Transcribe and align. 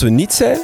We 0.00 0.10
niet 0.10 0.32
zijn, 0.32 0.58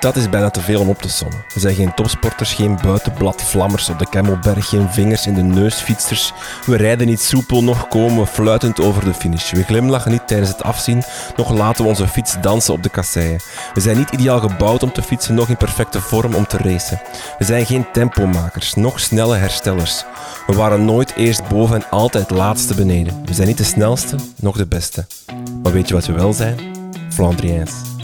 dat 0.00 0.16
is 0.16 0.28
bijna 0.28 0.50
te 0.50 0.60
veel 0.60 0.80
om 0.80 0.88
op 0.88 1.02
te 1.02 1.08
sommen. 1.08 1.44
We 1.54 1.60
zijn 1.60 1.74
geen 1.74 1.94
topsporters, 1.94 2.52
geen 2.54 2.78
buitenbladvlammers 2.82 3.88
op 3.88 3.98
de 3.98 4.08
Kemmelberg, 4.08 4.68
geen 4.68 4.90
vingers 4.90 5.26
in 5.26 5.34
de 5.34 5.42
neusfietsers. 5.42 6.32
We 6.66 6.76
rijden 6.76 7.06
niet 7.06 7.20
soepel, 7.20 7.64
nog 7.64 7.88
komen 7.88 8.20
we 8.20 8.26
fluitend 8.26 8.80
over 8.80 9.04
de 9.04 9.14
finish. 9.14 9.50
We 9.52 9.62
glimlachen 9.62 10.10
niet 10.10 10.26
tijdens 10.28 10.50
het 10.50 10.62
afzien, 10.62 11.02
nog 11.36 11.50
laten 11.50 11.82
we 11.82 11.90
onze 11.90 12.08
fiets 12.08 12.36
dansen 12.40 12.74
op 12.74 12.82
de 12.82 12.88
kasseien. 12.88 13.40
We 13.74 13.80
zijn 13.80 13.96
niet 13.96 14.10
ideaal 14.10 14.40
gebouwd 14.40 14.82
om 14.82 14.92
te 14.92 15.02
fietsen, 15.02 15.34
nog 15.34 15.48
in 15.48 15.56
perfecte 15.56 16.00
vorm 16.00 16.34
om 16.34 16.46
te 16.46 16.56
racen. 16.56 17.00
We 17.38 17.44
zijn 17.44 17.66
geen 17.66 17.86
tempomakers, 17.92 18.74
nog 18.74 19.00
snelle 19.00 19.36
herstellers. 19.36 20.04
We 20.46 20.54
waren 20.54 20.84
nooit 20.84 21.14
eerst 21.14 21.48
boven 21.48 21.76
en 21.76 21.90
altijd 21.90 22.30
laatste 22.30 22.74
beneden. 22.74 23.22
We 23.24 23.34
zijn 23.34 23.48
niet 23.48 23.58
de 23.58 23.64
snelste, 23.64 24.16
nog 24.40 24.56
de 24.56 24.66
beste. 24.66 25.06
Maar 25.62 25.72
weet 25.72 25.88
je 25.88 25.94
wat 25.94 26.06
we 26.06 26.12
wel 26.12 26.32
zijn? 26.32 26.58
Flandriëns. 27.08 27.95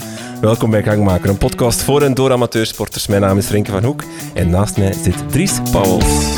Welkom 0.43 0.71
bij 0.71 0.83
Gangmaker, 0.83 1.29
een 1.31 1.39
podcast 1.39 1.83
voor 1.83 2.03
en 2.03 2.15
door 2.15 2.33
amateursporters. 2.33 3.07
Mijn 3.07 3.21
naam 3.21 3.39
is 3.39 3.51
Renke 3.51 3.71
van 3.71 3.85
Hoek 3.85 4.05
en 4.35 4.51
naast 4.51 4.77
mij 4.77 4.93
zit 4.93 5.31
Dries 5.31 5.61
Pauwels. 5.71 6.35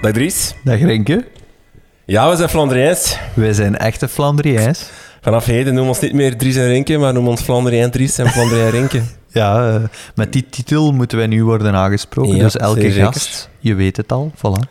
Dag 0.00 0.12
Dries. 0.12 0.54
Dag 0.64 0.80
Renke. 0.80 1.24
Ja, 2.04 2.30
we 2.30 2.36
zijn 2.36 2.48
Flandriëns. 2.48 3.18
Wij 3.34 3.52
zijn 3.52 3.76
echte 3.76 4.08
Flandriëns. 4.08 4.90
Vanaf 5.24 5.44
heden 5.44 5.64
noemen 5.74 5.82
we 5.82 5.88
ons 5.88 6.00
niet 6.00 6.12
meer 6.12 6.36
Dries 6.36 6.56
en 6.56 6.66
Renke, 6.66 6.98
maar 6.98 7.12
noemen 7.12 7.30
ons 7.30 7.40
Flandriën 7.40 7.90
Dries 7.90 8.18
en 8.18 8.28
Flandriën 8.28 8.70
Renke. 8.70 9.02
Ja, 9.34 9.68
uh, 9.74 9.82
met 10.14 10.32
die 10.32 10.46
titel 10.50 10.92
moeten 10.92 11.18
wij 11.18 11.26
nu 11.26 11.44
worden 11.44 11.74
aangesproken. 11.74 12.36
Ja, 12.36 12.42
dus 12.42 12.56
elke 12.56 12.90
gast, 12.90 13.48
je 13.58 13.74
weet 13.74 13.96
het 13.96 14.12
al, 14.12 14.32
voilà. 14.36 14.70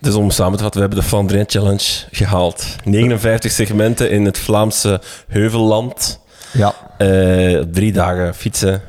Dus 0.00 0.14
om 0.14 0.30
samen 0.30 0.56
te 0.56 0.62
vatten, 0.62 0.80
we 0.80 0.86
hebben 0.86 1.04
de 1.04 1.10
Flandriën 1.10 1.44
Challenge 1.46 2.04
gehaald. 2.10 2.66
59 2.84 3.52
segmenten 3.52 4.10
in 4.10 4.24
het 4.24 4.38
Vlaamse 4.38 5.00
heuvelland. 5.28 6.20
Ja, 6.52 6.74
Eh, 6.98 7.60
drie 7.72 7.92
dagen 7.92 8.34
fietsen. 8.34 8.82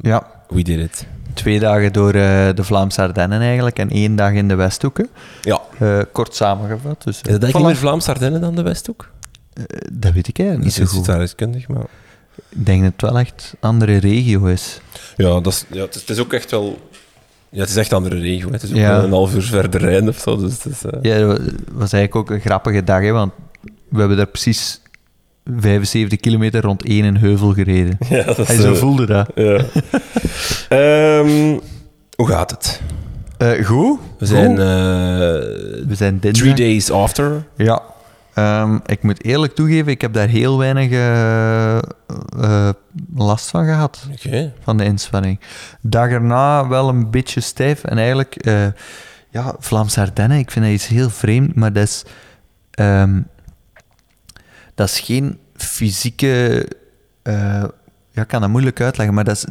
ja. 0.00 0.26
We 0.48 0.62
did 0.62 0.78
it. 0.78 1.06
Twee 1.34 1.58
dagen 1.60 1.92
door 1.92 2.12
eh, 2.14 2.48
de 2.54 2.64
Vlaamse 2.64 3.00
Ardennen 3.02 3.40
eigenlijk 3.40 3.78
en 3.78 3.90
één 3.90 4.16
dag 4.16 4.32
in 4.32 4.48
de 4.48 4.54
Westhoeken. 4.54 5.08
Ja. 5.42 5.60
Eh, 5.78 5.98
kort 6.12 6.34
samengevat. 6.34 7.04
Dus, 7.04 7.20
eh, 7.20 7.32
Is 7.32 7.38
dat 7.38 7.50
voilà. 7.50 7.64
meer 7.64 7.76
Vlaamse 7.76 8.10
Ardennen 8.10 8.40
dan 8.40 8.54
de 8.54 8.62
Westhoek? 8.62 9.08
Eh, 9.54 9.62
dat 9.92 10.12
weet 10.12 10.28
ik 10.28 10.38
eigenlijk 10.38 10.66
niet 10.68 10.76
zo 10.76 10.82
is 10.82 10.88
goed. 10.88 11.68
maar... 11.68 11.86
Ik 12.48 12.66
denk 12.66 12.82
dat 12.82 12.92
het 12.92 13.02
wel 13.02 13.18
echt 13.18 13.54
een 13.60 13.68
andere 13.68 13.96
regio 13.96 14.44
is. 14.44 14.80
Ja, 15.16 15.40
dat 15.40 15.46
is, 15.52 15.64
ja 15.70 15.80
het, 15.82 15.94
is, 15.94 16.00
het 16.00 16.10
is 16.10 16.18
ook 16.18 16.32
echt 16.32 16.50
wel... 16.50 16.78
Ja, 17.48 17.60
het 17.60 17.68
is 17.68 17.76
echt 17.76 17.90
een 17.90 17.96
andere 17.96 18.18
regio. 18.18 18.46
hè. 18.46 18.52
Het 18.52 18.62
is 18.62 18.70
ook 18.70 18.76
Ja. 18.76 19.02
een 19.02 19.10
half 19.10 19.34
uur 19.34 19.42
verder 19.42 19.80
rijden 19.80 20.08
of 20.08 20.18
zo. 20.18 20.36
Dus 20.36 20.62
het 20.62 20.72
is, 20.72 20.84
eh, 20.84 20.98
Ja, 21.02 21.18
dat 21.26 21.38
was 21.72 21.92
eigenlijk 21.92 22.16
ook 22.16 22.30
een 22.30 22.40
grappige 22.40 22.84
dag, 22.84 23.00
hè, 23.00 23.10
want 23.10 23.32
we 23.88 23.98
hebben 23.98 24.16
daar 24.16 24.26
precies 24.26 24.80
75 25.58 26.20
kilometer 26.20 26.62
rond 26.62 26.84
één 26.84 27.16
heuvel 27.16 27.52
gereden. 27.52 27.96
ja, 28.08 28.22
dat 28.24 28.38
is... 28.38 28.48
En 28.48 28.60
zo 28.60 28.72
eh, 28.72 28.78
voelde 28.78 29.06
dat. 29.06 29.30
Ja. 29.34 29.60
Ehm, 30.68 31.58
hoe 32.16 32.26
gaat 32.28 32.50
het? 32.50 32.80
Goed. 33.64 33.98
We 34.18 34.26
zijn 34.26 34.48
Goed. 34.50 34.56
We 35.88 35.94
zijn 35.94 36.18
dinsdag. 36.20 36.42
three 36.46 36.54
days 36.66 36.90
after. 36.90 37.44
Ja. 37.56 37.82
Ehm, 38.34 38.78
ik 38.86 39.02
moet 39.02 39.24
eerlijk 39.24 39.54
toegeven, 39.54 39.92
ik 39.92 40.00
heb 40.00 40.12
daar 40.12 40.28
heel 40.28 40.58
weinig 40.58 40.90
eh, 40.90 41.78
eh, 41.78 42.68
last 43.14 43.50
van 43.50 43.64
gehad, 43.64 44.06
van 44.62 44.76
de 44.76 44.84
inspanning. 44.84 45.40
Dag 45.80 46.08
erna 46.08 46.68
wel 46.68 46.88
een 46.88 47.10
beetje 47.10 47.40
stijf. 47.40 47.84
En 47.84 47.98
eigenlijk, 47.98 48.36
eh 48.36 48.66
ja, 49.30 49.54
Vlaamse 49.58 50.00
Ardennen, 50.00 50.38
ik 50.38 50.50
vind 50.50 50.64
dat 50.64 50.74
iets 50.74 50.86
heel 50.86 51.10
vreemd, 51.10 51.54
maar 51.54 51.72
dat 51.72 51.82
is, 51.82 52.04
ehm, 52.70 53.20
dat 54.74 54.88
is 54.88 55.00
geen 55.00 55.38
fysieke... 55.56 56.68
ja, 58.14 58.22
ik 58.22 58.28
kan 58.28 58.40
dat 58.40 58.50
moeilijk 58.50 58.80
uitleggen, 58.80 59.14
maar 59.14 59.24
dat 59.24 59.36
is, 59.36 59.44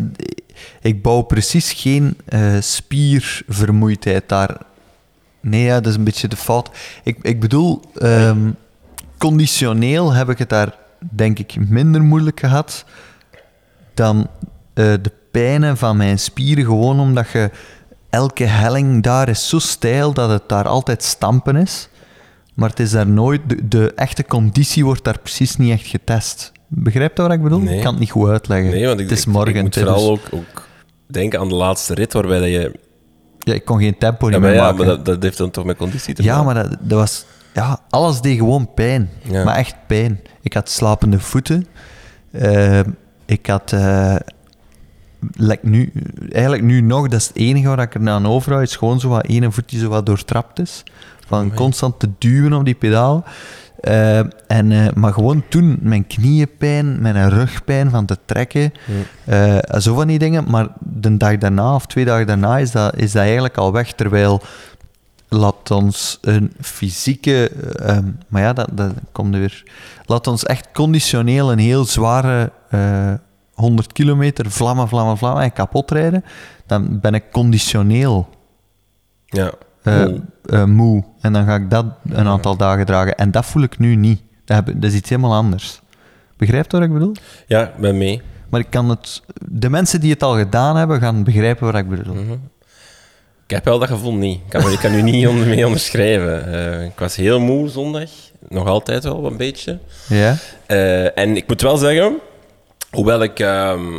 ik 0.82 1.02
bouw 1.02 1.22
precies 1.22 1.74
geen 1.74 2.18
spiervermoeidheid 2.60 4.30
daar. 4.30 4.58
Nee, 5.40 5.64
ja, 5.64 5.80
dat 5.80 5.92
is 5.92 5.98
een 5.98 6.04
beetje 6.04 6.28
de 6.28 6.36
fout. 6.36 6.70
Ik, 7.04 7.18
ik 7.22 7.40
bedoel, 7.40 7.82
ehm, 7.96 8.50
conditioneel 9.22 10.14
heb 10.14 10.30
ik 10.30 10.38
het 10.38 10.50
daar, 10.50 10.76
denk 11.00 11.40
ik, 11.40 11.56
minder 11.70 12.02
moeilijk 12.02 12.40
gehad 12.40 12.86
dan 13.94 14.28
eh, 14.74 14.86
de 15.02 15.12
pijnen 15.32 15.78
van 15.78 15.98
mijn 15.98 16.20
spieren. 16.20 16.64
Gewoon 16.66 17.00
omdat 17.00 17.30
je 17.30 17.50
elke 18.10 18.44
helling 18.44 19.04
daar 19.04 19.30
is 19.30 19.50
zo 19.50 19.60
steil 19.60 20.14
dat 20.14 20.30
het 20.30 20.50
daar 20.50 20.68
altijd 20.68 21.04
stampen 21.04 21.56
is. 21.56 21.90
Maar 22.54 22.70
het 22.70 22.80
is 22.80 22.92
daar 22.92 23.08
nooit, 23.08 23.42
de, 23.50 23.68
de 23.68 23.94
echte 23.96 24.26
conditie 24.26 24.86
wordt 24.86 25.04
daar 25.04 25.20
precies 25.20 25.58
niet 25.58 25.72
echt 25.72 25.88
getest. 25.88 26.52
Begrijp 26.68 27.18
je 27.18 27.24
wat 27.24 27.32
ik 27.32 27.42
bedoel? 27.44 27.60
Nee. 27.60 27.76
Ik 27.76 27.82
kan 27.82 27.92
het 27.92 28.00
niet 28.00 28.12
goed 28.12 28.30
uitleggen. 28.30 28.72
Nee, 28.72 28.86
want 28.88 29.00
ik, 29.00 29.10
het 29.10 29.18
is 29.18 29.26
ik- 29.26 29.32
morgen. 29.32 29.56
ik 29.56 29.62
moet 29.62 29.76
het 29.76 29.84
is 29.86 29.90
vooral 29.92 30.12
ook, 30.12 30.22
ook 30.32 30.68
denken 31.08 31.40
aan 31.40 31.48
de 31.50 31.56
laatste 31.56 31.94
rit, 31.94 32.14
waarbij 32.14 32.40
dat 32.40 32.48
je... 32.50 32.80
ja, 33.40 33.54
ik 33.54 33.66
kon 33.66 33.80
geen 33.80 33.98
tempo 33.98 34.26
Ja, 34.30 34.32
niet 34.32 34.42
meer 34.42 34.54
ja, 34.54 34.62
maken. 34.62 34.78
maar 34.78 34.86
dat, 34.88 35.06
dat 35.06 35.24
heeft 35.24 35.38
dan 35.38 35.52
toch 35.52 35.66
met 35.66 35.78
conditie 35.78 36.14
te 36.14 36.24
Ja, 36.24 36.44
maken? 36.44 36.46
maar 36.54 36.70
dat, 36.70 36.78
dat 36.82 37.00
was... 37.00 37.26
Ja, 37.54 37.80
alles 37.90 38.22
deed 38.22 38.38
gewoon 38.38 38.74
pijn. 38.74 39.10
Ja. 39.22 39.44
Maar 39.44 39.56
echt 39.56 39.76
pijn. 39.88 40.20
Ik 40.42 40.54
had 40.54 40.70
slapende 40.70 41.20
voeten. 41.20 41.68
Eh, 42.32 42.80
ik 43.26 43.48
had... 43.48 43.76
like 45.34 45.68
nu, 45.68 45.92
eigenlijk 46.32 46.64
nu 46.64 46.82
nog, 46.82 47.08
dat 47.08 47.20
is 47.20 47.28
het 47.28 47.38
enige 47.38 47.68
waar 47.68 47.80
ik 47.80 47.94
er 47.94 48.10
aan 48.10 48.28
overhoud, 48.28 48.64
is 48.64 48.76
gewoon 48.76 49.00
zo 49.00 49.10
wat 49.10 49.26
ene 49.26 49.52
voet 49.52 49.70
die 49.70 49.80
zo 49.80 49.90
wat 49.90 50.06
doortrapt 50.06 50.60
is. 50.60 50.84
Van 51.28 51.54
constant 51.54 52.00
te 52.00 52.10
duwen 52.18 52.54
op 52.54 52.66
die 52.66 52.76
pedaal. 52.76 53.24
Eh, 53.80 54.20
en, 54.48 54.92
maar 54.96 55.14
gewoon 55.14 55.44
toen, 55.50 55.78
mijn 55.82 56.08
knieënpijn, 56.08 57.02
mijn 57.02 57.30
rugpijn 57.30 57.90
van 57.90 58.06
te 58.06 58.18
trekken, 58.26 58.72
zo 59.78 59.96
van 59.96 60.08
die 60.08 60.20
dingen. 60.20 60.50
Maar 60.50 60.68
de 60.80 61.18
dag 61.18 61.38
daarna 61.38 61.76
of 61.76 61.86
twee 61.86 62.06
dagen 62.06 62.28
daarna 62.28 62.58
is 62.58 62.72
dat, 62.72 62.96
is 62.96 63.12
dat 63.12 63.22
eigenlijk 63.22 63.58
al 63.58 63.72
weg. 63.72 63.94
Terwijl 63.94 64.42
laat 65.34 65.72
ons 65.72 66.18
een 66.22 66.54
fysieke, 66.62 67.50
eh, 67.50 67.90
ehm, 67.98 68.06
maar 68.28 68.42
ja, 68.42 68.54
dat, 68.54 68.68
dat 68.72 68.92
komt 69.12 69.34
er 69.34 69.40
weer. 69.40 69.64
Laat 70.06 70.28
ons 70.28 70.44
echt 70.46 70.68
conditioneel 70.74 71.52
een 71.52 71.60
heel 71.60 71.86
zware 71.86 72.52
eh 72.70 73.14
100 73.54 73.94
kilometer 73.94 74.52
vlammen, 74.52 74.88
vlammen, 74.88 75.18
vlammen 75.18 75.44
en 75.44 75.54
kapot 75.54 75.92
rijden. 75.92 76.24
Dan 76.66 77.00
ben 77.00 77.14
ik 77.14 77.24
conditioneel 77.32 78.30
Ja. 79.26 79.52
eh, 79.84 80.64
moe. 80.66 81.04
En 81.22 81.34
dan 81.34 81.46
ga 81.46 81.56
ik 81.56 81.70
dat 81.70 81.86
een 82.10 82.28
aantal 82.28 82.58
dagen 82.58 82.86
dragen. 82.86 83.18
En 83.18 83.32
dat 83.32 83.46
voel 83.46 83.64
ik 83.64 83.78
nu 83.80 83.96
niet. 83.96 84.22
Dat, 84.46 84.58
heb, 84.66 84.66
dat 84.82 84.92
is 84.92 84.98
iets 84.98 85.10
helemaal 85.10 85.34
anders. 85.36 85.82
Begrijpt 86.38 86.72
wat 86.72 86.82
ik 86.82 86.94
bedoel? 86.94 87.16
ja, 87.48 87.62
ik 87.68 87.76
ben 87.78 87.98
mee. 87.98 88.22
Maar 88.50 88.60
ik 88.60 88.70
kan 88.70 88.90
het... 88.90 89.22
De 89.52 89.70
mensen 89.70 90.00
die 90.02 90.12
het 90.12 90.24
al 90.24 90.38
gedaan 90.38 90.76
hebben, 90.76 91.00
gaan 91.00 91.24
begrijpen 91.24 91.66
wat 91.66 91.76
ik 91.76 91.90
bedoel. 91.90 92.14
Mhm. 92.16 92.36
Ik 93.52 93.58
heb 93.58 93.66
wel 93.66 93.80
dat 93.80 93.88
gevoel 93.88 94.14
niet. 94.14 94.40
Ik 94.46 94.50
kan, 94.50 94.72
ik 94.72 94.80
kan 94.80 94.94
u 94.94 95.02
niet 95.02 95.28
onder, 95.28 95.48
mee 95.48 95.66
onderschrijven. 95.66 96.54
Eh, 96.54 96.86
ik 96.86 97.00
was 97.00 97.16
heel 97.16 97.40
moe 97.40 97.70
zondag. 97.70 98.10
Nog 98.50 98.68
altijd 98.68 99.04
wel 99.04 99.26
een 99.26 99.38
beetje. 99.38 99.80
Ja? 100.08 100.38
Eh, 100.66 101.18
en 101.18 101.36
ik 101.36 101.48
moet 101.48 101.62
wel 101.62 101.78
zeggen, 101.78 102.18
hoewel 102.92 103.24
ik, 103.24 103.40
ehm, 103.40 103.92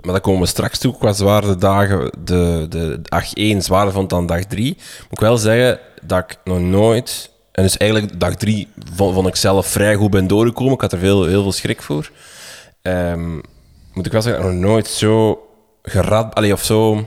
maar 0.00 0.12
daar 0.12 0.20
komen 0.20 0.40
we 0.40 0.46
straks 0.46 0.78
toe, 0.78 0.98
qua 0.98 1.12
zware 1.12 1.56
dagen, 1.56 2.10
de, 2.24 2.66
de 2.68 3.00
dag 3.02 3.34
1 3.34 3.62
zwaarder 3.62 3.92
vond 3.92 4.10
dan 4.10 4.26
dag 4.26 4.44
3, 4.44 4.74
moet 4.76 5.06
ik 5.10 5.20
wel 5.20 5.36
zeggen 5.36 5.78
dat 6.02 6.18
ik 6.18 6.36
nog 6.44 6.60
nooit, 6.60 7.30
en 7.52 7.62
dus 7.62 7.76
eigenlijk 7.76 8.20
dag 8.20 8.34
3 8.34 8.68
vond, 8.94 9.14
vond 9.14 9.28
ik 9.28 9.36
zelf 9.36 9.66
vrij 9.66 9.94
goed 9.94 10.10
ben 10.10 10.26
doorgekomen, 10.26 10.74
ik 10.74 10.80
had 10.80 10.92
er 10.92 10.98
veel, 10.98 11.24
heel 11.24 11.42
veel 11.42 11.52
schrik 11.52 11.82
voor. 11.82 12.10
Ehm, 12.82 13.34
moet 13.92 14.06
ik 14.06 14.12
wel 14.12 14.22
zeggen, 14.22 14.42
dat 14.42 14.52
ik 14.52 14.58
nog 14.58 14.70
nooit 14.70 14.86
zo 14.86 15.46
gerad, 15.82 16.34
allee, 16.34 16.52
of 16.52 16.64
zo 16.64 17.06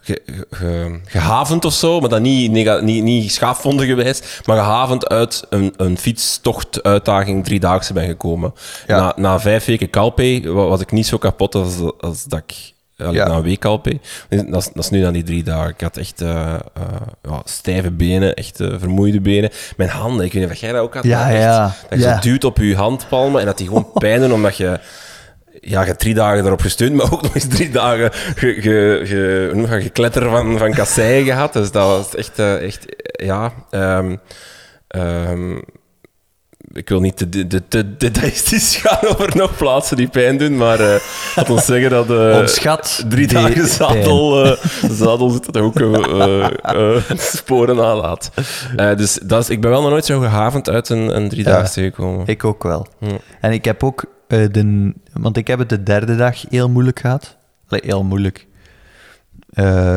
ge- 0.00 0.22
ge- 0.26 0.46
ge- 0.50 1.00
gehavend 1.06 1.64
of 1.64 1.72
zo, 1.72 2.00
maar 2.00 2.08
dan 2.08 2.22
niet, 2.22 2.50
nega- 2.50 2.80
niet, 2.80 3.02
niet 3.02 3.32
schaafvonden 3.32 3.86
gewijs, 3.86 4.22
maar 4.44 4.56
gehavend 4.56 5.08
uit 5.08 5.42
een, 5.50 5.74
een 5.76 5.98
fietstocht, 5.98 6.82
uitdaging, 6.82 7.44
driedaagse 7.44 7.92
ben 7.92 8.06
gekomen. 8.06 8.54
Ja. 8.86 8.96
Na, 9.00 9.12
na 9.16 9.40
vijf 9.40 9.64
weken 9.64 9.90
Calpe 9.90 10.40
wa- 10.44 10.66
was 10.66 10.80
ik 10.80 10.92
niet 10.92 11.06
zo 11.06 11.18
kapot 11.18 11.54
als, 11.54 11.74
als 12.00 12.24
dat 12.24 12.38
ik 12.46 12.72
Ja. 12.96 13.10
na 13.28 13.34
een 13.34 13.42
week 13.42 13.58
Calpe. 13.58 13.98
Dat 14.28 14.56
is, 14.62 14.70
dat 14.74 14.84
is 14.84 14.90
nu 14.90 15.02
dan 15.02 15.12
die 15.12 15.22
drie 15.22 15.42
dagen. 15.42 15.68
Ik 15.70 15.80
had 15.80 15.96
echt 15.96 16.20
eh, 16.20 16.54
eh, 16.54 16.58
ja, 17.22 17.40
stijve 17.44 17.90
benen, 17.90 18.34
echt 18.34 18.60
eh, 18.60 18.68
vermoeide 18.78 19.20
benen. 19.20 19.50
Mijn 19.76 19.90
handen, 19.90 20.24
ik 20.26 20.32
weet 20.32 20.42
niet 20.42 20.52
of 20.52 20.58
jij 20.58 20.72
dat 20.72 20.80
ook 20.82 20.94
had. 20.94 21.04
Ja, 21.04 21.30
echt. 21.32 21.74
Dat 21.90 22.00
je 22.00 22.16
duwt 22.30 22.44
op 22.44 22.56
je 22.58 22.76
handpalmen 22.76 23.40
en 23.40 23.46
dat 23.46 23.58
die 23.58 23.66
gewoon 23.66 23.88
pijn 24.04 24.20
doen 24.20 24.32
omdat 24.32 24.56
je 24.56 24.80
ja, 25.60 25.80
je 25.80 25.86
hebt 25.86 26.00
drie 26.00 26.14
dagen 26.14 26.46
erop 26.46 26.60
gesteund, 26.60 26.94
maar 26.94 27.12
ook 27.12 27.22
nog 27.22 27.34
eens 27.34 27.48
drie 27.48 27.70
dagen 27.70 28.10
ge, 28.12 28.54
ge, 28.60 29.00
ge, 29.04 29.80
gekletter 29.82 30.30
van, 30.30 30.58
van 30.58 30.72
kasseien 30.72 31.24
gehad. 31.24 31.52
Dus 31.52 31.70
dat 31.70 31.86
was 31.86 32.14
echt, 32.14 32.38
eh, 32.38 32.62
echt 32.62 32.84
ja... 33.12 33.52
ehm, 33.70 34.16
ehm, 34.88 35.56
ik 36.72 36.88
wil 36.88 37.00
niet 37.00 37.16
te, 37.16 37.28
te, 37.28 37.46
te, 37.46 37.68
te 37.68 37.96
detailistisch 37.96 38.76
gaan 38.76 38.98
over 39.10 39.36
nog 39.36 39.56
plaatsen 39.56 39.96
die 39.96 40.08
pijn 40.08 40.38
doen, 40.38 40.56
maar 40.56 40.80
eh 40.80 41.00
laat 41.36 41.50
ons 41.50 41.64
zeggen 41.64 41.90
dat 41.90 42.10
Ontschat 42.40 43.04
drie 43.08 43.26
dagen 43.26 43.66
zadel, 43.66 44.44
eh 44.44 44.64
zadel 44.90 45.28
zit 45.28 45.52
dat 45.52 45.56
ook 45.56 45.74
sporen 47.16 47.76
nalaat. 47.76 48.30
Eh, 48.76 48.96
dus 48.96 49.18
dat 49.22 49.42
is, 49.42 49.50
ik 49.50 49.60
ben 49.60 49.70
wel 49.70 49.82
nog 49.82 49.90
nooit 49.90 50.04
zo 50.04 50.20
gehavend 50.20 50.68
uit 50.68 50.88
een, 50.88 51.16
een 51.16 51.28
driedaagse 51.28 51.82
gekomen. 51.82 52.26
Ik 52.26 52.44
ook 52.44 52.62
wel. 52.62 52.86
Hm. 52.98 53.06
En 53.40 53.52
ik 53.52 53.64
heb 53.64 53.84
ook 53.84 54.04
eh, 54.30 54.46
de... 54.52 54.94
Want 55.12 55.36
ik 55.36 55.46
heb 55.46 55.58
het 55.58 55.68
de 55.68 55.82
derde 55.82 56.16
dag 56.16 56.40
heel 56.48 56.68
moeilijk 56.68 57.00
gehad. 57.00 57.36
Allee, 57.68 57.82
heel 57.84 58.04
moeilijk. 58.04 58.46
Eh, 59.50 59.96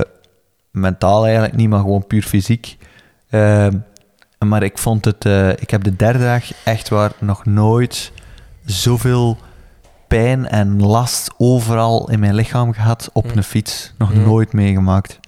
mentaal 0.71 1.23
eigenlijk 1.25 1.55
niet, 1.55 1.69
maar 1.69 1.79
gewoon 1.79 2.07
puur 2.07 2.23
fysiek. 2.23 2.77
Eh, 3.29 3.67
maar 4.39 4.63
ik 4.63 4.77
vond 4.77 5.05
het... 5.05 5.25
ik 5.61 5.69
heb 5.69 5.83
de 5.83 5.95
derde 5.95 6.19
dag 6.19 6.63
echt 6.63 6.89
waar 6.89 7.11
nog 7.19 7.45
nooit 7.45 8.11
zoveel 8.65 9.37
pijn 10.07 10.47
en 10.47 10.81
last 10.81 11.31
overal 11.37 12.09
in 12.09 12.19
mijn 12.19 12.35
lichaam 12.35 12.73
gehad 12.73 13.09
op 13.13 13.31
Hm. 13.31 13.37
een 13.37 13.43
fiets. 13.43 13.93
Nog 13.97 14.11
Hm. 14.11 14.23
nooit 14.23 14.53
meegemaakt. 14.53 15.19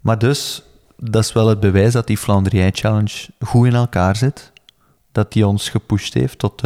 Maar 0.00 0.18
dus, 0.18 0.62
dat 0.96 1.24
is 1.24 1.32
wel 1.32 1.48
het 1.48 1.60
bewijs 1.60 1.92
dat 1.92 2.06
die 2.06 2.18
Flandrien 2.18 2.74
Challenge 2.74 3.28
goed 3.40 3.66
in 3.66 3.74
elkaar 3.74 4.16
zit. 4.16 4.52
Dat 5.12 5.32
die 5.32 5.46
ons 5.46 5.68
gepusht 5.68 6.14
heeft 6.14 6.38
tot, 6.38 6.62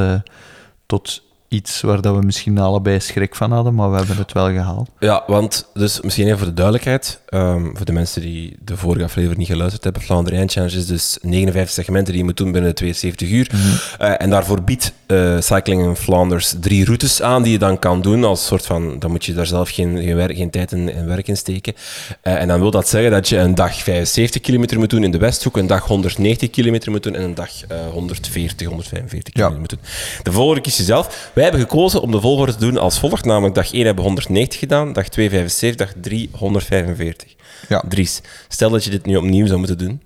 tot 0.87 1.22
iets 1.52 1.81
waar 1.81 2.00
dat 2.00 2.16
we 2.16 2.25
misschien 2.25 2.58
allebei 2.58 3.00
schrik 3.00 3.34
van 3.34 3.52
hadden, 3.52 3.75
maar 3.75 3.90
we 3.90 3.96
hebben 3.96 4.16
het 4.16 4.32
wel 4.32 4.50
gehaald. 4.50 4.88
Ja, 4.99 5.22
want 5.26 5.69
dus 5.75 6.00
misschien 6.00 6.26
even 6.26 6.38
voor 6.38 6.46
de 6.46 6.54
duidelijkheid, 6.54 7.20
ehm, 7.28 7.75
voor 7.75 7.87
de 7.87 7.93
mensen 7.93 8.22
die 8.22 8.56
de 8.64 8.76
vorige 8.76 9.04
aflevering 9.04 9.38
niet 9.38 9.49
geluisterd 9.49 9.84
hebben, 9.84 10.02
Flandrien 10.02 10.49
Challenge 10.49 10.76
is 10.76 10.87
dus 10.87 11.19
59 11.20 11.75
segmenten 11.75 12.12
die 12.12 12.22
je 12.22 12.28
moet 12.28 12.37
doen 12.37 12.52
binnen 12.52 12.70
de 12.70 12.76
72 12.76 13.31
uur. 13.31 13.50
Eh, 13.99 14.14
en 14.19 14.31
daarvoor 14.31 14.62
biedt 14.62 14.93
eh, 15.12 15.40
Cycling 15.40 15.84
in 15.84 15.96
Flanders 15.96 16.54
drie 16.60 16.84
routes 16.84 17.22
aan 17.22 17.43
die 17.43 17.52
je 17.52 17.58
dan 17.58 17.78
kan 17.78 18.02
doen 18.02 18.25
als 18.25 18.46
soort 18.46 18.66
van, 18.66 18.99
dan 18.99 19.10
moet 19.10 19.25
je 19.25 19.34
daar 19.34 19.46
zelf 19.46 19.70
geen, 19.70 20.02
geen, 20.02 20.16
werk, 20.16 20.37
geen 20.37 20.50
tijd 20.50 20.72
en, 20.72 20.94
en 20.94 21.06
werk 21.06 21.28
in 21.28 21.37
steken. 21.37 21.75
Eh, 22.20 22.40
en 22.40 22.49
dan 22.49 22.60
wil 22.60 22.70
dat 22.70 22.88
zeggen 22.88 23.10
dat 23.10 23.28
je 23.28 23.37
een 23.37 23.54
dag 23.54 23.75
75 23.82 24.40
kilometer 24.40 24.78
moet 24.78 24.90
doen 24.90 25.04
in 25.04 25.10
de 25.10 25.19
Westhoek, 25.19 25.56
een 25.56 25.66
dag 25.66 25.87
190 25.87 26.50
kilometer 26.50 26.90
moet 26.90 27.02
doen 27.02 27.14
en 27.14 27.22
een 27.22 27.34
dag 27.34 27.50
eh, 27.69 27.78
140, 27.93 28.66
145 28.66 29.32
kilometer 29.32 29.60
moet 29.60 29.70
doen. 29.70 29.81
De 30.22 30.32
volgorde 30.32 30.60
kies 30.60 30.76
je 30.76 30.82
zelf. 30.82 31.31
Wij 31.34 31.41
hebben 31.42 31.60
gekozen 31.60 32.00
om 32.02 32.10
de 32.10 32.20
volgorde 32.20 32.52
te 32.52 32.58
doen 32.58 32.76
als 32.78 32.98
volgt, 32.98 33.24
namelijk 33.24 33.54
dag 33.54 33.72
1 33.72 33.76
hebben 33.84 34.04
we 34.04 34.10
190 34.10 34.58
gedaan, 34.58 34.92
dag 34.92 35.08
2 35.08 35.30
75, 35.30 35.86
dag 35.86 35.94
3 36.02 36.30
145. 36.32 37.34
Ja. 37.68 37.84
Dries, 37.88 38.20
stel 38.48 38.70
dat 38.70 38.84
je 38.84 38.90
dit 38.90 39.06
nu 39.06 39.16
opnieuw 39.16 39.46
zou 39.46 39.58
moeten 39.58 39.78
doen, 39.78 40.02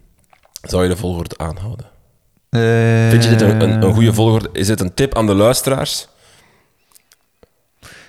zou 0.63 0.83
je 0.83 0.89
de 0.89 0.97
volgorde 0.97 1.39
aanhouden? 1.39 1.87
Eh, 2.51 3.11
Vind 3.11 3.25
je 3.25 3.31
dit 3.31 3.41
een, 3.41 3.61
een, 3.61 3.83
een 3.83 3.95
goede 3.95 4.13
volgorde? 4.13 4.49
Is 4.53 4.67
dit 4.67 4.81
een 4.81 4.95
tip 4.95 5.17
aan 5.17 5.27
de 5.27 5.35
luisteraars? 5.35 6.09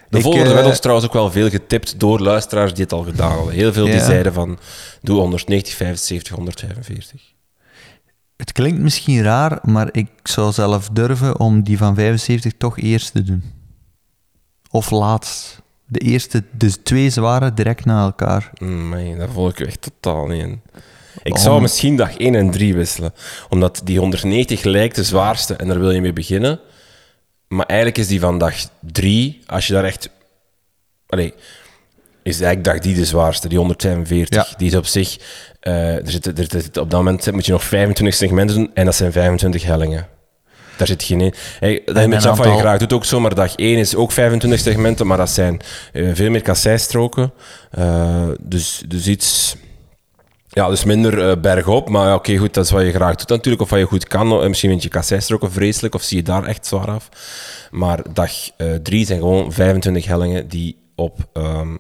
De 0.10 0.22
volgorde 0.22 0.48
eh, 0.50 0.54
werd 0.56 0.66
ons 0.68 0.80
trouwens 0.80 1.08
ook 1.08 1.14
wel 1.14 1.32
veel 1.32 1.50
getipt 1.50 2.00
door 2.00 2.20
luisteraars 2.20 2.74
die 2.74 2.84
het 2.84 2.94
al 2.94 3.04
gedaan 3.04 3.32
hadden. 3.32 3.54
Heel 3.54 3.74
veel 3.74 3.86
die 3.86 3.94
Ja. 3.94 4.06
zeiden 4.06 4.34
van, 4.34 4.60
doe 5.02 5.20
190, 5.20 5.74
75, 5.74 6.36
145. 6.36 7.22
Het 8.38 8.52
klinkt 8.52 8.80
misschien 8.82 9.24
raar, 9.24 9.60
maar 9.64 9.90
ik 9.92 10.08
zou 10.24 10.52
zelf 10.52 10.90
durven 10.90 11.40
om 11.40 11.64
die 11.64 11.78
van 11.78 11.96
75 11.96 12.54
toch 12.58 12.80
eerst 12.80 13.12
te 13.14 13.24
doen. 13.24 13.44
Of 14.70 14.92
laatst. 14.92 15.62
De 15.86 16.00
eerste, 16.00 16.44
dus 16.52 16.78
twee 16.84 17.10
zware 17.10 17.54
direct 17.54 17.86
na 17.86 18.04
elkaar. 18.04 18.52
Mm, 18.60 18.90
Nee, 18.90 19.18
daar 19.18 19.30
volg 19.30 19.50
ik 19.52 19.60
echt 19.68 19.82
totaal 19.82 20.26
niet 20.28 20.44
in. 20.44 20.62
Ik 21.24 21.38
zou 21.38 21.62
misschien 21.62 21.96
dag 21.96 22.18
1 22.18 22.36
en 22.36 22.52
3 22.52 22.76
wisselen. 22.76 23.14
Omdat 23.50 23.82
die 23.84 24.00
190 24.00 24.64
lijkt 24.64 24.96
de 24.96 25.04
zwaarste 25.04 25.56
en 25.56 25.68
daar 25.68 25.80
wil 25.80 25.92
je 25.92 26.02
mee 26.02 26.14
beginnen. 26.14 26.60
Maar 27.48 27.66
eigenlijk 27.66 28.00
is 28.00 28.08
die 28.08 28.20
van 28.20 28.38
dag 28.38 28.56
3, 28.80 29.42
als 29.46 29.68
je 29.68 29.74
daar 29.74 29.84
echt... 29.84 30.10
Allee, 31.08 31.34
is 32.28 32.42
eigenlijk 32.42 32.64
dag 32.64 32.80
die 32.80 32.96
de 32.96 33.06
zwaarste, 33.06 33.48
die 33.48 33.58
145. 33.58 34.36
Ja. 34.36 34.58
Die 34.58 34.68
is 34.68 34.76
op 34.76 34.86
zich... 34.86 35.18
eh, 35.60 35.96
er 35.96 36.12
zit, 36.12 36.26
er, 36.26 36.46
zit- 36.48 36.78
op 36.78 36.90
dat 36.90 37.00
moment 37.00 37.32
moet 37.32 37.46
je 37.46 37.52
nog 37.52 37.64
25 37.64 38.18
segmenten 38.18 38.56
doen 38.56 38.72
en 38.74 38.86
dat 38.86 38.96
zijn 38.96 39.12
25 39.12 39.64
hellingen. 39.64 40.08
Daar 40.78 40.88
zit 40.88 41.04
geen. 41.04 41.34
Hey, 41.60 41.82
dat 41.86 42.26
af 42.26 42.38
wat 42.38 42.48
je 42.48 42.58
graag 42.58 42.80
doet 42.80 42.94
ook 42.94 43.06
zo, 43.06 43.20
maar 43.20 43.36
dag 43.36 43.56
1 43.56 43.78
is 43.78 43.96
ook 43.96 44.12
25 44.12 44.60
segmenten, 44.60 45.08
maar 45.08 45.18
dat 45.18 45.30
zijn 45.30 45.60
eh, 45.94 46.10
veel 46.14 46.30
meer 46.30 46.42
kasseistroken. 46.42 47.34
Eh, 47.72 48.28
dus, 48.42 48.84
dus 48.88 49.08
iets... 49.08 49.56
Ja, 50.48 50.70
dus 50.70 50.84
minder 50.84 51.40
bergop, 51.40 51.90
maar 51.90 52.08
ja, 52.08 52.16
oké, 52.16 52.38
goed, 52.38 52.54
dat 52.54 52.66
is 52.66 52.72
wat 52.72 52.84
je 52.84 52.92
graag 52.92 53.16
doet 53.16 53.30
natuurlijk, 53.30 53.64
of 53.64 53.70
wat 53.70 53.80
je 53.80 53.86
goed 53.86 54.08
kan. 54.08 54.48
Misschien 54.48 54.70
vind 54.70 54.84
je 54.84 54.90
kasseistroken 54.90 55.52
vreselijk, 55.52 55.96
of 55.96 56.02
zie 56.02 56.18
je 56.18 56.24
daar 56.24 56.44
echt 56.44 56.66
zwaar 56.66 56.92
af. 56.92 57.10
Maar 57.72 58.00
dag 58.14 58.32
3 58.84 59.06
zijn 59.06 59.20
gewoon 59.20 59.52
25 59.54 60.06
hellingen 60.06 60.48
die 60.48 60.78
op, 60.96 61.18
ehm, 61.34 61.76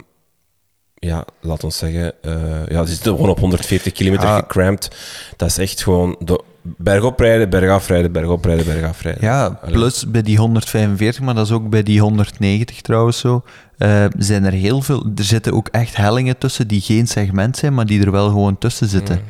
ja, 1.00 1.26
laat 1.42 1.64
ons 1.64 1.78
zeggen, 1.78 2.14
eh 2.22 2.34
ja, 2.68 2.80
die 2.84 2.94
zitten 2.94 3.16
gewoon 3.16 3.30
op 3.30 3.40
140 3.40 3.94
kilometer 3.94 4.28
Ja. 4.28 4.38
gecrampt. 4.38 4.96
Dat 5.36 5.50
is 5.50 5.58
echt 5.58 5.84
gewoon 5.84 6.16
de 6.20 6.42
bergop 6.62 7.20
rijden, 7.20 7.50
bergaf 7.50 7.88
rijden, 7.88 8.12
bergop 8.12 8.46
rijden, 8.46 8.66
bergaf 8.66 9.02
rijden. 9.02 9.24
Ja, 9.24 9.46
Allee. 9.62 9.74
plus 9.74 10.08
bij 10.08 10.22
die 10.22 10.38
145, 10.38 11.22
maar 11.22 11.36
dat 11.36 11.46
is 11.46 11.52
ook 11.52 11.70
bij 11.70 11.84
die 11.84 12.00
190 12.02 12.82
trouwens 12.82 13.20
zo, 13.20 13.44
eh, 13.78 14.06
zijn 14.18 14.44
er 14.46 14.52
heel 14.52 14.82
veel... 14.82 15.06
Er 15.16 15.24
zitten 15.24 15.54
ook 15.54 15.68
echt 15.68 15.96
hellingen 15.96 16.38
tussen 16.38 16.68
die 16.68 16.82
geen 16.82 17.08
segment 17.08 17.58
zijn, 17.58 17.74
maar 17.74 17.86
die 17.86 18.02
er 18.02 18.12
wel 18.12 18.28
gewoon 18.28 18.58
tussen 18.58 18.88
zitten. 18.88 19.22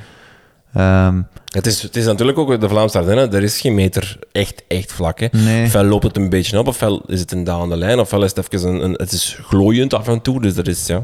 Ehm, 0.73 1.21
Het 1.47 1.65
is, 1.67 1.81
het 1.81 1.95
is 1.95 2.05
natuurlijk 2.05 2.37
ook 2.37 2.61
de 2.61 2.69
Vlaamse 2.69 2.97
Ardennen, 2.97 3.33
er 3.33 3.43
is 3.43 3.59
geen 3.61 3.73
meter 3.75 4.19
echt, 4.31 4.63
echt 4.67 4.91
vlak. 4.91 5.19
Hè. 5.19 5.27
Nee. 5.31 5.65
Ofwel 5.65 5.83
loopt 5.83 6.03
het 6.03 6.17
een 6.17 6.29
beetje 6.29 6.59
op, 6.59 6.67
ofwel 6.67 7.01
is 7.05 7.19
het 7.19 7.31
een 7.31 7.43
dalende 7.43 7.75
lijn, 7.77 7.99
ofwel 7.99 8.23
is 8.23 8.33
het 8.35 8.53
even 8.53 8.69
een, 8.69 8.83
een... 8.83 8.91
Het 8.91 9.11
is 9.11 9.39
glooiend 9.43 9.93
af 9.93 10.07
en 10.07 10.21
toe, 10.21 10.41
dus 10.41 10.53
dat 10.55 10.67
is, 10.67 10.87
ja... 10.87 11.03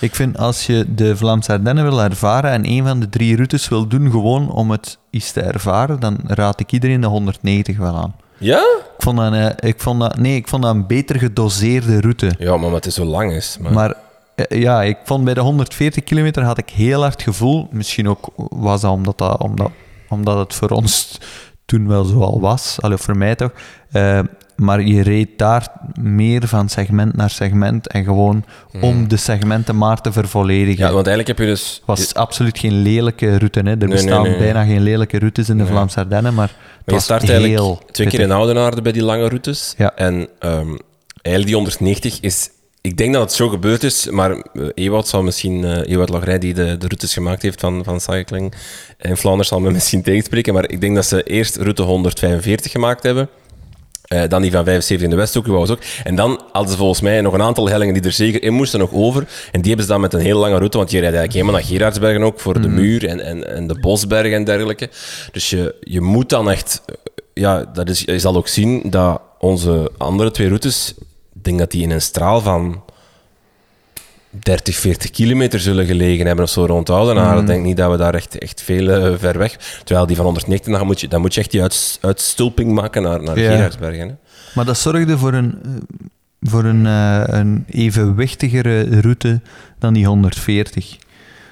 Ik 0.00 0.14
vind 0.14 0.38
als 0.38 0.66
je 0.66 0.84
de 0.94 1.16
Vlaamse 1.16 1.52
Ardennen 1.52 1.84
wil 1.84 2.02
ervaren 2.02 2.50
en 2.50 2.66
een 2.70 2.86
van 2.86 3.00
de 3.00 3.08
drie 3.08 3.34
routes 3.36 3.68
wil 3.68 3.86
doen, 3.86 4.10
gewoon 4.10 4.50
om 4.50 4.70
het 4.70 4.98
iets 5.10 5.32
te 5.32 5.40
ervaren, 5.40 6.00
dan 6.00 6.18
raad 6.26 6.60
ik 6.60 6.72
iedereen 6.72 7.00
de 7.00 7.06
190 7.06 7.76
wel 7.76 7.94
aan. 7.96 8.14
Ja? 8.38 8.58
Ik 8.96 9.02
vond 9.04 9.18
dat, 9.18 9.32
een- 9.32 9.68
ik 9.68 9.80
vond 9.80 10.00
dat, 10.00 10.16
nee, 10.18 10.36
ik 10.36 10.48
vond 10.48 10.62
dat 10.62 10.74
een 10.74 10.86
beter 10.86 11.18
gedoseerde 11.18 12.00
route. 12.00 12.32
Ja, 12.38 12.56
maar 12.56 12.66
omdat 12.66 12.84
het 12.84 12.94
zo 12.94 13.04
lang 13.04 13.32
is. 13.32 13.56
Maar... 13.60 13.72
Maar 13.72 13.90
eh, 13.90 13.96
ja, 14.48 14.82
ik 14.82 14.98
vond 15.04 15.24
bij 15.24 15.34
de 15.34 15.40
140 15.40 16.04
kilometer 16.04 16.42
had 16.42 16.58
ik 16.58 16.70
heel 16.70 17.00
hard 17.00 17.22
gevoel. 17.22 17.68
Misschien 17.70 18.08
ook 18.08 18.28
was 18.36 18.80
dat 18.80 18.90
omdat, 18.90 19.18
dat, 19.18 19.38
omdat, 19.38 19.70
omdat 20.08 20.38
het 20.38 20.54
voor 20.54 20.68
ons 20.68 21.18
toen 21.64 21.88
wel 21.88 22.04
zo 22.04 22.20
al 22.20 22.40
was. 22.40 22.76
Allee, 22.80 22.96
voor 22.96 23.16
mij 23.16 23.34
toch. 23.34 23.52
Eh, 23.90 24.20
maar 24.56 24.82
je 24.82 25.02
reed 25.02 25.28
daar 25.36 25.68
meer 26.00 26.48
van 26.48 26.68
segment 26.68 27.16
naar 27.16 27.30
segment 27.30 27.88
en 27.88 28.04
gewoon 28.04 28.44
om 28.80 29.08
de 29.08 29.16
segmenten 29.16 29.76
maar 29.76 30.00
te 30.00 30.12
vervolledigen. 30.12 30.76
Hmm. 30.76 30.86
Ja, 30.86 30.92
want 30.92 31.06
eigenlijk 31.06 31.38
heb 31.38 31.46
je 31.46 31.52
dus... 31.52 31.74
Het 31.74 31.86
was 31.86 32.14
absoluut 32.14 32.58
geen 32.58 32.82
lelijke 32.82 33.36
route. 33.36 33.60
Hè. 33.60 33.70
Er 33.70 33.76
nee, 33.76 33.88
bestaan 33.88 34.22
nee. 34.22 34.38
bijna 34.38 34.64
geen 34.64 34.82
lelijke 34.82 35.18
routes 35.18 35.48
in 35.48 35.58
de. 35.58 35.66
Vlaamse 35.66 35.98
Ardennen, 35.98 36.34
maar 36.34 36.48
het 36.48 36.86
Maar 36.86 36.94
was 36.94 37.04
start 37.04 37.22
heel 37.22 37.80
twee 37.90 38.06
keer 38.06 38.20
in. 38.20 38.30
Oudenaarde 38.30 38.82
bij 38.82 38.92
die 38.92 39.02
lange 39.02 39.28
routes. 39.28 39.74
Ja. 39.76 39.96
En 39.96 40.28
ehm, 40.38 40.76
eigenlijk 41.22 41.46
die 41.46 41.54
190 41.54 42.20
is... 42.20 42.50
Ik 42.84 42.96
denk 42.96 43.12
dat 43.12 43.22
het 43.22 43.32
zo 43.32 43.48
gebeurd 43.48 43.82
is, 43.82 44.08
maar 44.10 44.30
eh, 44.30 44.66
Ewout 44.74 45.08
zal 45.08 45.22
misschien... 45.22 45.82
Ewout 45.82 46.08
Lagrij, 46.08 46.38
die 46.38 46.54
de, 46.54 46.64
de 46.64 46.86
routes 46.86 47.12
gemaakt 47.12 47.42
heeft 47.42 47.60
van, 47.60 47.84
van 47.84 48.00
cycling 48.00 48.54
in 49.00 49.16
Vlaanderen, 49.16 49.46
zal 49.46 49.60
me 49.60 49.70
misschien 49.78 50.02
tegenspreken. 50.02 50.54
Maar 50.54 50.70
ik 50.70 50.80
denk 50.80 50.94
dat 50.94 51.06
ze 51.06 51.22
eerst 51.22 51.56
route 51.56 51.82
145 51.82 52.72
gemaakt 52.72 53.02
hebben. 53.02 53.28
Eh, 54.04 54.22
dan 54.28 54.42
die 54.42 54.50
van 54.50 54.64
75 54.64 55.04
in 55.04 55.10
de 55.10 55.16
Westhoek, 55.16 55.44
ze 55.44 55.72
ook. 55.72 55.78
En 56.04 56.14
dan 56.14 56.40
hadden 56.52 56.72
ze 56.72 56.78
volgens 56.78 57.00
mij 57.00 57.20
nog 57.20 57.32
een 57.32 57.42
aantal 57.42 57.68
hellingen 57.68 57.94
die 57.94 58.02
er 58.02 58.12
zeker 58.12 58.42
in 58.42 58.52
moesten 58.52 58.78
nog 58.78 58.92
over. 58.92 59.26
En 59.52 59.60
die 59.60 59.68
hebben 59.68 59.86
ze 59.86 59.92
dan 59.92 60.00
met 60.00 60.14
een 60.14 60.20
heel 60.20 60.38
lange 60.38 60.56
route, 60.56 60.76
want 60.76 60.90
je 60.90 60.98
rijdt 60.98 61.16
eigenlijk 61.16 61.44
helemaal 61.44 61.60
naar 61.60 61.78
Gerardsbergen 61.78 62.22
ook, 62.22 62.40
voor 62.40 62.60
de 62.60 62.68
muur 62.68 63.08
en, 63.08 63.20
en, 63.20 63.54
en 63.54 63.66
de 63.66 63.78
bosbergen 63.80 64.32
en 64.32 64.44
dergelijke. 64.44 64.88
Dus 65.32 65.50
je, 65.50 65.74
je 65.80 66.00
moet 66.00 66.28
dan 66.28 66.50
echt... 66.50 66.82
Ja, 67.34 67.64
dat 67.72 67.88
is, 67.88 68.00
je 68.00 68.18
zal 68.18 68.36
ook 68.36 68.48
zien 68.48 68.82
dat 68.90 69.20
onze 69.38 69.90
andere 69.96 70.30
twee 70.30 70.48
routes, 70.48 70.94
denk 71.44 71.58
dat 71.58 71.70
die 71.70 71.82
in 71.82 71.90
een 71.90 72.02
straal 72.02 72.40
van 72.40 72.82
30, 74.30 74.76
40 74.76 75.10
kilometer 75.10 75.60
zullen 75.60 75.86
gelegen 75.86 76.26
hebben 76.26 76.44
of 76.44 76.50
zo 76.50 76.64
rond 76.66 76.90
Oudenaarde. 76.90 77.40
Ik 77.40 77.46
denk 77.46 77.64
niet 77.64 77.76
dat 77.76 77.90
we 77.90 77.96
daar 77.96 78.14
echt, 78.14 78.38
echt 78.38 78.62
veel 78.62 78.88
eh, 78.90 79.14
ver 79.18 79.38
weg... 79.38 79.52
Terwijl 79.84 80.06
die 80.06 80.16
van 80.16 80.24
190, 80.24 80.72
dan 80.78 80.86
moet 80.86 81.00
je, 81.00 81.08
dan 81.08 81.20
moet 81.20 81.34
je 81.34 81.40
echt 81.40 81.50
die 81.50 81.62
uits- 81.62 81.98
uitstulping 82.00 82.72
maken 82.72 83.02
naar, 83.02 83.22
naar 83.22 83.38
Ja. 83.38 83.50
Hè. 83.50 84.06
Maar 84.54 84.64
dat 84.64 84.78
zorgde 84.78 85.18
voor 85.18 85.32
een, 85.32 85.58
eh, 85.64 85.70
voor 86.40 86.64
een, 86.64 86.86
eh, 86.86 87.22
een 87.26 87.64
evenwichtigere 87.70 89.00
route 89.00 89.40
dan 89.78 89.94
die 89.94 90.06
140. 90.06 90.96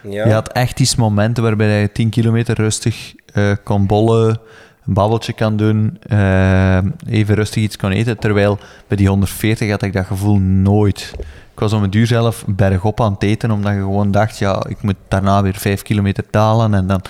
Ja. 0.09 0.27
Je 0.27 0.33
had 0.33 0.53
echt 0.53 0.77
die 0.77 0.89
momenten 0.97 1.43
waarbij 1.43 1.81
je 1.81 1.93
10 1.93 2.09
kilometer 2.11 2.55
rustig 2.57 3.15
eh, 3.33 3.53
kon 3.65 3.87
bollen, 3.87 4.41
een 4.87 4.95
babbeltje 4.95 5.33
kan 5.33 5.57
doen, 5.57 5.99
eh, 6.03 6.79
even 7.09 7.35
rustig 7.35 7.63
iets 7.63 7.77
kon 7.77 7.91
eten. 7.91 8.19
Terwijl 8.19 8.59
bij 8.89 8.97
die 8.97 9.09
140 9.09 9.71
had 9.71 9.83
ik 9.83 9.93
dat 9.93 10.07
gevoel 10.07 10.39
nooit. 10.39 11.11
Ik 11.53 11.59
was 11.61 11.73
om 11.73 11.83
het 11.83 11.93
duur 11.93 12.07
zelf 12.07 12.45
bergop 12.47 13.01
aan 13.01 13.13
het 13.13 13.23
eten, 13.23 13.51
omdat 13.51 13.73
je 13.73 13.79
gewoon 13.79 14.11
dacht, 14.11 14.39
ja, 14.39 14.65
ik 14.69 14.83
moet 14.83 14.95
daarna 15.09 15.43
weer 15.43 15.55
5 15.55 15.83
kilometer 15.83 16.25
dalen 16.31 16.75
en 16.75 16.87
dan 16.87 17.03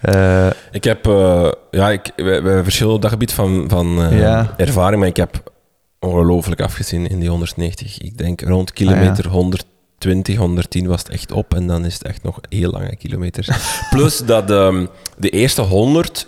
Eh, 0.00 0.46
Ik 0.70 0.84
heb, 0.84 1.06
eh, 1.06 1.50
ja, 1.70 1.90
ik, 1.90 2.10
wij, 2.16 2.42
wij 2.42 2.62
verschillen 2.62 2.94
op 2.94 3.02
dat 3.02 3.10
gebied 3.10 3.32
van, 3.32 3.64
van 3.68 3.86
Ja. 4.16 4.54
ervaring, 4.56 4.98
maar 4.98 5.08
ik 5.08 5.16
heb 5.16 5.50
ongelooflijk 6.00 6.60
afgezien 6.60 7.06
in 7.06 7.20
die 7.20 7.28
190. 7.28 7.98
Ik 7.98 8.18
denk 8.18 8.40
rond 8.40 8.72
kilometer 8.72 9.28
120, 9.28 10.36
110 10.36 10.86
was 10.86 10.98
het 11.02 11.08
echt 11.08 11.32
op 11.32 11.54
en 11.54 11.66
dan 11.66 11.84
is 11.84 11.94
het 11.94 12.02
echt 12.02 12.22
nog 12.22 12.38
heel 12.48 12.70
lange 12.70 12.96
kilometers. 12.96 13.48
Plus 13.90 14.18
dat 14.18 14.50
ehm, 14.50 14.86
de 15.18 15.30
eerste 15.30 15.62
100 15.62 16.26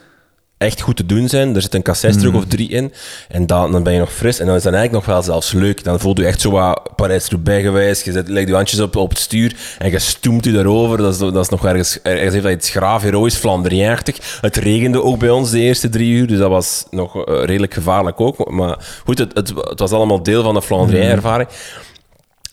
echt 0.59 0.81
goed 0.81 0.97
te 0.97 1.07
doen 1.07 1.29
zijn. 1.29 1.55
Er 1.55 1.63
zit 1.63 1.75
een 1.75 1.83
kasseisdruk 1.83 2.33
Mm. 2.33 2.39
of 2.39 2.45
drie 2.47 2.69
in 2.69 2.93
en 3.29 3.47
dan, 3.47 3.73
dan 3.73 3.83
ben 3.83 3.93
je 3.93 3.99
nog 3.99 4.13
fris 4.13 4.39
en 4.39 4.47
dan 4.47 4.57
is 4.57 4.63
dat 4.63 4.73
eigenlijk 4.73 5.07
nog 5.07 5.15
wel 5.15 5.25
zelfs 5.25 5.53
leuk. 5.53 5.85
Dan 5.85 6.01
voelt 6.01 6.19
je 6.19 6.25
echt 6.27 6.41
zo 6.41 6.51
wat 6.51 6.97
Parijs-Roubaix 6.97 7.65
gewijs. 7.65 8.03
Je 8.03 8.13
zet, 8.13 8.29
legt 8.29 8.49
je 8.49 8.55
handjes 8.55 8.81
op, 8.81 8.97
op 8.97 9.09
het 9.11 9.19
stuur 9.19 9.57
en 9.79 9.91
je 9.91 9.99
stoemt 9.99 10.45
je 10.45 10.53
daarover. 10.53 10.99
Dat 10.99 11.13
is, 11.13 11.19
dat 11.19 11.37
is 11.37 11.49
nog 11.49 11.65
ergens, 11.67 12.03
ergens 12.03 12.33
heeft 12.33 12.45
dat 12.45 12.53
iets 12.53 12.71
graaf, 12.71 13.03
heroïs, 13.03 13.37
Vlaanderiaanachtig. 13.39 14.39
Het 14.41 14.57
regende 14.57 15.03
ook 15.03 15.19
bij 15.19 15.31
ons 15.31 15.51
de 15.51 15.61
eerste 15.61 15.89
drie 15.89 16.13
uur, 16.13 16.27
dus 16.27 16.39
dat 16.39 16.51
was 16.51 16.85
nog 16.91 17.25
eh, 17.27 17.45
redelijk 17.45 17.75
gevaarlijk 17.75 18.21
ook. 18.21 18.51
Maar 18.51 18.79
goed, 19.05 19.19
het, 19.19 19.35
het, 19.35 19.53
het 19.57 19.79
was 19.79 19.91
allemaal 19.91 20.23
deel 20.23 20.43
van 20.43 20.55
de 20.55 20.61
Vlaanderiaan-ervaring. 20.63 21.49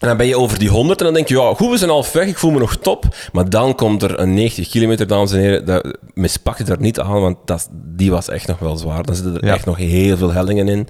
En 0.01 0.07
dan 0.07 0.17
ben 0.17 0.27
je 0.27 0.37
over 0.37 0.59
die 0.59 0.69
100 0.69 0.99
en 0.99 1.05
dan 1.05 1.13
denk 1.13 1.27
je, 1.27 1.35
ja, 1.35 1.53
goed, 1.53 1.69
we 1.69 1.77
zijn 1.77 1.89
al 1.89 2.05
weg, 2.13 2.27
ik 2.27 2.37
voel 2.37 2.51
me 2.51 2.59
nog 2.59 2.75
top. 2.75 3.05
Maar 3.31 3.49
dan 3.49 3.75
komt 3.75 4.03
er 4.03 4.19
een 4.19 4.33
90 4.33 4.69
kilometer, 4.69 5.07
dames 5.07 5.31
en 5.31 5.39
heren. 5.39 5.65
Dat 5.65 5.97
mispak 6.13 6.57
je 6.57 6.63
daar 6.63 6.79
niet 6.79 6.99
aan, 6.99 7.21
want 7.21 7.37
dat, 7.45 7.69
die 7.71 8.11
was 8.11 8.29
echt 8.29 8.47
nog 8.47 8.59
wel 8.59 8.77
zwaar. 8.77 9.03
Dan 9.03 9.15
zitten 9.15 9.35
er 9.35 9.45
Ja. 9.45 9.53
echt 9.53 9.65
nog 9.65 9.77
heel 9.77 10.17
veel 10.17 10.31
hellingen 10.31 10.67
in. 10.67 10.87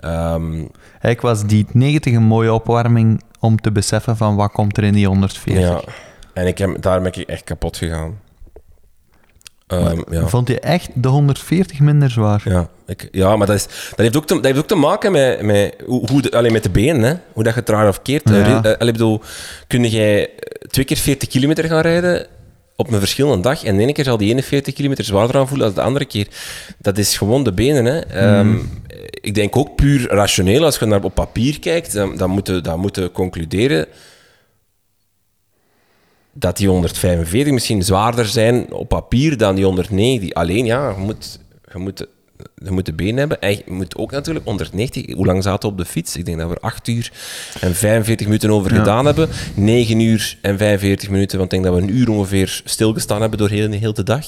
Ehm, 0.00 0.54
eigenlijk 0.90 1.20
was 1.20 1.44
die 1.46 1.66
90 1.72 2.12
een 2.14 2.22
mooie 2.22 2.52
opwarming 2.52 3.22
om 3.40 3.60
te 3.60 3.72
beseffen 3.72 4.16
van 4.16 4.36
wat 4.36 4.52
komt 4.52 4.76
er 4.76 4.84
in 4.84 4.92
die 4.92 5.06
140. 5.06 5.64
ja. 5.64 5.80
En 6.34 6.46
ik 6.46 6.58
heb, 6.58 6.82
daar 6.82 7.02
ben 7.02 7.12
ik 7.12 7.28
echt 7.28 7.44
kapot 7.44 7.76
gegaan. 7.76 8.18
Ehm, 9.66 10.00
ja. 10.10 10.26
Vond 10.26 10.48
je 10.48 10.60
echt 10.60 10.88
de 10.94 11.08
140 11.08 11.80
minder 11.80 12.10
zwaar? 12.10 12.42
Ja, 12.44 12.68
ik, 12.86 13.08
ja, 13.12 13.36
maar 13.36 13.46
dat, 13.46 13.56
is, 13.56 13.66
dat, 13.90 13.98
heeft 13.98 14.16
ook 14.16 14.26
te, 14.26 14.34
dat 14.34 14.44
heeft 14.44 14.58
ook 14.58 14.66
te 14.66 14.74
maken 14.74 15.12
met, 15.12 15.42
met, 15.42 15.74
hoe, 15.86 16.10
hoe 16.10 16.22
de, 16.22 16.30
allee, 16.30 16.50
met 16.50 16.62
de 16.62 16.70
benen, 16.70 17.02
hè? 17.02 17.14
hoe 17.32 17.42
dat 17.44 17.54
je 17.54 17.60
het 17.60 17.68
raar 17.68 17.88
of 17.88 18.02
keert. 18.02 18.28
Ja. 18.28 18.34
Eh, 18.34 18.46
re- 18.62 18.68
eh, 18.68 18.78
allee, 18.78 18.92
bedoel, 18.92 19.20
kun 19.66 19.84
jij 19.84 20.30
twee 20.68 20.84
keer 20.84 20.96
40 20.96 21.28
kilometer 21.28 21.64
gaan 21.64 21.80
rijden 21.80 22.26
op 22.76 22.92
een 22.92 22.98
verschillende 22.98 23.42
dag 23.42 23.64
en 23.64 23.76
de 23.76 23.82
ene 23.82 23.92
keer 23.92 24.04
zal 24.04 24.16
die 24.16 24.28
41 24.28 24.74
kilometer 24.74 25.04
zwaarder 25.04 25.36
aanvoelen 25.36 25.66
dan 25.66 25.74
de 25.74 25.82
andere 25.82 26.04
keer. 26.04 26.26
Dat 26.78 26.98
is 26.98 27.16
gewoon 27.16 27.44
de 27.44 27.52
benen. 27.52 27.84
Hè? 27.84 27.98
Ehm, 28.00 28.56
Ik 29.20 29.34
denk 29.34 29.56
ook 29.56 29.76
puur 29.76 30.08
rationeel, 30.08 30.64
als 30.64 30.78
je 30.78 30.84
naar 30.84 31.04
op 31.04 31.14
papier 31.14 31.58
kijkt, 31.60 31.92
dan, 31.92 32.16
dan 32.16 32.30
moeten 32.30 32.78
moeten 32.78 33.12
concluderen 33.12 33.86
dat 36.34 36.56
die 36.56 36.68
145 36.68 37.52
misschien 37.52 37.82
zwaarder 37.82 38.26
zijn 38.26 38.72
op 38.72 38.88
papier 38.88 39.36
dan 39.36 39.54
die 39.54 39.64
109. 39.64 40.20
Die 40.20 40.36
alleen, 40.36 40.64
ja, 40.64 40.88
je 40.88 40.96
moet, 41.02 41.38
je 41.72 41.78
moet, 41.78 42.06
je 42.54 42.70
moet 42.70 42.86
de 42.86 42.92
benen 42.92 43.16
hebben. 43.16 43.40
En 43.40 43.50
je 43.50 43.62
moet 43.66 43.96
ook 43.96 44.10
natuurlijk 44.10 44.44
190. 44.44 45.14
Hoe 45.14 45.26
lang 45.26 45.42
zaten 45.42 45.68
we 45.68 45.74
op 45.74 45.80
de 45.80 45.84
fiets? 45.90 46.16
Ik 46.16 46.24
denk 46.24 46.38
dat 46.38 46.48
we 46.48 46.54
er 46.54 46.60
8 46.60 46.88
uur 46.88 47.12
en 47.60 47.74
45 47.74 48.26
minuten 48.26 48.50
over 48.50 48.72
Ja. 48.72 48.78
gedaan 48.78 49.04
hebben. 49.06 49.28
9 49.54 50.00
uur 50.00 50.38
en 50.42 50.58
45 50.58 51.10
minuten, 51.10 51.38
want 51.38 51.52
ik 51.52 51.60
denk 51.62 51.72
dat 51.74 51.82
we 51.82 51.88
een 51.90 51.98
uur 51.98 52.10
ongeveer 52.10 52.60
stilgestaan 52.64 53.20
hebben 53.20 53.38
door 53.38 53.48
heel, 53.50 53.70
heel 53.70 53.94
de 53.94 54.02
dag. 54.02 54.26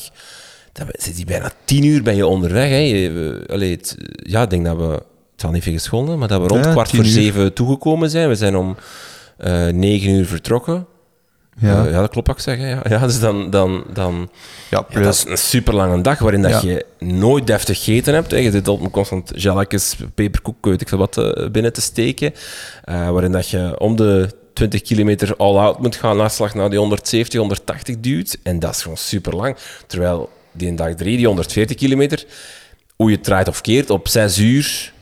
Dat 0.72 0.86
we- 0.86 0.98
zit 1.02 1.16
die 1.16 1.24
bijna 1.24 1.50
10 1.64 1.84
uur 1.84 2.02
ben 2.02 2.16
je 2.16 2.26
onderweg. 2.26 2.68
Hè. 2.68 2.76
Je- 2.76 3.10
we- 3.10 3.52
allee, 3.52 3.70
het- 3.70 3.96
ja, 4.22 4.42
ik 4.42 4.50
denk 4.50 4.64
dat 4.64 4.76
we, 4.76 4.82
het 4.82 5.04
zal 5.36 5.50
niet 5.50 5.62
veel 5.62 5.72
geschonden, 5.72 6.18
maar 6.18 6.28
dat 6.28 6.40
we 6.42 6.46
rond 6.48 6.64
Ja, 6.64 6.70
kwart 6.70 6.88
10 6.88 6.96
voor 6.98 7.06
uur. 7.08 7.12
zeven 7.14 7.52
toegekomen 7.52 8.10
zijn. 8.10 8.28
We 8.28 8.34
zijn 8.34 8.56
om 8.56 8.76
eh 9.36 9.66
9 9.68 10.10
uur 10.10 10.26
vertrokken. 10.26 10.86
Ja. 11.58 11.84
Eh, 11.84 11.90
ja, 11.90 12.00
dat 12.00 12.10
klopt 12.10 12.26
wat 12.26 12.36
ik 12.36 12.42
zeg. 12.42 12.58
hè. 12.58 12.68
Ja, 12.70 12.82
ja 12.88 12.98
dus 12.98 13.20
dan, 13.20 13.50
dan, 13.50 13.84
dan, 13.92 14.30
Ja, 14.70 14.86
ja, 14.88 15.00
dat 15.00 15.14
is 15.14 15.24
een 15.28 15.38
super 15.38 15.74
lange 15.74 16.00
dag 16.00 16.18
waarin 16.18 16.42
dat 16.42 16.50
Ja. 16.62 16.68
je 16.68 16.84
nooit 16.98 17.46
deftig 17.46 17.78
gegeten 17.84 18.14
hebt. 18.14 18.30
Hè. 18.30 18.36
Je 18.36 18.50
zit 18.50 18.68
op 18.68 18.80
een 18.80 18.90
constant 18.90 19.32
gelletjes, 19.34 19.96
peperkoek, 20.14 20.64
weet 20.64 20.80
ik 20.80 20.88
veel 20.88 20.98
wat 20.98 21.16
eh, 21.18 21.48
binnen 21.50 21.72
te 21.72 21.80
steken. 21.80 22.34
Eh, 22.84 23.10
waarin 23.10 23.32
dat 23.32 23.48
je 23.48 23.74
om 23.78 23.96
de 23.96 24.28
20 24.52 24.82
kilometer 24.82 25.36
all-out 25.36 25.78
moet 25.82 25.96
gaan, 25.96 26.16
naslag 26.16 26.54
naar 26.54 26.70
die 26.70 26.78
170, 26.78 27.38
180 27.38 27.96
duwt. 28.00 28.38
En 28.42 28.58
dat 28.58 28.74
is 28.74 28.82
gewoon 28.82 28.96
super 28.96 29.36
lang. 29.36 29.56
Terwijl 29.86 30.28
die 30.52 30.68
in 30.68 30.76
dag 30.76 30.94
3, 30.94 31.16
die 31.16 31.26
140 31.26 31.76
kilometer, 31.76 32.24
hoe 32.96 33.10
je 33.10 33.16
het 33.16 33.24
draait 33.24 33.48
of 33.48 33.60
keert, 33.60 33.90
op 33.90 34.08
6 34.08 34.38
uur, 34.38 34.92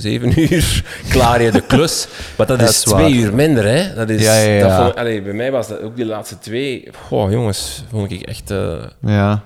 7 0.00 0.32
uur, 0.52 0.84
klaar 1.08 1.42
je 1.42 1.50
de 1.50 1.60
klus. 1.60 2.06
Maar 2.36 2.46
dat 2.46 2.58
Dat 2.58 2.68
is 2.68 2.76
is 2.76 2.82
twee 2.82 3.12
uur 3.14 3.34
minder, 3.34 3.64
hè? 3.64 3.94
Dat 3.94 4.08
is, 4.10 4.22
Ja, 4.22 4.38
ja, 4.38 4.50
ja. 4.52 4.68
Dat 4.68 4.76
vond 4.76 4.88
ik- 4.88 4.98
allee, 4.98 5.22
bij 5.22 5.32
mij 5.32 5.50
was 5.50 5.68
dat 5.68 5.80
ook 5.82 5.96
die 5.96 6.04
laatste 6.06 6.38
twee. 6.38 6.88
Goh, 7.06 7.30
jongens, 7.30 7.84
vond 7.90 8.10
ik 8.10 8.22
echt. 8.22 8.50
eh, 8.50 8.72
ja. 9.00 9.42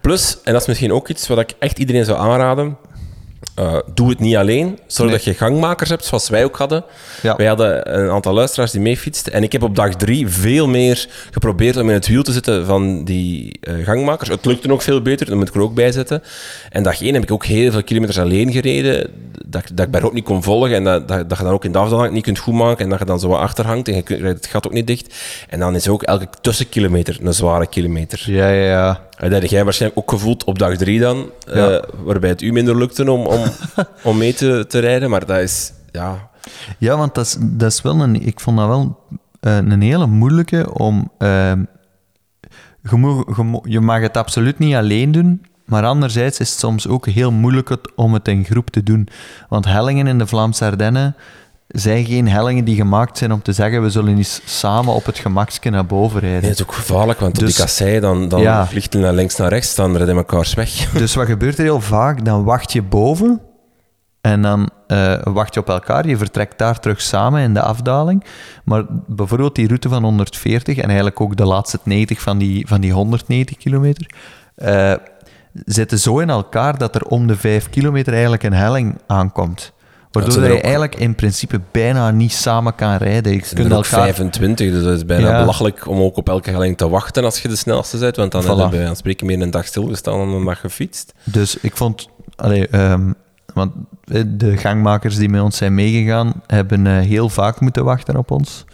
Plus, 0.00 0.36
en 0.44 0.52
dat 0.52 0.60
is 0.62 0.68
misschien 0.68 0.92
ook 0.92 1.08
iets 1.08 1.28
wat 1.28 1.38
ik 1.38 1.50
echt 1.58 1.78
iedereen 1.78 2.04
zou 2.04 2.18
aanraden. 2.18 2.76
Eh, 3.56 3.76
doe 3.94 4.08
het 4.08 4.20
niet 4.20 4.36
alleen. 4.36 4.78
Zorg 4.86 5.08
Nee. 5.10 5.18
dat 5.18 5.26
je 5.26 5.34
gangmakers 5.34 5.88
hebt, 5.90 6.04
zoals 6.04 6.28
wij 6.28 6.44
ook 6.44 6.56
hadden. 6.56 6.84
Ja. 7.22 7.36
Wij 7.36 7.46
hadden 7.46 7.98
een 7.98 8.10
aantal 8.10 8.32
luisteraars 8.34 8.70
die 8.70 8.80
meefietsten. 8.80 9.32
En 9.32 9.42
ik 9.42 9.52
heb 9.52 9.62
op 9.62 9.76
dag 9.76 9.94
drie 9.94 10.28
veel 10.28 10.68
meer 10.68 11.08
geprobeerd 11.30 11.76
om 11.76 11.88
in 11.88 11.94
het 11.94 12.06
wiel 12.06 12.22
te 12.22 12.32
zitten 12.32 12.66
van 12.66 13.04
die 13.04 13.58
eh, 13.60 13.74
gangmakers. 13.84 14.28
Het 14.28 14.44
lukte 14.44 14.68
nog 14.68 14.82
veel 14.82 15.02
beter, 15.02 15.26
dat 15.26 15.34
moet 15.36 15.48
ik 15.48 15.54
er 15.54 15.60
ook 15.60 15.74
bij 15.74 15.92
zetten. 15.92 16.22
En 16.70 16.82
dag 16.82 17.00
één 17.02 17.14
heb 17.14 17.22
ik 17.22 17.30
ook 17.32 17.44
heel 17.44 17.70
veel 17.72 17.82
kilometers 17.84 18.18
alleen 18.18 18.52
gereden. 18.52 19.10
Dat, 19.46 19.62
ik- 19.62 19.76
dat 19.76 19.86
ik 19.86 19.92
bij 19.92 20.02
ook 20.02 20.12
niet 20.12 20.24
kon 20.24 20.42
volgen. 20.42 20.74
En 20.74 20.84
dat, 20.84 21.08
dat, 21.08 21.28
dat 21.28 21.38
je 21.38 21.44
dan 21.44 21.52
ook 21.52 21.64
in 21.64 21.72
de 21.72 21.78
afdaling 21.78 22.12
niet 22.14 22.22
kunt 22.24 22.38
goedmaken. 22.38 22.84
En 22.84 22.90
dat 22.90 22.98
je 22.98 23.04
dan 23.04 23.20
zo 23.20 23.28
wat 23.28 23.40
achterhangt. 23.40 23.88
En 23.88 23.94
je 23.94 24.02
kunt- 24.02 24.20
rijdt 24.20 24.36
het 24.36 24.46
gat 24.46 24.66
ook 24.66 24.72
niet 24.72 24.86
dicht. 24.86 25.14
En 25.48 25.58
dan 25.58 25.74
is 25.74 25.88
ook 25.88 26.02
elke 26.02 26.26
tussenkilometer 26.40 27.18
een 27.22 27.34
zware 27.34 27.66
kilometer. 27.66 28.22
Ja, 28.26 28.48
ja, 28.48 28.64
ja. 28.66 29.05
Dat 29.16 29.30
heb 29.30 29.44
jij 29.44 29.64
waarschijnlijk 29.64 30.00
ook 30.00 30.10
gevoeld 30.10 30.44
op 30.44 30.58
dag 30.58 30.76
drie 30.76 31.00
dan, 31.00 31.30
Ja. 31.46 31.68
eh, 31.70 31.82
waarbij 32.04 32.30
het 32.30 32.42
u 32.42 32.52
minder 32.52 32.76
lukte 32.76 33.10
om, 33.12 33.26
om, 33.26 33.42
om 34.04 34.16
mee 34.18 34.34
te, 34.34 34.64
te 34.68 34.78
rijden. 34.78 35.10
Maar 35.10 35.26
dat 35.26 35.38
is, 35.38 35.72
ja... 35.92 36.28
Ja, 36.78 36.96
want 36.96 37.14
dat 37.14 37.26
is, 37.26 37.36
dat 37.40 37.70
is 37.72 37.82
wel 37.82 38.00
een... 38.00 38.26
Ik 38.26 38.40
vond 38.40 38.56
dat 38.58 38.66
wel 38.66 39.00
eh, 39.40 39.56
een 39.56 39.82
hele 39.82 40.06
moeilijke 40.06 40.72
om... 40.74 41.10
ehm, 41.18 41.62
je, 42.82 43.24
je, 43.36 43.42
mo- 43.42 43.62
je 43.64 43.80
mag 43.80 44.00
het 44.00 44.16
absoluut 44.16 44.58
niet 44.58 44.74
alleen 44.74 45.12
doen, 45.12 45.44
maar 45.64 45.84
anderzijds 45.84 46.38
is 46.40 46.50
het 46.50 46.58
soms 46.58 46.88
ook 46.88 47.06
heel 47.06 47.32
moeilijk 47.32 47.68
het- 47.68 47.92
om 47.96 48.12
het 48.14 48.28
in 48.28 48.44
groep 48.44 48.70
te 48.70 48.82
doen. 48.82 49.08
Want 49.48 49.64
hellingen 49.64 50.06
in 50.06 50.18
de 50.18 50.26
Vlaamse 50.26 50.64
Ardennen 50.64 51.16
zijn 51.68 52.04
geen 52.04 52.28
hellingen 52.28 52.64
die 52.64 52.76
gemaakt 52.76 53.18
zijn 53.18 53.32
om 53.32 53.42
te 53.42 53.52
zeggen 53.52 53.82
we 53.82 53.90
zullen 53.90 54.16
eens 54.16 54.40
samen 54.44 54.94
op 54.94 55.04
het 55.06 55.18
gemakske 55.18 55.70
naar 55.70 55.86
boven 55.86 56.20
rijden. 56.20 56.40
Nee, 56.40 56.50
het 56.50 56.58
is 56.60 56.66
ook 56.66 56.74
gevaarlijk, 56.74 57.20
want 57.20 57.34
op 57.38 57.44
Dus- 57.44 57.54
die 57.54 57.64
kassei 57.64 58.00
dan, 58.00 58.28
dan 58.28 58.40
Ja. 58.40 58.66
vliegt 58.66 58.92
het 58.92 59.02
naar 59.02 59.12
links 59.12 59.36
naar 59.36 59.48
rechts, 59.48 59.74
dan 59.74 59.96
rijden 59.96 60.16
elkaars 60.16 60.54
weg. 60.54 60.70
Dus 60.98 61.14
wat 61.14 61.26
gebeurt 61.26 61.58
er 61.58 61.64
heel 61.64 61.80
vaak? 61.80 62.24
Dan 62.24 62.44
wacht 62.44 62.72
je 62.72 62.82
boven 62.82 63.40
en 64.20 64.42
dan 64.42 64.70
eh, 64.86 65.14
wacht 65.24 65.54
je 65.54 65.60
op 65.60 65.68
elkaar. 65.68 66.08
Je 66.08 66.16
vertrekt 66.16 66.58
daar 66.58 66.80
terug 66.80 67.00
samen 67.00 67.42
in 67.42 67.54
de 67.54 67.60
afdaling. 67.62 68.24
Maar 68.64 68.84
bijvoorbeeld 69.06 69.54
die 69.54 69.66
route 69.66 69.88
van 69.88 70.02
140 70.02 70.76
en 70.78 70.86
eigenlijk 70.86 71.20
ook 71.20 71.36
de 71.36 71.44
laatste 71.46 71.78
90 71.82 72.20
van 72.20 72.38
die, 72.38 72.66
van 72.68 72.80
die 72.80 72.92
190 72.92 73.56
kilometer, 73.56 74.06
eh, 74.54 74.92
zitten 75.64 75.98
zo 75.98 76.18
in 76.18 76.30
elkaar 76.30 76.78
dat 76.78 76.94
er 76.94 77.02
om 77.04 77.26
de 77.26 77.36
5 77.36 77.70
kilometer 77.70 78.12
eigenlijk 78.12 78.42
een 78.42 78.52
helling 78.52 78.98
aankomt. 79.06 79.72
Waardoor 80.24 80.44
je 80.44 80.60
eigenlijk 80.60 80.94
in 80.94 81.14
principe 81.14 81.60
bijna 81.70 82.10
niet 82.10 82.32
samen 82.32 82.74
kan 82.74 82.96
rijden. 82.96 83.32
Je 83.32 83.38
kunt 83.38 83.48
zijn 83.50 83.70
er 83.70 83.76
ook 83.76 83.84
elkaar 83.84 84.02
25, 84.02 84.70
dus 84.70 84.84
het 84.84 84.96
is 84.96 85.04
bijna 85.04 85.28
Ja. 85.30 85.38
belachelijk 85.40 85.88
om 85.88 86.00
ook 86.00 86.16
op 86.16 86.28
elke 86.28 86.50
helling 86.50 86.76
te 86.76 86.88
wachten 86.88 87.24
als 87.24 87.42
je 87.42 87.48
de 87.48 87.56
snelste 87.56 87.98
bent. 87.98 88.16
Want 88.16 88.32
dan 88.32 88.42
Voilà. 88.42 88.46
heb 88.46 88.56
je 88.56 88.62
bij 88.62 88.70
wijze 88.70 88.86
van 88.86 88.96
spreken 88.96 89.26
meer 89.26 89.40
een 89.40 89.50
dag 89.50 89.66
stilgestaan 89.66 90.18
dan 90.18 90.28
een 90.28 90.44
dag 90.44 90.60
gefietst. 90.60 91.14
Dus 91.24 91.56
ik 91.60 91.76
vond, 91.76 92.08
allee, 92.36 92.68
ehm, 92.68 93.12
want 93.54 93.72
eh, 94.04 94.22
de 94.26 94.56
gangmakers 94.56 95.16
die 95.16 95.28
met 95.28 95.42
ons 95.42 95.56
zijn 95.56 95.74
meegegaan, 95.74 96.32
hebben 96.46 96.86
eh, 96.86 96.98
heel 96.98 97.28
vaak 97.28 97.60
moeten 97.60 97.84
wachten 97.84 98.16
op 98.16 98.30
ons. 98.30 98.64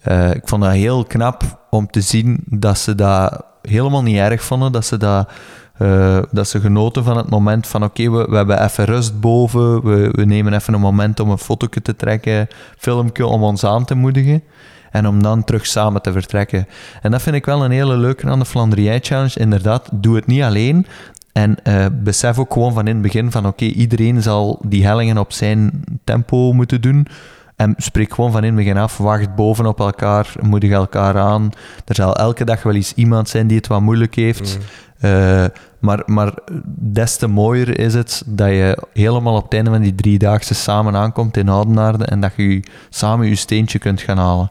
Eh, 0.00 0.30
ik 0.34 0.48
vond 0.48 0.62
dat 0.62 0.72
heel 0.72 1.04
knap 1.04 1.66
om 1.70 1.90
te 1.90 2.00
zien 2.00 2.38
dat 2.46 2.78
ze 2.78 2.94
dat 2.94 3.44
helemaal 3.62 4.02
niet 4.02 4.16
erg 4.16 4.42
vonden, 4.42 4.72
dat 4.72 4.86
ze 4.86 4.96
dat. 4.96 5.28
Eh, 5.78 6.18
dat 6.30 6.48
ze 6.48 6.60
genoten 6.60 7.04
van 7.04 7.16
het 7.16 7.30
moment 7.30 7.66
van 7.66 7.84
oké, 7.84 8.10
we, 8.10 8.26
we 8.28 8.36
hebben 8.36 8.62
even 8.62 8.84
rust 8.84 9.20
boven, 9.20 9.84
we, 9.84 10.08
we 10.10 10.24
nemen 10.24 10.54
even 10.54 10.74
een 10.74 10.80
moment 10.80 11.20
om 11.20 11.30
een 11.30 11.38
foto 11.38 11.66
te 11.82 11.96
trekken, 11.96 12.48
filmpje 12.78 13.26
om 13.26 13.42
ons 13.42 13.64
aan 13.64 13.84
te 13.84 13.94
moedigen 13.94 14.42
en 14.90 15.08
om 15.08 15.22
dan 15.22 15.44
terug 15.44 15.66
samen 15.66 16.02
te 16.02 16.12
vertrekken. 16.12 16.66
En 17.02 17.10
dat 17.10 17.22
vind 17.22 17.36
ik 17.36 17.44
wel 17.44 17.64
een 17.64 17.70
hele 17.70 17.96
leuke 17.96 18.26
aan 18.26 18.38
de 18.38 18.44
Flandrië 18.44 18.98
Challenge. 19.00 19.40
Inderdaad, 19.40 19.88
doe 19.92 20.16
het 20.16 20.26
niet 20.26 20.42
alleen. 20.42 20.86
En 21.32 21.56
eh, 21.62 21.86
besef 21.92 22.38
ook 22.38 22.52
gewoon 22.52 22.72
van 22.72 22.86
in 22.86 22.92
het 22.92 23.02
begin 23.02 23.30
van 23.30 23.46
oké, 23.46 23.64
iedereen 23.64 24.22
zal 24.22 24.60
die 24.66 24.86
hellingen 24.86 25.18
op 25.18 25.32
zijn 25.32 25.84
tempo 26.04 26.52
moeten 26.52 26.80
doen. 26.80 27.06
En 27.56 27.74
spreek 27.76 28.14
gewoon 28.14 28.32
van 28.32 28.40
in 28.40 28.46
het 28.46 28.56
begin 28.56 28.76
af, 28.76 28.98
wacht 28.98 29.34
bovenop 29.34 29.80
elkaar, 29.80 30.32
moedig 30.40 30.70
elkaar 30.70 31.18
aan. 31.18 31.50
Er 31.84 31.94
zal 31.94 32.16
elke 32.16 32.44
dag 32.44 32.62
wel 32.62 32.74
eens 32.74 32.94
iemand 32.94 33.28
zijn 33.28 33.46
die 33.46 33.56
het 33.56 33.66
wat 33.66 33.80
moeilijk 33.80 34.14
heeft. 34.14 34.58
Eh, 35.00 35.44
maar, 35.78 36.02
maar 36.06 36.32
des 36.78 37.16
te 37.16 37.26
mooier 37.26 37.78
is 37.78 37.94
het 37.94 38.22
dat 38.26 38.48
je 38.48 38.78
helemaal 38.92 39.36
op 39.36 39.44
het 39.44 39.54
einde 39.54 39.70
van 39.70 39.80
die 39.80 39.94
driedaagse 39.94 40.54
samen 40.54 40.96
aankomt 40.96 41.36
in 41.36 41.48
Oudenaarde 41.48 42.04
en 42.04 42.20
dat 42.20 42.32
je 42.36 42.62
samen 42.90 43.28
je 43.28 43.34
steentje 43.34 43.78
kunt 43.78 44.00
gaan 44.00 44.18
halen. 44.18 44.50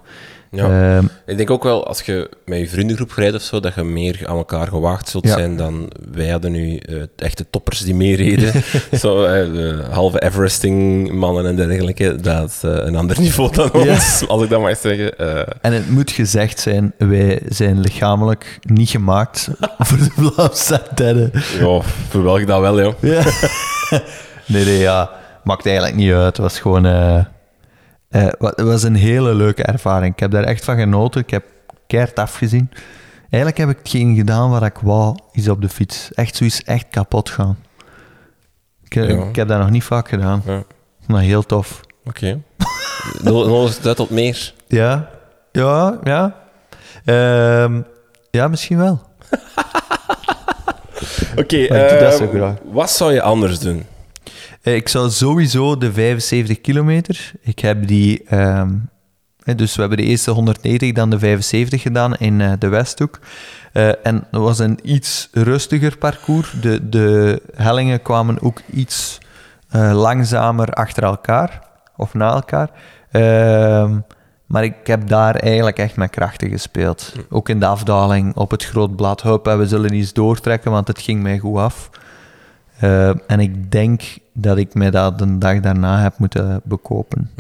Ja. 0.56 0.96
Ehm, 0.98 1.06
Ik 1.26 1.38
denk 1.38 1.50
ook 1.52 1.64
wel, 1.64 1.88
als 1.88 2.02
je 2.02 2.30
met 2.46 2.60
je 2.60 2.68
vriendengroep 2.70 3.12
rijdt 3.12 3.36
of 3.36 3.42
zo, 3.42 3.60
dat 3.60 3.76
je 3.76 3.84
meer 3.84 4.22
aan 4.26 4.38
elkaar 4.38 4.68
gewaagd 4.68 5.10
zult 5.10 5.28
Ja. 5.28 5.34
zijn 5.34 5.58
dan 5.58 5.92
wij 6.12 6.30
hadden 6.30 6.52
nu 6.52 6.78
eh, 6.78 6.96
echte 7.16 7.46
toppers 7.50 7.80
die 7.80 7.96
meereden. 7.96 8.52
zo, 9.00 9.24
eh, 9.24 9.90
halve 9.90 10.22
Everesting-mannen 10.22 11.46
en 11.46 11.56
dergelijke. 11.56 12.16
Dat 12.16 12.50
is 12.50 12.64
eh, 12.64 12.86
een 12.86 12.96
ander 12.96 13.20
niveau 13.20 13.52
dan 13.54 13.70
Ja. 13.74 13.92
ons, 13.94 14.28
als 14.28 14.44
ik 14.44 14.50
dat 14.50 14.62
mag 14.62 14.78
zeggen. 14.78 15.18
En 15.62 15.74
het 15.74 15.90
moet 15.90 16.12
gezegd 16.12 16.60
zijn, 16.60 16.94
wij 16.98 17.42
zijn 17.48 17.80
lichamelijk 17.80 18.60
niet 18.62 18.90
gemaakt 18.90 19.50
voor 19.80 19.98
de 19.98 20.10
Vlaamse 20.16 20.82
Ardennen. 20.82 21.32
ja, 21.60 21.82
verwelk 22.10 22.48
dat 22.48 22.60
wel, 22.60 22.82
joh. 22.82 22.94
Ja. 23.00 23.24
nee, 24.46 24.66
nee, 24.66 24.78
ja. 24.80 25.10
Maakt 25.44 25.66
eigenlijk 25.66 25.96
niet 25.96 26.12
uit. 26.14 26.26
Het 26.26 26.38
was 26.38 26.60
gewoon... 26.60 26.86
wa- 28.40 28.54
het 28.56 28.62
was 28.66 28.84
een 28.84 28.96
hele 28.96 29.34
leuke 29.36 29.64
ervaring. 29.64 30.14
Ik 30.14 30.20
heb 30.20 30.32
daar 30.32 30.44
echt 30.44 30.64
van 30.64 30.78
genoten. 30.78 31.22
Ik 31.22 31.30
heb 31.30 31.44
keihard 31.88 32.20
afgezien. 32.20 32.70
Eigenlijk 33.30 33.58
heb 33.58 33.70
ik 33.70 33.78
hetgeen 33.78 34.16
gedaan 34.16 34.50
wat 34.50 34.64
ik 34.64 34.78
wou, 34.82 35.18
is 35.32 35.50
op 35.50 35.62
de 35.62 35.70
fiets. 35.70 36.14
Echt 36.14 36.36
zoiets 36.36 36.64
echt 36.64 36.86
kapot 36.90 37.30
gaan. 37.30 37.58
Ik, 38.84 38.96
eh, 38.96 39.10
Ja. 39.10 39.24
ik 39.24 39.36
heb 39.36 39.48
dat 39.48 39.60
nog 39.60 39.70
niet 39.70 39.84
vaak 39.84 40.10
gedaan. 40.10 40.42
Ja. 40.46 40.64
Maar 41.08 41.22
heel 41.22 41.44
tof. 41.44 41.82
Oké. 42.06 42.40
Nul 43.22 43.48
Nodig 43.48 43.76
het 43.78 43.88
uit 43.88 43.96
tot 43.96 44.10
meer. 44.10 44.54
Ja, 44.68 45.10
ja, 45.52 46.00
ja. 46.04 46.36
Ehm, 47.06 47.82
ja, 48.32 48.48
misschien 48.48 48.78
wel. 48.78 49.02
Oké, 51.36 51.58
eh, 51.66 52.12
zo 52.12 52.28
graag. 52.34 52.56
wat 52.72 52.92
zou 52.92 53.14
je 53.14 53.22
anders 53.22 53.60
doen? 53.60 53.86
Ik 54.64 54.88
zou 54.88 55.10
sowieso 55.10 55.78
de 55.78 55.94
75 55.94 56.62
kilometer. 56.62 57.32
Ik 57.42 57.60
heb 57.60 57.88
die. 57.88 58.24
ehm, 58.24 58.70
eh, 59.44 59.56
dus 59.56 59.76
we 59.76 59.80
hebben 59.80 60.00
de 60.00 60.06
eerste 60.06 60.32
190, 60.32 60.92
dan 60.92 61.10
de 61.10 61.20
75 61.20 61.82
gedaan 61.82 62.16
in 62.16 62.42
eh, 62.42 62.52
de 62.60 62.68
Westhoek. 62.68 63.20
Eh, 63.74 64.06
en 64.06 64.28
dat 64.32 64.42
was 64.42 64.60
een 64.60 64.80
iets 64.84 65.30
rustiger 65.32 65.98
parcours. 65.98 66.52
De, 66.62 66.90
de 66.90 67.42
hellingen 67.56 68.02
kwamen 68.02 68.42
ook 68.42 68.62
iets 68.72 69.18
eh, 69.70 69.92
langzamer 69.94 70.70
achter 70.70 71.04
elkaar 71.04 71.62
of 71.98 72.14
na 72.14 72.34
elkaar. 72.34 72.70
Ehm, 73.12 74.00
maar 74.46 74.64
ik 74.64 74.88
heb 74.88 75.08
daar 75.08 75.36
eigenlijk 75.36 75.78
echt 75.78 75.96
met 75.96 76.10
krachten 76.10 76.50
gespeeld. 76.50 77.14
Ook 77.30 77.50
in 77.50 77.60
de 77.60 77.66
afdaling 77.66 78.36
op 78.36 78.52
het 78.52 78.66
groot 78.66 78.96
blad. 78.96 79.22
Hup, 79.22 79.46
we 79.46 79.68
zullen 79.68 79.94
iets 79.94 80.14
doortrekken, 80.14 80.72
want 80.72 80.88
het 80.88 81.00
ging 81.00 81.22
mij 81.22 81.38
goed 81.38 81.58
af. 81.58 81.90
Eh, 82.84 83.10
en 83.28 83.40
ik 83.40 83.72
denk 83.72 84.02
dat 84.34 84.58
ik 84.58 84.74
mij 84.74 84.92
dat 84.92 85.20
de 85.20 85.38
dag 85.38 85.60
daarna 85.60 86.02
heb 86.02 86.14
moeten 86.18 86.62
bekopen. 86.64 87.32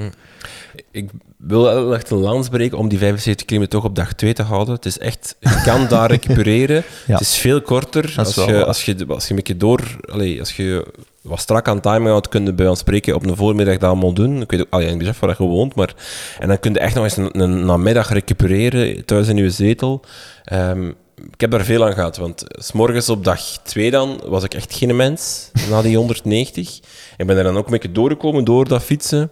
Ik 0.91 1.09
wil 1.37 1.63
wel 1.63 1.93
echt 1.93 2.09
een 2.09 2.17
lans 2.17 2.49
breken 2.49 2.77
om 2.77 2.89
die 2.89 2.97
75 2.97 3.45
kilometer 3.45 3.79
toch 3.79 3.89
op 3.89 3.95
dag 3.95 4.13
2 4.13 4.33
te 4.33 4.43
houden. 4.43 4.73
Het 4.73 4.85
is 4.85 4.97
echt, 4.97 5.35
je 5.39 5.61
kan 5.65 5.87
daar 5.89 6.09
recupereren. 6.09 6.83
Ja. 7.07 7.13
Het 7.13 7.21
is 7.21 7.35
veel 7.37 7.61
korter. 7.61 8.13
Als 8.17 8.35
wel 8.35 8.49
je, 8.49 8.65
als, 8.65 8.85
je, 8.85 9.05
als 9.07 9.23
je 9.23 9.29
een 9.29 9.35
beetje 9.35 9.57
door... 9.57 9.81
Allee, 10.11 10.39
als 10.39 10.55
je 10.55 10.93
wat 11.21 11.39
strak 11.39 11.67
aan 11.67 11.79
timing 11.79 12.07
houdt, 12.07 12.29
kun 12.29 12.45
je 12.45 12.53
bij 12.53 12.67
ons 12.67 12.79
spreken 12.79 13.15
op 13.15 13.25
een 13.25 13.35
voormiddag 13.35 13.77
dat 13.77 13.89
allemaal 13.89 14.13
doen. 14.13 14.41
Ik 14.41 14.51
weet 14.51 14.61
ook, 14.61 14.67
allee, 14.69 14.89
ik 14.89 14.97
besef 14.97 15.19
waar 15.19 15.35
je 15.37 15.43
woont, 15.43 15.75
maar... 15.75 15.95
En 16.39 16.47
dan 16.47 16.59
kun 16.59 16.73
je 16.73 16.79
echt 16.79 16.95
nog 16.95 17.03
eens 17.03 17.17
een, 17.17 17.41
een 17.41 17.65
namiddag 17.65 18.13
recupereren 18.13 19.05
thuis 19.05 19.27
in 19.27 19.37
je 19.37 19.49
zetel. 19.49 20.01
Ehm, 20.43 20.91
ik 21.31 21.41
heb 21.41 21.51
daar 21.51 21.63
veel 21.63 21.85
aan 21.85 21.93
gehad, 21.93 22.17
want 22.17 22.43
s 22.47 22.71
morgens 22.71 23.09
op 23.09 23.23
dag 23.23 23.41
2 23.63 23.91
dan 23.91 24.21
was 24.25 24.43
ik 24.43 24.53
echt 24.53 24.73
geen 24.73 24.95
mens, 24.95 25.51
na 25.69 25.81
die 25.81 25.97
190. 25.97 26.79
Ik 27.17 27.27
ben 27.27 27.37
er 27.37 27.43
dan 27.43 27.57
ook 27.57 27.65
een 27.65 27.71
beetje 27.71 27.91
doorgekomen 27.91 28.43
door 28.43 28.67
dat 28.67 28.83
fietsen. 28.83 29.31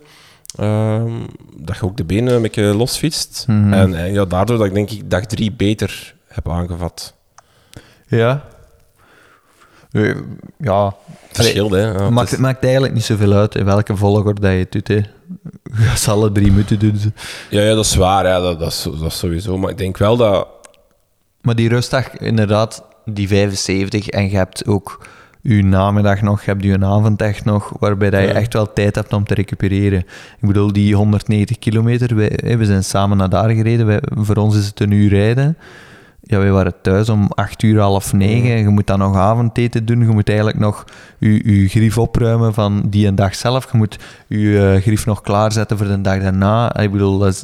Ehm, 0.55 1.11
dat 1.57 1.75
je 1.77 1.83
ook 1.83 1.97
de 1.97 2.03
benen 2.03 2.33
een 2.33 2.41
beetje 2.41 2.63
losfietst. 2.63 3.43
Mhm. 3.47 3.73
En, 3.73 3.95
en 3.95 4.13
ja, 4.13 4.25
daardoor 4.25 4.57
dat 4.57 4.65
ik 4.65 4.73
denk 4.73 4.89
ik 4.91 5.09
dag 5.09 5.25
3 5.25 5.51
beter 5.51 6.15
heb 6.27 6.49
aangevat. 6.49 7.13
Ja. 8.07 8.45
Eh, 9.91 10.15
Ja. 10.57 10.95
Verschil, 11.31 11.71
hè. 11.71 11.81
Ja, 11.81 12.01
het 12.01 12.09
maakt, 12.09 12.25
is- 12.25 12.31
het 12.31 12.39
maakt 12.39 12.63
eigenlijk 12.63 12.93
niet 12.93 13.03
zoveel 13.03 13.33
uit 13.33 13.55
in 13.55 13.65
welke 13.65 13.95
volgorde 13.95 14.41
dat 14.41 14.51
je 14.51 14.57
het 14.57 14.71
doet. 14.71 14.87
Hè. 14.87 14.95
Je 16.03 16.11
alle 16.11 16.31
drie 16.31 16.51
moeten 16.51 16.79
doen. 16.79 17.13
ja, 17.49 17.61
ja, 17.61 17.75
dat 17.75 17.85
is 17.85 17.95
waar, 17.95 18.25
ja, 18.25 18.39
dat, 18.39 18.59
dat, 18.59 18.71
is, 18.71 18.83
dat 18.83 19.11
is 19.11 19.17
sowieso. 19.17 19.57
Maar 19.57 19.69
ik 19.69 19.77
denk 19.77 19.97
wel 19.97 20.17
dat... 20.17 20.47
Maar 21.41 21.55
die 21.55 21.69
rustdag, 21.69 22.17
inderdaad, 22.17 22.83
die 23.05 23.27
75. 23.27 24.09
En 24.09 24.29
je 24.29 24.35
hebt 24.37 24.65
ook 24.67 25.07
je 25.41 25.63
namiddag 25.63 26.21
nog, 26.21 26.43
je 26.43 26.51
hebt 26.51 26.63
je 26.63 26.85
avond 26.85 27.21
echt 27.21 27.45
nog, 27.45 27.73
waarbij 27.79 28.09
dat 28.09 28.21
je 28.21 28.27
Ja. 28.27 28.33
echt 28.33 28.53
wel 28.53 28.73
tijd 28.73 28.95
hebt 28.95 29.13
om 29.13 29.23
te 29.23 29.33
recupereren. 29.33 29.99
Ik 30.39 30.47
bedoel, 30.47 30.73
die 30.73 30.95
190 30.95 31.59
kilometer, 31.59 32.15
wij, 32.15 32.57
we 32.57 32.65
zijn 32.65 32.83
samen 32.83 33.17
naar 33.17 33.29
daar 33.29 33.49
gereden. 33.49 33.85
Wij, 33.85 33.99
voor 34.15 34.35
ons 34.35 34.57
is 34.57 34.65
het 34.65 34.79
een 34.79 34.91
uur 34.91 35.09
rijden. 35.09 35.57
Ja, 36.23 36.37
wij 36.39 36.51
waren 36.51 36.73
thuis 36.81 37.09
om 37.09 37.27
8 37.35 37.63
uur, 37.63 37.79
half 37.79 38.13
negen. 38.13 38.49
Ja. 38.49 38.55
Je 38.55 38.69
moet 38.69 38.87
dan 38.87 38.99
nog 38.99 39.15
avondeten 39.15 39.85
doen. 39.85 39.99
Je 39.99 40.05
moet 40.05 40.27
eigenlijk 40.27 40.59
nog 40.59 40.85
je, 41.17 41.59
je 41.61 41.67
grief 41.67 41.97
opruimen 41.97 42.53
van 42.53 42.83
die 42.89 43.07
een 43.07 43.15
dag 43.15 43.35
zelf. 43.35 43.71
Je 43.71 43.77
moet 43.77 43.97
je 44.27 44.71
eh, 44.75 44.81
grief 44.81 45.05
nog 45.05 45.21
klaarzetten 45.21 45.77
voor 45.77 45.87
de 45.87 46.01
dag 46.01 46.21
daarna. 46.21 46.77
Ik 46.79 46.91
bedoel, 46.91 47.17
dat 47.17 47.33
is 47.33 47.43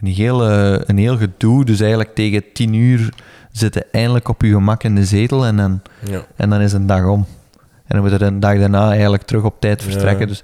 een 0.00 0.08
heel, 0.08 0.48
eh, 0.48 0.80
een 0.86 0.98
heel 0.98 1.16
gedoe. 1.16 1.64
Dus 1.64 1.80
eigenlijk 1.80 2.14
tegen 2.14 2.42
10 2.52 2.72
uur 2.74 3.12
zitten 3.58 3.84
eindelijk 3.92 4.28
op 4.28 4.42
je 4.42 4.50
gemak 4.52 4.82
in 4.84 4.94
de 4.94 5.04
zetel 5.04 5.44
en 5.46 5.56
dan, 5.56 5.82
Ja. 6.10 6.26
en 6.36 6.50
dan 6.50 6.60
is 6.60 6.72
een 6.72 6.86
dag 6.86 7.04
om. 7.06 7.26
En 7.86 7.96
dan 7.96 8.00
moet 8.02 8.12
er 8.12 8.22
een 8.22 8.40
dag 8.40 8.58
daarna 8.58 8.90
eigenlijk 8.90 9.22
terug 9.22 9.42
op 9.42 9.60
tijd 9.60 9.82
vertrekken. 9.82 10.28
Ja. 10.28 10.32
Dus 10.32 10.42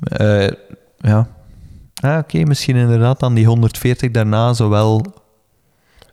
eh, 0.00 0.56
ja. 0.98 1.28
Ah, 2.00 2.18
Oké, 2.18 2.38
misschien 2.44 2.76
inderdaad 2.76 3.20
dan 3.20 3.34
die 3.34 3.46
140 3.46 4.10
daarna 4.10 4.52
zowel. 4.52 5.04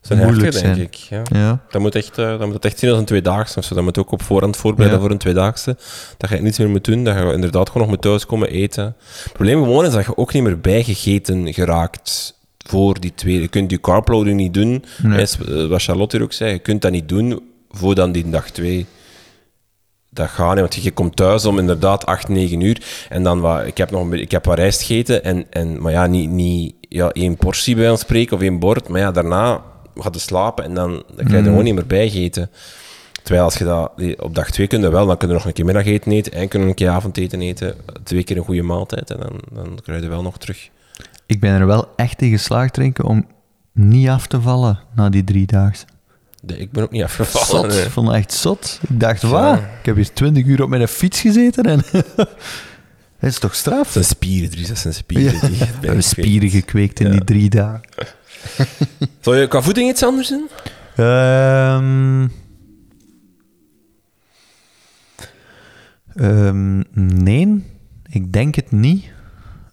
Is 0.02 0.10
Moeilijk 0.10 0.42
heftig, 0.44 0.62
denk 0.62 0.76
zijn. 0.76 0.88
ik. 0.88 0.96
Ja. 0.96 1.22
Ja. 1.40 1.60
Dat 1.70 1.82
moet, 1.82 1.96
echt, 1.96 2.18
eh, 2.18 2.26
dat 2.30 2.46
moet 2.46 2.54
het 2.54 2.66
echt 2.66 2.80
zien 2.80 2.90
als 2.90 3.00
een 3.00 3.06
tweedaagse. 3.06 3.58
of 3.60 3.66
zo. 3.66 3.76
Dat 3.76 3.84
moet 3.84 3.98
ook 3.98 4.12
op 4.12 4.22
voorhand 4.24 4.58
voorbereiden 4.58 4.98
Ja. 5.00 5.04
voor 5.04 5.14
een 5.14 5.20
tweedaagse. 5.22 5.78
Dat 6.18 6.30
je 6.30 6.36
niets 6.42 6.58
meer 6.58 6.70
moet 6.70 6.86
doen. 6.86 7.04
Dat 7.04 7.16
je 7.18 7.34
inderdaad 7.34 7.68
gewoon 7.68 7.82
nog 7.88 7.96
moet 7.96 8.02
thuiskomen 8.02 8.50
eten. 8.50 8.84
Het 9.24 9.34
probleem 9.34 9.64
gewoon 9.64 9.86
is 9.86 9.92
dat 9.94 10.06
je 10.06 10.18
ook 10.18 10.34
niet 10.34 10.44
meer 10.44 10.60
bijgegeten 10.60 11.54
geraakt 11.54 12.39
voor 12.70 13.00
die 13.00 13.12
tweede. 13.16 13.42
Je 13.42 13.48
kunt 13.48 13.70
die 13.70 13.80
carploading 13.80 14.38
niet 14.38 14.54
doen. 14.54 14.84
Nee. 15.04 15.26
Eh, 15.48 15.68
wat 15.68 15.82
Charlotte 15.84 16.16
hier 16.16 16.26
ook 16.26 16.34
zei. 16.34 16.52
Je 16.52 16.60
kunt 16.60 16.82
dat 16.82 16.92
niet 16.92 17.10
doen 17.10 17.40
voor 17.70 17.96
dan 17.96 18.12
die 18.12 18.30
dag 18.30 18.50
twee. 18.50 18.86
Dat 20.10 20.28
gaat 20.30 20.50
niet, 20.52 20.60
want 20.60 20.76
je 20.76 20.92
komt 20.92 21.16
thuis 21.16 21.46
om 21.46 21.60
inderdaad 21.60 22.06
8, 22.06 22.28
9 22.28 22.62
uur. 22.62 23.06
En 23.10 23.24
dan 23.24 23.40
wat, 23.40 23.66
ik 23.66 23.78
heb 23.78 23.92
nog 23.92 24.14
ik 24.14 24.32
heb 24.32 24.46
wat 24.46 24.58
rijst 24.58 24.82
gegeten. 24.82 25.24
En, 25.24 25.46
en, 25.50 25.82
maar 25.82 25.92
ja, 25.92 26.06
niet, 26.08 26.30
niet 26.30 26.74
ja, 26.82 27.10
één 27.10 27.38
portie 27.38 27.76
bij 27.76 27.90
ons 27.90 28.00
spreken 28.00 28.36
of 28.38 28.42
één 28.44 28.60
bord. 28.60 28.88
Maar 28.88 29.00
ja, 29.00 29.12
daarna 29.12 29.62
gaat 29.96 30.14
je 30.16 30.20
slapen 30.22 30.64
en 30.64 30.74
dan, 30.74 30.92
dan 30.92 31.04
krijg 31.16 31.30
je 31.30 31.36
er 31.36 31.42
Mm. 31.42 31.48
gewoon 31.48 31.64
niet 31.64 31.74
meer 31.74 31.86
bij 31.88 32.10
gegeten. 32.10 32.50
Terwijl 33.24 33.46
als 33.46 33.58
je 33.58 33.64
dat 33.64 33.92
op 34.20 34.36
dag 34.36 34.52
2 34.52 34.68
kunt, 34.68 34.88
wel, 34.88 35.06
dan 35.08 35.18
kun 35.18 35.28
je 35.28 35.34
nog 35.34 35.46
een 35.46 35.54
keer 35.54 35.66
middageten 35.66 36.12
eten 36.12 36.32
en 36.34 36.48
kun 36.48 36.62
je 36.62 36.68
een 36.68 36.74
keer 36.74 36.90
avondeten 36.90 37.42
eten. 37.42 37.76
Twee 38.04 38.24
keer 38.24 38.38
een 38.38 38.44
goede 38.44 38.62
maaltijd 38.62 39.12
en 39.12 39.18
dan, 39.20 39.40
dan 39.52 39.80
krijg 39.84 40.02
je 40.02 40.08
wel 40.08 40.22
nog 40.22 40.38
terug. 40.38 40.70
Ik 41.30 41.40
ben 41.40 41.52
er 41.60 41.66
wel 41.68 41.94
echt 41.96 42.22
in 42.22 42.30
geslaagd, 42.30 42.74
drinken, 42.74 43.06
om 43.06 43.28
niet 43.74 44.08
af 44.08 44.28
te 44.28 44.42
vallen 44.42 44.80
na 44.96 45.10
die 45.10 45.24
driedaagse. 45.24 45.86
Nee, 46.42 46.58
ik 46.58 46.72
ben 46.72 46.84
ook 46.84 46.92
niet 46.92 47.04
afgevallen. 47.04 47.72
Zot. 47.72 47.82
nee. 47.82 47.90
Vond 47.90 48.08
het 48.08 48.16
echt 48.16 48.34
zot. 48.34 48.80
Ik 48.90 49.00
dacht, 49.00 49.22
Ja. 49.22 49.28
wat? 49.30 49.58
Ik 49.60 49.86
heb 49.86 49.96
hier 49.96 50.14
20 50.14 50.46
uur 50.46 50.64
op 50.64 50.70
mijn 50.70 50.88
fiets 50.88 51.22
gezeten 51.22 51.64
en... 51.64 51.82
Dat 53.20 53.30
is 53.30 53.40
toch 53.40 53.56
straf? 53.56 53.78
Dat 53.84 53.92
zijn 53.92 54.06
spieren, 54.06 54.50
Dries, 54.50 54.68
dat 54.68 54.78
zijn 54.78 54.94
spieren. 54.94 55.34
Ja. 55.34 55.40
Die 55.48 55.58
We 55.58 55.66
hebben 55.86 56.04
spieren 56.04 56.50
gekweekt 56.50 57.00
in 57.00 57.06
Ja. 57.06 57.12
die 57.12 57.24
drie 57.24 57.50
dagen. 57.50 57.82
Zou 59.22 59.38
je 59.38 59.48
qua 59.48 59.62
voeding 59.62 59.90
iets 59.90 60.04
anders 60.04 60.28
doen? 60.28 60.48
Ehm, 66.16 66.82
nee, 67.24 67.64
ik 68.10 68.34
denk 68.34 68.56
het 68.56 68.72
niet. 68.72 69.06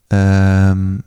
Ehm, 0.06 0.98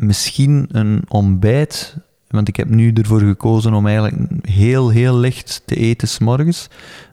misschien 0.00 0.66
een 0.72 1.02
ontbijt, 1.08 1.96
want 2.28 2.48
ik 2.48 2.56
heb 2.56 2.68
nu 2.68 2.92
ervoor 2.92 3.20
gekozen 3.20 3.74
om 3.74 3.86
eigenlijk 3.86 4.16
heel, 4.42 4.88
heel 4.88 5.16
licht 5.16 5.62
te 5.64 5.74
eten 5.74 6.08
s'morgens. 6.08 6.68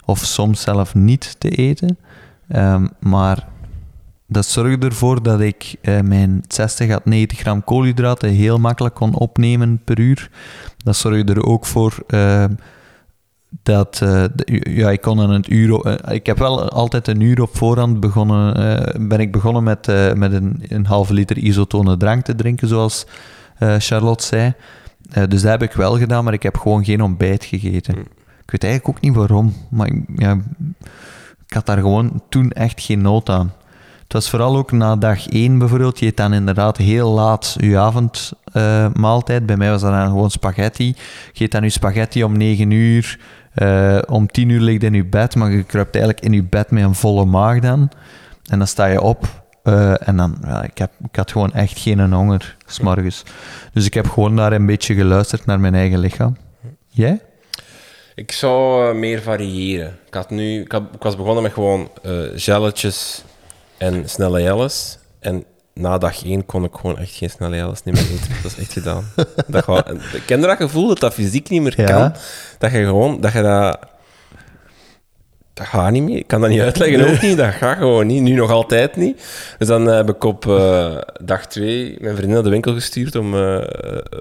Of 0.05 0.19
soms 0.19 0.61
zelf 0.61 0.95
niet 0.95 1.35
te 1.39 1.49
eten. 1.49 1.97
Ehm, 2.47 2.87
maar 2.99 3.47
dat 4.27 4.45
zorgde 4.45 4.85
ervoor 4.85 5.23
dat 5.23 5.39
ik 5.39 5.75
eh, 5.81 5.99
mijn 5.99 6.43
60 6.47 6.91
à 6.91 6.99
90 7.03 7.39
gram 7.39 7.63
koolhydraten 7.63 8.29
heel 8.29 8.59
makkelijk 8.59 8.95
kon 8.95 9.13
opnemen 9.15 9.81
per 9.83 9.99
uur. 9.99 10.29
Dat 10.83 10.95
zorgde 10.95 11.33
er 11.33 11.43
ook 11.43 11.65
voor 11.65 12.03
eh, 12.07 12.45
dat 13.63 14.01
eh, 14.01 14.23
ja, 14.75 14.91
ik 14.91 15.01
kon 15.01 15.17
het 15.29 15.49
uur. 15.49 15.79
eh, 15.81 16.15
ik 16.15 16.25
heb 16.25 16.37
wel 16.37 16.69
altijd 16.69 17.07
een 17.07 17.21
uur 17.21 17.41
op 17.41 17.55
voorhand 17.57 17.99
begonnen. 17.99 18.55
eh, 18.55 19.07
ben 19.07 19.19
ik 19.19 19.31
begonnen 19.31 19.63
met, 19.63 19.87
met 20.15 20.33
een, 20.33 20.63
een 20.67 20.85
halve 20.85 21.13
liter 21.13 21.37
isotone 21.37 21.97
drank 21.97 22.23
te 22.25 22.35
drinken, 22.35 22.67
zoals 22.67 23.05
Charlotte 23.77 24.23
zei. 24.25 24.53
Dus 25.27 25.41
dat 25.41 25.51
heb 25.51 25.61
ik 25.63 25.71
wel 25.73 25.97
gedaan, 25.97 26.23
maar 26.23 26.33
ik 26.33 26.43
heb 26.43 26.57
gewoon 26.57 26.85
geen 26.85 27.01
ontbijt 27.03 27.43
gegeten. 27.45 27.93
Hm. 27.93 27.99
Ik 28.41 28.51
weet 28.51 28.63
eigenlijk 28.63 28.97
ook 28.97 29.03
niet 29.03 29.15
waarom, 29.15 29.53
maar 29.69 29.87
ik- 29.87 30.03
ja, 30.15 30.37
ik 31.47 31.53
had 31.53 31.65
daar 31.65 31.77
gewoon 31.77 32.21
toen 32.29 32.51
echt 32.51 32.81
geen 32.81 33.01
nood 33.01 33.29
aan. 33.29 33.53
Het 34.07 34.13
was 34.15 34.29
vooral 34.29 34.57
ook 34.57 34.71
na 34.71 34.95
dag 34.95 35.27
één 35.27 35.57
bijvoorbeeld. 35.57 35.99
Je 35.99 36.05
eet 36.05 36.17
dan 36.17 36.33
inderdaad 36.33 36.77
heel 36.77 37.11
laat 37.11 37.55
je 37.59 37.77
avondmaaltijd. 37.77 39.45
Bij 39.45 39.57
mij 39.57 39.69
was 39.69 39.81
dat 39.81 39.91
dan 39.91 40.07
gewoon 40.07 40.31
spaghetti. 40.31 40.95
Je 41.33 41.43
eet 41.43 41.51
dan 41.51 41.63
je 41.63 41.69
spaghetti 41.69 42.23
om 42.23 42.37
9 42.37 42.71
uur. 42.71 43.19
Eh, 43.53 43.97
om 44.09 44.27
10 44.27 44.49
uur 44.49 44.59
ligt 44.61 44.83
in 44.83 44.93
je 44.93 45.05
bed, 45.05 45.35
maar 45.35 45.51
je 45.51 45.63
kruipt 45.63 45.95
eigenlijk 45.95 46.25
in 46.25 46.33
je 46.33 46.43
bed 46.43 46.71
met 46.71 46.83
een 46.83 46.95
volle 46.95 47.25
maag 47.25 47.59
dan. 47.59 47.89
En 48.49 48.57
dan 48.57 48.67
sta 48.67 48.85
je 48.85 49.01
op. 49.01 49.45
eh, 49.63 50.07
en 50.07 50.17
dan, 50.17 50.37
ik, 50.63 50.77
heb, 50.77 50.91
ik 51.09 51.15
had 51.15 51.31
gewoon 51.31 51.53
echt 51.53 51.79
geen 51.79 52.13
honger, 52.13 52.55
s'morgens. 52.65 53.23
Dus 53.73 53.85
ik 53.85 53.93
heb 53.93 54.09
gewoon 54.09 54.35
daar 54.35 54.53
een 54.53 54.65
beetje 54.65 54.95
geluisterd 54.95 55.45
naar 55.45 55.59
mijn 55.59 55.75
eigen 55.75 55.99
lichaam. 55.99 56.37
Jij? 56.87 57.21
Ik 58.15 58.31
zou 58.31 58.87
eh, 58.89 58.95
meer 58.95 59.21
variëren. 59.21 59.97
Ik, 60.07 60.13
had 60.13 60.29
nu, 60.29 60.61
ik, 60.61 60.71
had- 60.71 60.93
ik 60.95 61.03
was 61.03 61.15
begonnen 61.15 61.43
met 61.43 61.53
gewoon 61.53 61.89
eh 62.03 62.11
gelletjes 62.35 63.23
en 63.77 64.09
snelle 64.09 64.41
jelles. 64.41 64.97
En 65.19 65.43
na 65.73 65.97
dag 65.97 66.23
één 66.25 66.45
kon 66.45 66.63
ik 66.63 66.73
gewoon 66.81 66.97
echt 66.97 67.13
geen 67.15 67.29
snelle 67.29 67.55
jelles 67.55 67.83
meer 67.83 67.97
eten. 67.97 68.29
Dat 68.43 68.51
is 68.51 68.57
echt 68.57 68.73
gedaan. 68.73 69.11
Dat 69.47 69.63
gaat- 69.63 69.89
ik 69.89 70.23
ken 70.25 70.41
dat 70.41 70.57
gevoel 70.57 70.87
dat 70.87 70.99
dat 70.99 71.13
fysiek 71.13 71.49
niet 71.49 71.61
meer 71.61 71.73
Ja. 71.77 71.85
kan. 71.85 72.13
Dat 72.57 72.71
je 72.71 72.77
gewoon... 72.85 73.21
Dat 73.21 73.31
je 73.33 73.41
dat... 73.41 73.79
Dat 75.53 75.65
gaat 75.67 75.91
niet 75.91 76.03
meer. 76.03 76.17
Ik 76.17 76.27
kan 76.27 76.41
dat 76.41 76.49
niet 76.49 76.61
uitleggen 76.61 77.07
ook 77.13 77.21
niet. 77.21 77.37
Dat 77.37 77.53
gaat 77.53 77.77
gewoon 77.77 78.07
niet. 78.07 78.21
Nu 78.21 78.33
nog 78.33 78.51
altijd 78.51 78.95
niet. 78.95 79.23
Dus 79.57 79.67
dan 79.67 79.85
heb 79.85 80.09
ik 80.09 80.23
op 80.23 80.47
eh, 80.47 80.97
dag 81.23 81.47
twee 81.47 81.97
mijn 81.99 82.15
vriendin 82.15 82.33
naar 82.35 82.43
de 82.43 82.49
winkel 82.49 82.73
gestuurd 82.73 83.15
om 83.15 83.33
eh, 83.35 83.57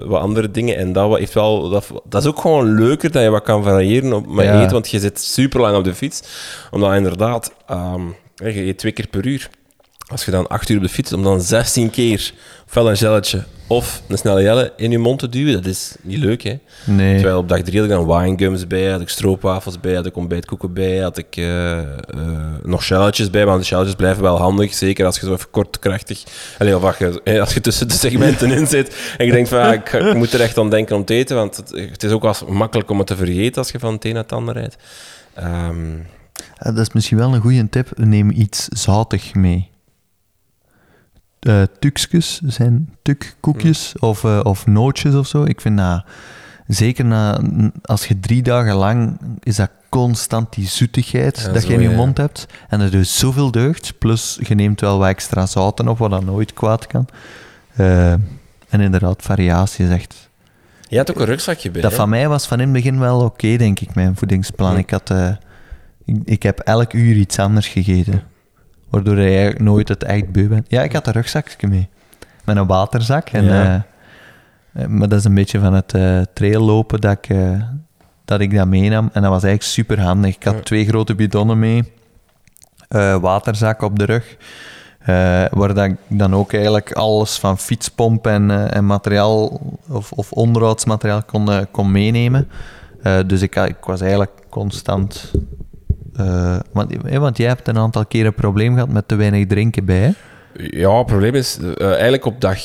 wat 0.05 0.21
andere 0.21 0.51
dingen. 0.51 0.77
En 0.77 0.93
dat 0.93 1.17
heeft 1.17 1.33
wel... 1.33 1.69
Dat, 1.69 1.87
dat 2.03 2.21
is 2.21 2.27
ook 2.27 2.39
gewoon 2.39 2.75
leuker 2.75 3.11
dat 3.11 3.23
je 3.23 3.29
wat 3.29 3.43
kan 3.43 3.63
variëren 3.63 4.13
op 4.13 4.25
Ja. 4.41 4.59
eten. 4.61 4.71
Want 4.71 4.89
je 4.89 4.99
zit 4.99 5.19
super 5.19 5.59
lang 5.61 5.77
op 5.77 5.83
de 5.83 5.95
fiets. 5.95 6.21
Omdat 6.71 6.93
inderdaad... 6.95 7.53
ehm, 7.67 8.01
je 8.43 8.65
eet 8.65 8.77
twee 8.77 8.91
keer 8.91 9.07
per 9.07 9.25
uur. 9.25 9.49
Als 10.07 10.25
je 10.25 10.31
dan 10.31 10.47
acht 10.47 10.69
uur 10.69 10.77
op 10.77 10.83
de 10.83 10.89
fiets, 10.89 11.13
om 11.13 11.23
dan 11.23 11.41
16 11.41 11.89
keer 11.89 12.33
ofwel 12.67 12.89
een 12.89 12.97
gelletje 12.97 13.43
of 13.67 14.01
een 14.07 14.17
snelle 14.17 14.41
jelle 14.41 14.73
in 14.77 14.91
je 14.91 14.97
mond 14.97 15.19
te 15.19 15.29
duwen, 15.29 15.53
dat 15.53 15.65
is 15.65 15.95
niet 16.01 16.19
leuk, 16.19 16.43
hè? 16.43 16.59
Nee. 16.85 17.15
Terwijl 17.15 17.37
op 17.37 17.49
dag 17.49 17.61
drie 17.61 17.79
had 17.79 17.89
ik 17.89 17.95
dan 17.95 18.07
winegums 18.07 18.67
bij, 18.67 18.91
had 18.91 19.01
ik 19.01 19.09
stroopwafels 19.09 19.79
bij, 19.79 19.93
had 19.93 20.05
ik 20.05 20.15
ontbijtkoeken 20.15 20.73
bij, 20.73 20.97
had 20.97 21.17
ik 21.17 21.37
eh, 21.37 21.79
eh, 21.79 21.85
nog 22.63 22.83
shelletjes 22.83 23.29
bij, 23.29 23.45
want 23.45 23.59
de 23.59 23.65
shelletjes 23.65 23.95
blijven 23.95 24.23
wel 24.23 24.37
handig, 24.37 24.73
zeker 24.73 25.05
als 25.05 25.19
je 25.19 25.25
zo 25.25 25.33
even 25.33 25.49
kortkrachtig, 25.49 26.23
Allee, 26.57 26.75
of 26.75 26.83
als 26.83 26.97
je, 26.97 27.39
als 27.41 27.53
je 27.53 27.61
tussen 27.61 27.87
de 27.87 27.93
segmenten 27.93 28.51
in 28.51 28.67
zit 28.67 28.95
en 29.17 29.25
je 29.25 29.31
denkt 29.31 29.49
van, 29.49 29.59
ja, 29.59 29.73
ik, 29.73 30.13
moet 30.13 30.33
er 30.33 30.41
echt 30.41 30.57
aan 30.57 30.69
denken 30.69 30.95
om 30.95 31.05
te 31.05 31.13
eten, 31.13 31.35
want 31.35 31.55
het, 31.55 31.69
het 31.69 32.03
is 32.03 32.11
ook 32.11 32.21
wel 32.21 32.35
makkelijk 32.47 32.89
om 32.89 32.97
het 32.97 33.07
te 33.07 33.15
vergeten 33.15 33.57
als 33.57 33.71
je 33.71 33.79
van 33.79 33.93
het 33.93 34.05
een 34.05 34.13
naar 34.13 34.23
het 34.23 34.31
ander 34.31 34.53
rijdt. 34.53 34.77
Ehm, 35.33 35.95
Ah, 35.99 36.26
dat 36.57 36.77
is 36.77 36.93
misschien 36.93 37.17
wel 37.17 37.33
een 37.33 37.41
goede 37.41 37.69
tip. 37.69 37.97
Neem 37.97 38.31
iets 38.31 38.67
zoutig 38.67 39.33
mee. 39.33 39.69
Eh 41.39 41.61
tukjes 41.79 42.41
zijn 42.41 42.95
tukkoekjes 43.01 43.93
of, 43.99 44.23
eh, 44.23 44.39
of 44.43 44.65
nootjes 44.65 45.15
of 45.15 45.27
zo. 45.27 45.43
Ik 45.43 45.61
vind 45.61 45.77
dat, 45.77 46.03
zeker 46.67 47.05
na, 47.05 47.41
als 47.81 48.07
je 48.07 48.19
drie 48.19 48.41
dagen 48.41 48.75
lang, 48.75 49.19
is 49.43 49.55
dat 49.55 49.69
constant 49.89 50.53
die 50.53 50.67
zoetigheid 50.67 51.39
Ja, 51.39 51.51
dat 51.51 51.61
zo, 51.61 51.67
je 51.67 51.73
in 51.73 51.81
je 51.81 51.89
ja. 51.89 51.95
mond 51.95 52.17
hebt. 52.17 52.45
En 52.69 52.79
dat 52.79 52.91
doet 52.91 53.07
zoveel 53.07 53.51
deugd. 53.51 53.97
Plus, 53.97 54.39
je 54.47 54.55
neemt 54.55 54.81
wel 54.81 54.97
wat 54.97 55.07
extra 55.07 55.45
zouten 55.45 55.87
op, 55.87 55.97
wat 55.97 56.09
dan 56.09 56.25
nooit 56.25 56.53
kwaad 56.53 56.87
kan. 56.87 57.07
Eh, 57.75 58.11
en 58.69 58.81
inderdaad, 58.81 59.21
variatie 59.21 59.85
is 59.85 59.91
echt... 59.91 60.29
je 60.87 60.97
had 60.97 61.09
ook 61.09 61.19
een 61.19 61.25
rugzakje 61.25 61.71
bij, 61.71 61.81
Dat 61.81 61.91
hè? 61.91 61.97
van 61.97 62.09
mij 62.09 62.27
was 62.27 62.47
van 62.47 62.59
in 62.59 62.63
het 62.63 62.73
begin 62.73 62.99
wel 62.99 63.19
oké, 63.21 63.57
denk 63.57 63.79
ik, 63.79 63.95
mijn 63.95 64.15
voedingsplan. 64.15 64.77
Ik, 64.77 64.89
had, 64.89 65.09
eh, 65.09 65.29
ik, 66.07 66.15
ik 66.23 66.43
heb 66.43 66.59
elk 66.59 66.93
uur 66.93 67.15
iets 67.15 67.39
anders 67.39 67.67
gegeten. 67.67 68.21
Waardoor 68.89 69.15
je 69.19 69.27
eigenlijk 69.29 69.59
nooit 69.59 69.87
het 69.87 70.03
echt 70.03 70.31
beu 70.31 70.47
bent. 70.47 70.65
Ja, 70.69 70.81
ik 70.83 70.93
had 70.93 71.07
een 71.07 71.13
rugzakje 71.13 71.67
mee. 71.67 71.89
Met 72.45 72.57
een 72.57 72.67
waterzak. 72.67 73.29
En, 73.29 73.43
Ja. 73.43 73.63
eh, 74.73 74.83
eh, 74.83 74.89
maar 74.89 75.09
dat 75.09 75.19
is 75.19 75.25
een 75.25 75.33
beetje 75.35 75.59
van 75.59 75.73
het 75.73 75.93
eh 75.93 76.21
traillopen 76.33 77.01
dat 77.01 77.11
ik, 77.11 77.37
dat 78.25 78.39
ik 78.39 78.55
dat 78.55 78.67
meenam. 78.67 79.09
En 79.13 79.21
dat 79.21 79.31
was 79.31 79.43
eigenlijk 79.43 79.63
super 79.63 80.01
handig. 80.01 80.35
Ik 80.35 80.43
had 80.43 80.53
Ja. 80.55 80.61
twee 80.61 80.85
grote 80.85 81.15
bidonnen 81.15 81.59
mee. 81.59 81.83
waterzak 83.21 83.81
op 83.81 83.99
de 83.99 84.05
rug. 84.05 84.37
waar 85.51 85.73
dat 85.73 85.85
ik 85.85 85.95
dan 86.07 86.33
ook 86.35 86.53
eigenlijk 86.53 86.91
alles 86.91 87.37
van 87.39 87.57
fietspomp 87.57 88.27
en, 88.27 88.71
en 88.71 88.85
materiaal 88.85 89.61
of, 89.89 90.11
of 90.11 90.31
onderhoudsmateriaal 90.31 91.23
kon, 91.23 91.49
kon 91.71 91.91
meenemen. 91.91 92.47
Dus 93.27 93.41
ik, 93.41 93.55
ik 93.55 93.83
was 93.85 94.01
eigenlijk 94.01 94.31
constant. 94.49 95.31
Eh, 96.17 96.59
want, 96.71 97.03
eh, 97.05 97.17
want 97.17 97.37
jij 97.37 97.47
hebt 97.47 97.67
een 97.67 97.77
aantal 97.77 98.05
keer 98.05 98.25
een 98.25 98.33
probleem 98.33 98.73
gehad 98.73 98.89
met 98.89 99.07
te 99.07 99.15
weinig 99.15 99.47
drinken 99.47 99.85
bij. 99.85 99.97
Hè? 99.97 100.11
Ja, 100.79 100.97
het 100.97 101.05
probleem 101.05 101.35
is 101.35 101.57
eh, 101.77 101.87
eigenlijk 101.91 102.25
op 102.25 102.41
dag 102.41 102.59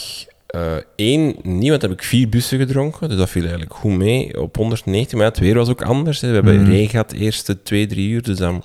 eh 0.47 0.61
één 0.97 1.35
niet, 1.43 1.69
want 1.69 1.83
heb 1.83 1.91
ik 1.91 2.03
vier 2.03 2.29
bussen 2.29 2.59
gedronken. 2.59 3.09
Dus 3.09 3.19
dat 3.19 3.31
viel 3.31 3.43
eigenlijk 3.43 3.75
goed 3.75 3.93
mee 3.97 4.41
op 4.41 4.57
190. 4.57 5.19
Maar 5.19 5.27
het 5.27 5.38
weer 5.38 5.55
was 5.55 5.69
ook 5.69 5.83
anders. 5.83 6.21
Hè. 6.21 6.29
We 6.29 6.35
hebben 6.35 6.61
Mhm. 6.61 6.71
regen 6.71 6.91
gehad 6.91 7.11
de 7.11 7.17
eerste 7.17 7.62
twee, 7.62 7.87
drie 7.87 8.09
uur. 8.11 8.23
Dus 8.23 8.38
dan, 8.38 8.65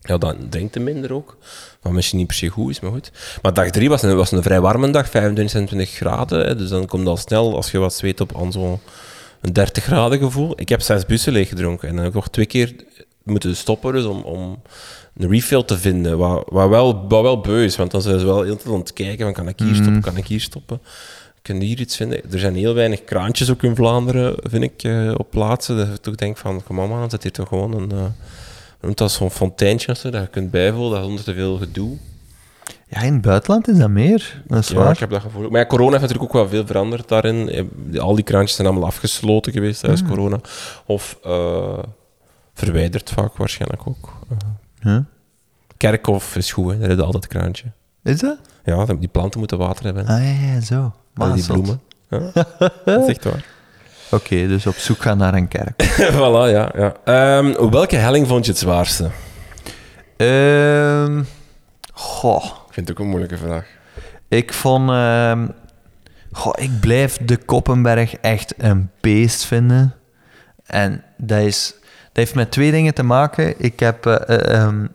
ja, 0.00 0.18
dan 0.18 0.36
drinkt 0.50 0.78
minder 0.78 1.12
ook. 1.12 1.36
Wat 1.82 1.92
misschien 1.92 2.18
niet 2.18 2.26
per 2.26 2.36
se 2.36 2.48
goed 2.48 2.70
is, 2.70 2.80
maar 2.80 2.90
goed. 2.90 3.10
Maar 3.42 3.54
dag 3.54 3.70
drie 3.70 3.88
was 3.88 4.02
een, 4.02 4.16
was 4.16 4.32
een 4.32 4.42
vrij 4.42 4.60
warme 4.60 4.90
dag, 4.90 5.08
25, 5.10 5.50
26 5.50 5.90
graden. 5.96 6.46
Hè. 6.46 6.56
Dus 6.56 6.68
dan 6.68 6.86
komt 6.86 7.06
al 7.06 7.16
snel, 7.16 7.56
als 7.56 7.70
je 7.70 7.78
wat 7.78 7.94
zweet 7.94 8.20
op, 8.20 8.36
aan 8.36 8.52
zo'n 8.52 8.78
een 9.40 9.52
30 9.52 9.84
graden 9.84 10.18
gevoel. 10.18 10.52
Ik 10.60 10.68
heb 10.68 10.80
zes 10.80 11.06
bussen 11.06 11.32
leeg 11.32 11.48
gedronken. 11.48 11.88
En 11.88 11.94
dan 11.94 12.04
heb 12.04 12.12
ik 12.12 12.18
nog 12.20 12.28
twee 12.28 12.46
keer 12.46 12.74
moeten 13.26 13.56
stoppen 13.56 13.92
dus 13.92 14.04
om, 14.04 14.22
om 14.22 14.58
een 15.16 15.30
refill 15.30 15.62
te 15.62 15.78
vinden. 15.78 16.18
Wat, 16.18 16.44
wat, 16.48 16.68
wel, 16.68 17.06
wat 17.08 17.22
wel 17.22 17.40
beu 17.40 17.64
is, 17.64 17.76
want 17.76 17.90
dan 17.90 18.02
zijn 18.02 18.18
ze 18.18 18.24
wel 18.26 18.42
heel 18.42 18.56
tijd 18.56 18.68
aan 18.74 18.78
het 18.80 18.92
kijken 18.92 19.24
van 19.24 19.34
kan 19.34 19.48
ik 19.48 19.58
hier 19.58 19.74
stoppen, 19.74 20.00
kan 20.00 20.16
ik 20.16 20.26
hier 20.26 20.40
stoppen. 20.40 20.80
Kun 21.42 21.60
je 21.60 21.66
hier 21.66 21.80
iets 21.80 21.96
vinden? 21.96 22.32
Er 22.32 22.38
zijn 22.38 22.54
heel 22.54 22.74
weinig 22.74 23.04
kraantjes 23.04 23.50
ook 23.50 23.62
in 23.62 23.74
Vlaanderen, 23.76 24.34
vind 24.42 24.62
ik, 24.62 24.82
eh, 24.82 25.12
op 25.16 25.30
plaatsen. 25.30 25.76
Dat 25.76 25.86
ik 25.88 25.96
toch 25.96 26.14
denk 26.14 26.36
van, 26.36 26.62
kom 26.62 26.76
maar 26.76 26.88
man, 26.88 27.10
zet 27.10 27.22
hier 27.22 27.32
toch 27.32 27.48
gewoon 27.48 27.72
een... 27.72 27.90
hoe 27.90 28.10
noemt 28.80 28.98
dat 28.98 29.12
zo'n 29.12 29.30
fonteintje 29.30 29.92
of 29.92 29.98
zo, 29.98 30.10
dat 30.10 30.22
je 30.22 30.28
kunt 30.28 30.50
bijvullen, 30.50 30.90
dat 30.90 31.02
zonder 31.04 31.24
te 31.24 31.34
veel 31.34 31.56
gedoe. 31.56 31.96
Ja, 32.88 33.00
in 33.00 33.12
het 33.12 33.22
buitenland 33.22 33.68
is 33.68 33.78
dat 33.78 33.88
meer. 33.90 34.42
Dat 34.46 34.58
is 34.58 34.68
Ja, 34.68 34.74
waar. 34.76 34.92
ik 34.92 34.98
heb 34.98 35.10
dat 35.10 35.20
gevoel. 35.20 35.50
Maar 35.50 35.60
ja, 35.60 35.66
corona 35.66 35.90
heeft 35.90 36.02
natuurlijk 36.02 36.34
ook 36.34 36.40
wel 36.40 36.48
veel 36.48 36.66
veranderd 36.66 37.08
daarin. 37.08 37.70
Al 37.98 38.14
die 38.14 38.24
kraantjes 38.24 38.56
zijn 38.56 38.68
allemaal 38.68 38.86
afgesloten 38.88 39.52
geweest 39.52 39.80
tijdens 39.80 40.00
Hmm. 40.02 40.10
corona. 40.10 40.40
Of 40.86 41.18
eh, 41.24 41.78
verwijderd 42.56 43.10
vaak 43.10 43.36
waarschijnlijk 43.36 43.82
ook. 43.86 44.12
Huh? 44.80 44.98
Kerkhof 45.76 46.36
is 46.36 46.52
goed, 46.52 46.72
hè. 46.72 46.78
daar 46.78 46.88
heb 46.88 46.98
je 46.98 47.04
altijd 47.04 47.26
kraantje. 47.26 47.64
Is 48.02 48.20
dat? 48.20 48.38
Ja, 48.64 48.84
die 48.84 49.08
planten 49.08 49.38
moeten 49.38 49.58
water 49.58 49.84
hebben. 49.84 50.06
Ah 50.06 50.22
ja, 50.22 50.52
ja 50.54 50.60
zo. 50.60 50.94
Maar 51.14 51.34
die 51.34 51.46
bloemen. 51.46 51.80
Ja. 52.08 52.30
dat 52.84 53.02
is 53.02 53.08
echt 53.08 53.24
waar. 53.24 53.44
Oké, 54.10 54.46
dus 54.46 54.66
op 54.66 54.74
zoek 54.74 55.02
gaan 55.02 55.18
naar 55.18 55.34
een 55.34 55.48
kerk. 55.48 55.82
voilà, 56.16 56.50
ja. 56.52 56.72
ja. 56.74 56.94
Ehm, 57.04 57.70
welke 57.70 57.96
helling 57.96 58.26
vond 58.26 58.44
je 58.44 58.50
het 58.50 58.60
zwaarste? 58.60 59.10
Ehm 60.16 61.22
goh, 61.96 62.44
Ik 62.44 62.72
vind 62.72 62.88
het 62.88 62.90
ook 62.90 63.04
een 63.04 63.10
moeilijke 63.10 63.36
vraag. 63.36 63.66
ik 64.28 64.52
vond... 64.52 64.90
ehm, 64.90 65.48
goh, 66.32 66.52
ik 66.56 66.80
blijf 66.80 67.16
de 67.16 67.36
Koppenberg 67.36 68.14
echt 68.14 68.54
een 68.56 68.90
beest 69.00 69.44
vinden. 69.44 69.94
En 70.64 71.04
dat, 71.16 71.40
is, 71.40 71.74
heeft 72.16 72.34
met 72.34 72.50
twee 72.50 72.70
dingen 72.70 72.94
te 72.94 73.02
maken. 73.02 73.54
Ik 73.58 73.80
heb... 73.80 74.06
eh, 74.06 74.14
eh, 74.28 74.62
ehm, 74.62 74.86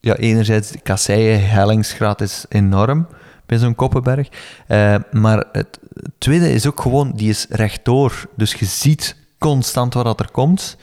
ja, 0.00 0.16
enerzijds, 0.16 0.70
de 0.70 0.80
kasseien 0.80 1.48
hellingsgraad 1.48 2.20
is 2.20 2.44
enorm 2.48 3.06
bij 3.46 3.58
zo'n 3.58 3.74
Koppenberg. 3.74 4.28
Eh, 4.66 4.94
maar 5.12 5.44
het 5.52 5.78
tweede 6.18 6.52
is 6.52 6.66
ook 6.66 6.80
gewoon, 6.80 7.12
die 7.14 7.28
is 7.28 7.46
rechtdoor. 7.48 8.26
Dus 8.36 8.54
je 8.54 8.64
ziet 8.64 9.16
constant 9.38 9.94
wat 9.94 10.04
dat 10.04 10.20
er 10.20 10.30
komt. 10.30 10.76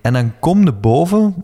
En 0.00 0.12
dan 0.12 0.32
kom 0.40 0.64
je 0.64 0.72
boven, 0.72 1.34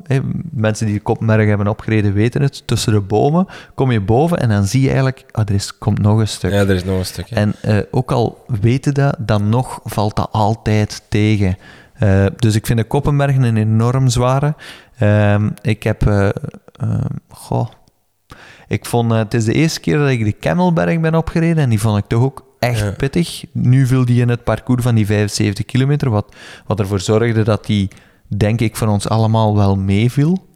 mensen 0.50 0.86
die 0.86 0.94
de 0.94 1.00
Koppenberg 1.00 1.48
hebben 1.48 1.66
opgereden 1.66 2.12
weten 2.12 2.42
het, 2.42 2.62
tussen 2.66 2.92
de 2.92 3.00
bomen 3.00 3.46
kom 3.74 3.90
je 3.90 4.00
boven 4.00 4.38
en 4.38 4.48
dan 4.48 4.64
zie 4.64 4.80
je 4.80 4.86
eigenlijk, 4.86 5.24
ah, 5.30 5.48
er 5.48 5.54
is, 5.54 5.78
komt 5.78 5.98
nog 5.98 6.18
een 6.18 6.28
stuk. 6.28 6.50
Ja, 6.50 6.58
er 6.58 6.70
is 6.70 6.84
nog 6.84 6.98
een 6.98 7.04
stukje. 7.04 7.34
En 7.34 7.54
ook 7.90 8.12
al 8.12 8.44
weten 8.60 8.94
dat, 8.94 9.16
dan 9.18 9.48
nog 9.48 9.80
valt 9.84 10.16
dat 10.16 10.28
altijd 10.32 11.02
tegen. 11.08 11.56
Eh, 12.00 12.26
dus 12.36 12.54
ik 12.54 12.66
vind 12.66 12.78
de 12.78 12.84
Koppenberg 12.84 13.36
een 13.36 13.56
enorm 13.56 14.08
zware. 14.08 14.54
Ehm, 14.98 15.48
ik 15.62 15.82
heb... 15.82 16.02
ehm, 16.06 17.04
goh. 17.28 17.68
Ik 18.68 18.86
vond... 18.86 19.12
eh, 19.12 19.18
het 19.18 19.34
is 19.34 19.44
de 19.44 19.52
eerste 19.52 19.80
keer 19.80 19.98
dat 19.98 20.08
ik 20.08 20.24
de 20.24 20.32
Kemmelberg 20.32 21.00
ben 21.00 21.14
opgereden 21.14 21.62
en 21.62 21.68
die 21.70 21.80
vond 21.80 21.98
ik 21.98 22.04
toch 22.06 22.22
ook 22.22 22.44
echt 22.58 22.78
Ja. 22.80 22.90
pittig. 22.90 23.44
Nu 23.52 23.86
viel 23.86 24.04
die 24.04 24.20
in 24.20 24.28
het 24.28 24.44
parcours 24.44 24.82
van 24.82 24.94
die 24.94 25.06
75 25.06 25.64
kilometer, 25.64 26.10
wat, 26.10 26.34
wat 26.66 26.80
ervoor 26.80 27.00
zorgde 27.00 27.42
dat 27.42 27.66
die, 27.66 27.88
denk 28.28 28.60
ik, 28.60 28.76
voor 28.76 28.88
ons 28.88 29.08
allemaal 29.08 29.56
wel 29.56 29.76
meeviel. 29.76 30.48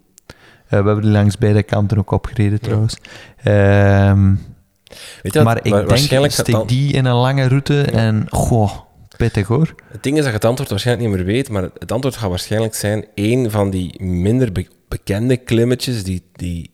We 0.68 0.76
hebben 0.76 1.00
die 1.02 1.10
langs 1.10 1.38
beide 1.38 1.62
kanten 1.62 1.98
ook 1.98 2.10
opgereden, 2.10 2.60
trouwens. 2.60 2.96
Ehm, 3.42 4.34
Weet 5.22 5.32
je 5.32 5.38
wat, 5.38 5.44
maar 5.44 5.56
ik 5.56 5.72
denk, 5.72 5.88
waarschijnlijk 5.88 6.32
steek 6.32 6.54
dan- 6.54 6.66
die 6.66 6.92
in 6.92 7.04
een 7.04 7.14
lange 7.14 7.48
route 7.48 7.82
en 7.82 8.26
goh, 8.30 8.70
pittig 9.16 9.46
hoor. 9.46 9.74
Het 9.90 10.02
ding 10.02 10.14
is 10.16 10.20
dat 10.22 10.28
je 10.30 10.36
het 10.36 10.44
antwoord 10.44 10.70
waarschijnlijk 10.70 11.08
niet 11.08 11.16
meer 11.16 11.26
weet, 11.26 11.48
maar 11.48 11.62
het 11.78 11.92
antwoord 11.92 12.16
gaat 12.16 12.28
waarschijnlijk 12.28 12.74
zijn 12.74 13.04
één 13.14 13.50
van 13.50 13.70
die 13.70 14.02
minder 14.02 14.52
be- 14.52 14.68
bekende 14.88 15.36
klimmetjes 15.36 16.04
die, 16.04 16.22
die 16.32 16.70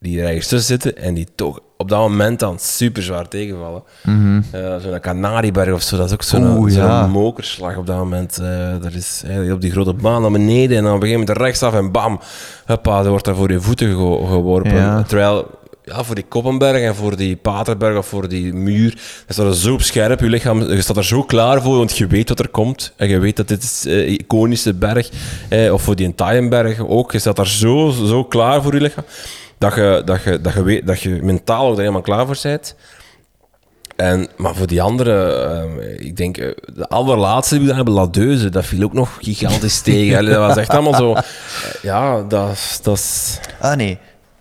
die 0.00 0.20
er 0.20 0.26
ergens 0.26 0.46
tussen 0.46 0.66
zitten 0.80 0.96
en 1.02 1.14
die 1.14 1.26
toch 1.34 1.60
op 1.76 1.88
dat 1.88 1.98
moment 1.98 2.38
dan 2.38 2.58
super 2.58 3.02
zwaar 3.02 3.28
tegenvallen. 3.28 3.82
Mhm. 4.04 4.40
Eh, 4.52 4.76
zo'n 4.76 5.00
Canarieberg 5.00 5.72
of 5.74 5.82
zo, 5.82 5.96
dat 5.96 6.06
is 6.06 6.12
ook 6.12 6.22
zo'n 6.22 6.70
ja. 6.70 7.06
mokerslag 7.06 7.76
op 7.76 7.86
dat 7.86 7.96
moment. 7.96 8.38
Eh 8.38 8.72
dat 8.82 8.92
is 8.92 9.22
eh, 9.26 9.52
op 9.52 9.60
die 9.60 9.70
grote 9.70 9.92
baan 9.94 10.22
naar 10.22 10.30
beneden 10.30 10.76
en 10.76 10.82
dan 10.82 10.94
op 10.94 11.02
een 11.02 11.08
gegeven 11.08 11.26
moment 11.26 11.38
rechtsaf 11.46 11.74
en 11.74 11.92
bam, 11.92 12.20
huppa, 12.66 13.02
er 13.02 13.08
wordt 13.08 13.24
daar 13.24 13.34
voor 13.34 13.50
je 13.52 13.60
voeten 13.60 13.88
ge- 13.88 14.26
geworpen. 14.26 14.74
Ja. 14.74 15.02
Terwijl, 15.02 15.50
ja, 15.88 16.04
voor 16.04 16.14
die 16.14 16.24
Koppenberg 16.28 16.82
en 16.82 16.94
voor 16.94 17.16
die 17.16 17.36
Paterberg 17.36 17.96
of 17.98 18.06
voor 18.06 18.28
die 18.28 18.52
muur, 18.52 18.90
dat 19.26 19.34
staat 19.36 19.46
er 19.46 19.54
zo 19.54 19.72
op 19.72 19.82
scherp, 19.82 20.20
je 20.20 20.28
lichaam, 20.28 20.62
je 20.62 20.82
staat 20.82 20.96
er 20.96 21.04
zo 21.04 21.22
klaar 21.22 21.62
voor, 21.62 21.76
want 21.76 21.96
je 21.96 22.06
weet 22.06 22.28
wat 22.28 22.38
er 22.38 22.48
komt. 22.48 22.92
En 22.96 23.08
je 23.08 23.18
weet 23.18 23.36
dat 23.36 23.48
dit 23.48 23.62
is 23.62 23.84
eh, 23.86 23.98
een 23.98 24.08
iconische 24.20 24.74
berg, 24.74 25.08
eh, 25.48 25.72
of 25.72 25.82
voor 25.82 25.96
die 25.96 26.14
Taaienberg 26.14 26.86
ook, 26.86 27.12
je 27.12 27.18
staat 27.18 27.36
daar 27.36 27.46
zo, 27.46 27.90
zo 27.90 28.24
klaar 28.24 28.62
voor 28.62 28.74
je 28.74 28.80
lichaam, 28.80 29.04
dat 29.58 29.74
je, 29.74 30.02
dat 30.04 30.22
je, 30.22 30.40
dat 30.40 30.52
je, 30.52 30.62
weet, 30.62 30.86
dat 30.86 31.00
je 31.00 31.18
mentaal 31.22 31.66
ook 31.66 31.72
er 31.74 31.78
helemaal 31.80 32.00
klaar 32.00 32.26
voor 32.26 32.38
bent. 32.42 32.74
En, 33.96 34.28
maar 34.36 34.54
voor 34.54 34.66
die 34.66 34.82
andere, 34.82 35.32
ehm, 35.32 35.78
ik 35.98 36.16
denk, 36.16 36.36
eh, 36.36 36.48
de 36.74 36.88
allerlaatste 36.88 37.54
die 37.54 37.62
we 37.62 37.66
daar 37.68 37.76
hebben, 37.76 37.94
Ladeuze, 37.94 38.48
dat 38.48 38.64
viel 38.66 38.82
ook 38.82 38.92
nog 38.92 39.18
gigantisch 39.20 39.80
tegen. 39.88 40.18
Allee, 40.18 40.32
dat 40.34 40.46
was 40.46 40.56
echt 40.56 40.68
allemaal 40.70 40.94
zo... 40.94 41.12
eh, 41.14 41.22
Ja. 41.82 42.22
Dat 42.22 42.98
is 42.98 43.38
Ah 43.60 43.76
nee, 43.76 43.98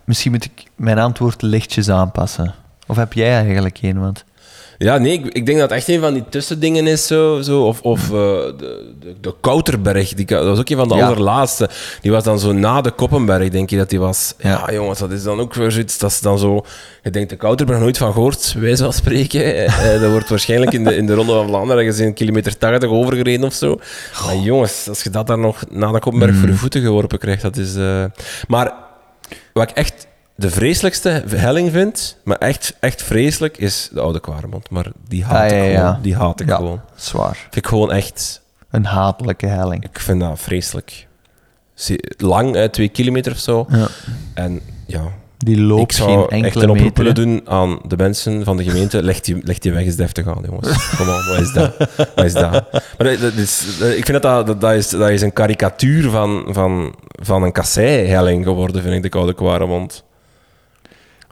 misschien 0.08 0.32
moet 0.32 0.43
ik 0.46 0.63
mijn 0.76 0.98
antwoord 1.00 1.41
lichtjes 1.41 1.89
aanpassen. 1.89 2.54
Of 2.88 2.96
heb 2.96 3.13
jij 3.13 3.34
eigenlijk 3.34 3.78
een? 3.82 4.00
Want 4.00 4.24
ja, 4.80 4.98
nee, 4.98 5.13
ik, 5.13 5.26
ik 5.26 5.46
denk 5.46 5.60
dat 5.60 5.70
het 5.70 5.78
echt 5.80 5.88
een 5.88 6.00
van 6.00 6.13
die 6.13 6.24
tussendingen 6.30 6.88
is. 6.88 7.08
Zo, 7.08 7.41
zo, 7.41 7.62
of 7.65 7.82
of 7.82 8.04
eh, 8.04 8.10
de, 8.10 8.93
de, 9.00 9.15
de 9.22 9.34
Kouterberg, 9.41 10.13
die, 10.13 10.26
dat 10.26 10.46
was 10.46 10.60
ook 10.60 10.70
een 10.70 10.78
van 10.78 10.88
de 10.88 10.96
Ja. 10.96 11.06
allerlaatste. 11.08 11.70
Die 12.02 12.12
was 12.12 12.24
dan 12.24 12.39
zo 12.39 12.52
na 12.54 12.82
de 12.82 12.91
Koppenberg, 12.91 13.50
denk 13.50 13.70
je 13.70 13.78
dat 13.78 13.89
die 13.89 14.00
was. 14.00 14.34
Ja, 14.38 14.50
Ja. 14.67 14.74
jongens, 14.74 15.00
dat 15.00 15.12
is 15.12 15.24
dan 15.24 15.39
ook 15.39 15.54
weer 15.54 15.72
zoiets... 15.72 15.98
Dat 15.98 16.12
is 16.12 16.20
dan 16.22 16.39
zo... 16.39 16.65
Je 17.04 17.10
denkt 17.10 17.30
de 17.30 17.36
Kouterberg 17.36 17.80
nooit 17.80 17.98
van 17.98 18.13
gehoord, 18.13 18.54
wijze 18.60 18.84
van 18.84 18.93
spreken. 18.93 19.41
Eh, 19.56 19.93
eh, 19.96 20.02
dat 20.02 20.12
wordt 20.12 20.30
waarschijnlijk 20.30 20.72
in 20.74 20.84
de, 20.84 20.96
in 20.96 21.06
de 21.06 21.13
Ronde 21.13 21.34
van 21.34 21.48
Vlaanderen 21.48 22.06
een 22.06 22.13
kilometer 22.13 22.58
80 22.58 22.89
overgereden 22.89 23.46
of 23.46 23.54
zo. 23.54 23.80
Maar 24.26 24.36
jongens, 24.36 24.86
als 24.89 25.04
je 25.04 25.10
dat 25.10 25.28
dan 25.28 25.39
nog 25.39 25.63
na 25.70 25.91
de 25.91 26.00
Koppenberg 26.00 26.36
voor 26.36 26.48
je 26.50 26.56
voeten 26.56 26.82
geworpen 26.82 27.20
krijgt, 27.20 27.41
dat 27.41 27.58
is... 27.58 27.76
eh, 27.76 28.04
Maar 28.48 28.74
wat 29.53 29.69
ik 29.69 29.75
echt 29.75 30.07
de 30.35 30.49
vreselijkste 30.49 31.23
helling 31.27 31.71
vind, 31.71 32.17
maar 32.23 32.37
echt, 32.37 32.75
echt 32.79 33.03
vreselijk, 33.03 33.57
is 33.57 33.89
de 33.93 33.99
Oude 34.01 34.19
Kwaremond. 34.19 34.69
Maar 34.69 34.85
die 35.07 35.23
haat 35.23 35.51
Ah, 35.51 35.57
ja, 35.57 35.63
ik 35.63 35.71
ja. 35.71 35.87
gewoon. 35.87 36.01
Die 36.01 36.15
haat 36.15 36.39
ik 36.39 36.47
Ja. 36.47 36.55
gewoon. 36.55 36.81
zwaar. 36.95 37.35
Vind 37.35 37.55
ik 37.55 37.67
gewoon 37.67 37.91
echt... 37.91 38.41
Een 38.69 38.85
hatelijke 38.85 39.45
helling. 39.47 39.83
Ik 39.83 39.99
vind 39.99 40.19
dat 40.19 40.39
vreselijk. 40.39 41.07
Lang, 42.17 42.55
hè, 42.55 42.69
twee 42.69 42.89
kilometer 42.89 43.31
of 43.31 43.37
zo. 43.37 43.65
Ja. 43.69 43.87
En 44.33 44.61
ja, 44.85 45.11
Die 45.38 45.56
ik 45.56 45.62
loopt 45.62 45.93
zou 45.95 46.28
geen 46.30 46.43
echt 46.45 46.56
een 46.56 46.69
oproep 46.69 46.97
willen 46.97 47.15
doen 47.15 47.41
aan 47.45 47.80
de 47.88 47.97
mensen 47.97 48.43
van 48.43 48.58
de 48.58 48.63
gemeente. 48.63 49.04
Leg 49.04 49.19
die, 49.19 49.38
leg 49.43 49.60
die 49.60 49.73
weg 49.73 49.84
eens 49.86 49.95
deftig 49.95 50.28
aan, 50.28 50.43
jongens. 50.45 50.95
Kom 50.95 51.08
on, 51.10 51.26
wat 51.28 51.39
is 51.39 51.54
dat? 51.54 51.76
Wat 52.15 52.26
is 52.26 52.34
dat? 52.34 52.52
Maar 52.71 53.08
dat, 53.08 53.19
dat 53.19 53.34
is, 53.34 53.78
dat- 53.80 53.89
ik 53.93 54.06
vind 54.06 54.21
dat 54.21 54.62
dat, 54.62 54.71
is, 54.73 54.89
dat 54.89 55.10
is 55.10 55.21
een 55.21 55.34
karikatuur 55.34 56.10
van, 56.10 56.45
van, 56.50 56.95
van 57.12 57.43
een 57.43 57.52
kasseihelling 57.52 58.43
geworden, 58.45 58.82
vind 58.82 58.95
ik, 58.95 59.02
de 59.02 59.10
Koude 59.10 59.34
Kwaremond. 59.34 60.04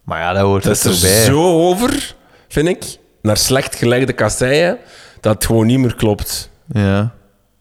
Maar 0.04 0.20
ja, 0.20 0.34
dat 0.34 0.41
hoort 0.41 0.63
Dat 0.63 0.84
er 0.84 0.98
bij. 1.02 1.24
zo 1.24 1.68
over, 1.70 2.15
vind 2.48 2.68
ik, 2.68 2.84
naar 3.22 3.38
slecht 3.38 3.76
gelegde 3.76 4.13
kasseien, 4.13 4.78
dat 5.22 5.34
het 5.34 5.46
gewoon 5.46 5.65
niet 5.65 5.80
meer 5.80 5.96
klopt. 5.96 6.50
Ja. 6.68 7.13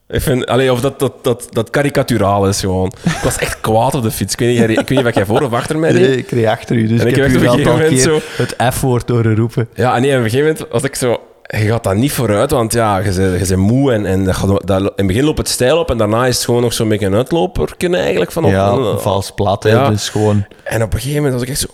Ik 0.09 0.21
vind, 0.21 0.47
allee, 0.47 0.73
of 0.73 0.81
dat, 0.81 0.99
dat, 0.99 1.25
dat, 1.25 1.47
dat 1.51 1.71
karikaturaal 1.71 2.49
is 2.49 2.61
gewoon. 2.61 2.93
Ik 3.05 3.21
was 3.23 3.39
echt 3.39 3.61
kwaad 3.61 3.95
op 3.95 4.03
de 4.03 4.11
fiets. 4.11 4.33
Ik 4.33 4.39
weet 4.39 4.49
niet, 4.49 4.71
ik 4.71 4.77
weet 4.77 4.89
niet 4.89 5.03
wat 5.03 5.15
jij 5.15 5.27
voor 5.27 5.43
of 5.43 5.53
achter 5.53 5.79
mij 5.79 5.91
reed. 5.91 6.09
Nee, 6.09 6.17
ik 6.17 6.31
reed 6.31 6.47
achter 6.47 6.77
u, 6.77 6.87
dus 6.87 7.01
En 7.01 7.07
ik 7.07 7.17
heb 7.17 7.27
op 7.27 7.43
een 7.43 7.51
gegeven 7.51 7.97
keer 7.97 8.23
het 8.37 8.75
F-woord 8.75 9.09
horen 9.09 9.37
roepen. 9.37 9.69
Ja, 9.75 9.95
en 9.95 10.03
nee, 10.03 10.11
op 10.11 10.25
een 10.25 10.31
gegeven 10.31 10.53
moment 10.53 10.73
was 10.73 10.83
ik 10.83 10.95
zo... 10.95 11.21
Je 11.59 11.67
gaat 11.69 11.85
dat 11.85 11.95
niet 11.95 12.13
vooruit, 12.13 12.51
want 12.51 12.73
ja, 12.73 12.99
je 12.99 13.03
bent, 13.13 13.17
je 13.17 13.47
bent 13.55 13.57
moe 13.57 13.93
en, 13.93 14.07
en 14.07 14.25
dat 14.25 14.35
gaat, 14.37 14.67
dat, 14.67 14.81
in 14.81 14.85
het 14.97 15.07
begin 15.07 15.25
loopt 15.25 15.39
het 15.39 15.49
stijl 15.49 15.79
op 15.79 15.91
en 15.91 15.99
daarna 15.99 16.27
is 16.27 16.37
het 16.37 16.45
gewoon 16.45 16.63
nog 16.63 16.73
zo'n 16.73 16.89
beetje 16.89 17.07
een 17.07 17.15
uitloperken 17.15 17.95
eigenlijk. 17.95 18.33
Van 18.33 18.45
op- 18.45 18.51
ja, 18.51 18.71
en- 18.73 19.01
vals 19.01 19.31
plat, 19.35 19.65
Ja. 19.65 19.89
dus 19.89 20.09
gewoon... 20.09 20.45
En 20.65 20.83
op 20.83 20.93
een 20.93 20.99
gegeven 21.01 21.23
moment 21.23 21.35
was 21.35 21.43
ik 21.43 21.49
echt 21.49 21.61
zo, 21.61 21.67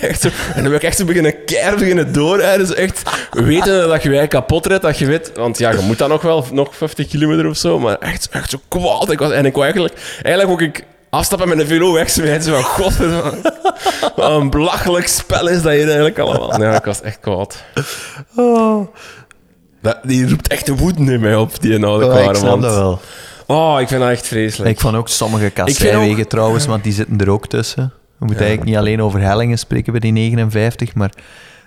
echt 0.08 0.20
zo. 0.20 0.28
En 0.54 0.54
dan 0.62 0.64
ben 0.64 0.72
ik 0.74 0.82
echt 0.82 0.96
zo 0.96 1.04
beginnen 1.04 1.44
keihard 1.44 1.78
beginnen 1.78 2.12
doorrijden. 2.12 2.66
Dus 2.66 2.76
echt 2.76 3.02
weten 3.30 3.88
dat 3.88 4.02
je 4.02 4.10
je 4.10 4.26
kapot 4.26 4.66
rijdt, 4.66 4.82
dat 4.82 4.98
je 4.98 5.06
weet, 5.06 5.32
want 5.34 5.58
ja, 5.58 5.70
je 5.70 5.78
moet 5.86 5.98
dan 5.98 6.08
nog 6.08 6.22
wel 6.22 6.44
nog 6.52 6.76
50 6.76 7.06
kilometer 7.08 7.46
of 7.48 7.56
zo, 7.56 7.78
maar 7.78 7.96
echt, 7.98 8.28
echt 8.30 8.50
zo 8.50 8.58
kwaad. 8.68 9.10
Ik 9.10 9.18
was, 9.18 9.30
en 9.30 9.44
ik 9.46 9.52
wou 9.52 9.64
eigenlijk, 9.64 9.94
eigenlijk 10.22 10.50
ook 10.50 10.60
ik 10.68 10.84
afstappen 11.14 11.48
met 11.48 11.58
een 11.58 11.66
velo 11.66 11.92
wegsmijten. 11.92 12.52
Van, 12.52 12.62
godverdomme, 12.62 13.52
wat 14.16 14.30
een 14.30 14.50
belachelijk 14.50 15.06
spel 15.08 15.48
is 15.48 15.62
dat 15.62 15.72
hier 15.72 15.84
eigenlijk 15.84 16.18
allemaal. 16.18 16.60
Ja, 16.62 16.74
ik 16.76 16.84
was 16.84 17.00
echt 17.00 17.20
kwaad. 17.20 17.64
Oh, 18.36 18.86
Dat, 19.82 19.98
die 20.02 20.28
roept 20.28 20.48
echt 20.48 20.66
de 20.66 20.76
woede 20.76 21.12
in 21.12 21.20
mij 21.20 21.36
op, 21.36 21.60
die 21.60 21.84
oude 21.84 22.04
ik 22.04 22.10
kware 22.10 22.34
snap 22.34 22.60
dat 22.60 22.74
wel. 22.74 23.00
Oh, 23.46 23.80
ik 23.80 23.88
vind 23.88 24.00
dat 24.00 24.10
echt 24.10 24.26
vreselijk. 24.26 24.70
Ik 24.70 24.80
vond 24.80 24.96
ook 24.96 25.08
sommige 25.08 25.50
ook- 26.22 26.28
trouwens, 26.28 26.66
want 26.66 26.82
die 26.84 26.92
zitten 26.92 27.18
er 27.18 27.30
ook 27.30 27.46
tussen. 27.46 27.92
We 28.18 28.24
moeten 28.26 28.46
eigenlijk 28.46 28.70
niet 28.70 28.78
alleen 28.78 29.02
over 29.02 29.20
hellingen 29.20 29.58
spreken 29.58 29.92
bij 29.92 30.00
die 30.00 30.12
59, 30.12 30.94
maar 30.94 31.10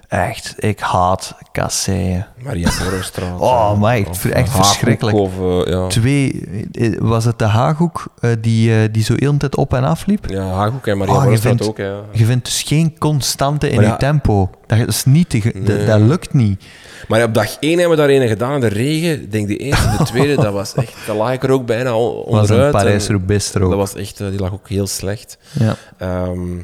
echt, 0.07 0.53
ik 0.57 0.79
haat 0.79 1.35
kasseien. 1.51 2.27
Maria 2.43 2.69
Borrestraat. 2.83 3.39
Oh, 3.49 3.79
maar 3.79 3.95
echt- 3.95 4.29
echt 4.29 4.49
verschrikkelijk. 4.49 5.17
Of, 5.17 5.31
eh, 5.39 5.71
ja. 5.73 5.87
Twee, 5.87 6.41
eh, 6.71 6.97
was 6.99 7.25
het 7.25 7.39
de 7.39 7.45
Haaghoek 7.45 8.05
eh, 8.19 8.31
die, 8.41 8.91
die 8.91 9.03
zo 9.03 9.13
heel 9.17 9.31
de 9.31 9.37
tijd 9.37 9.55
op 9.55 9.73
en 9.73 9.83
af 9.83 10.05
liep? 10.05 10.29
Ja, 10.29 10.43
Haaghoek 10.47 10.87
en 10.87 10.97
Maria 10.97 11.25
Oh, 11.25 11.31
je 11.31 11.37
vindt- 11.37 11.67
ook, 11.67 11.77
ja. 11.77 11.99
Je 12.11 12.25
vindt 12.25 12.45
dus 12.45 12.63
geen 12.63 12.97
constante 12.99 13.69
in 13.69 13.81
je 13.81 13.95
tempo. 13.97 14.49
Dat 14.67 14.87
is 14.87 15.05
niet 15.05 15.29
te, 15.29 15.51
dat- 15.65 15.85
dat 15.87 15.99
lukt 15.99 16.33
niet. 16.33 16.63
Maar 17.07 17.23
op 17.23 17.33
dag 17.33 17.57
één 17.59 17.79
hebben 17.79 17.97
we 17.97 18.03
daar 18.07 18.11
een 18.21 18.27
gedaan 18.27 18.59
de 18.59 18.67
regen. 18.67 19.21
Ik 19.21 19.31
denk 19.31 19.47
de 19.47 19.57
eerste, 19.57 19.97
de 19.97 20.03
tweede, 20.03 20.35
dat 20.41 20.53
was 20.53 20.73
echt... 20.75 20.93
Dat 21.07 21.15
lag 21.15 21.31
ik 21.33 21.43
er 21.43 21.49
ook 21.51 21.65
bijna 21.65 21.95
on- 21.97 22.15
was 22.15 22.23
onderuit. 22.25 22.49
een 22.49 22.65
en 22.65 22.71
Parijs-Roubaix 22.71 23.53
er 23.53 23.63
ook. 23.63 23.69
Dat 23.69 23.79
was 23.79 23.95
echt... 23.95 24.17
Die 24.17 24.39
lag 24.39 24.53
ook 24.53 24.69
heel 24.69 24.87
slecht. 24.87 25.37
Ja. 25.51 25.75
Ehm, 25.97 26.57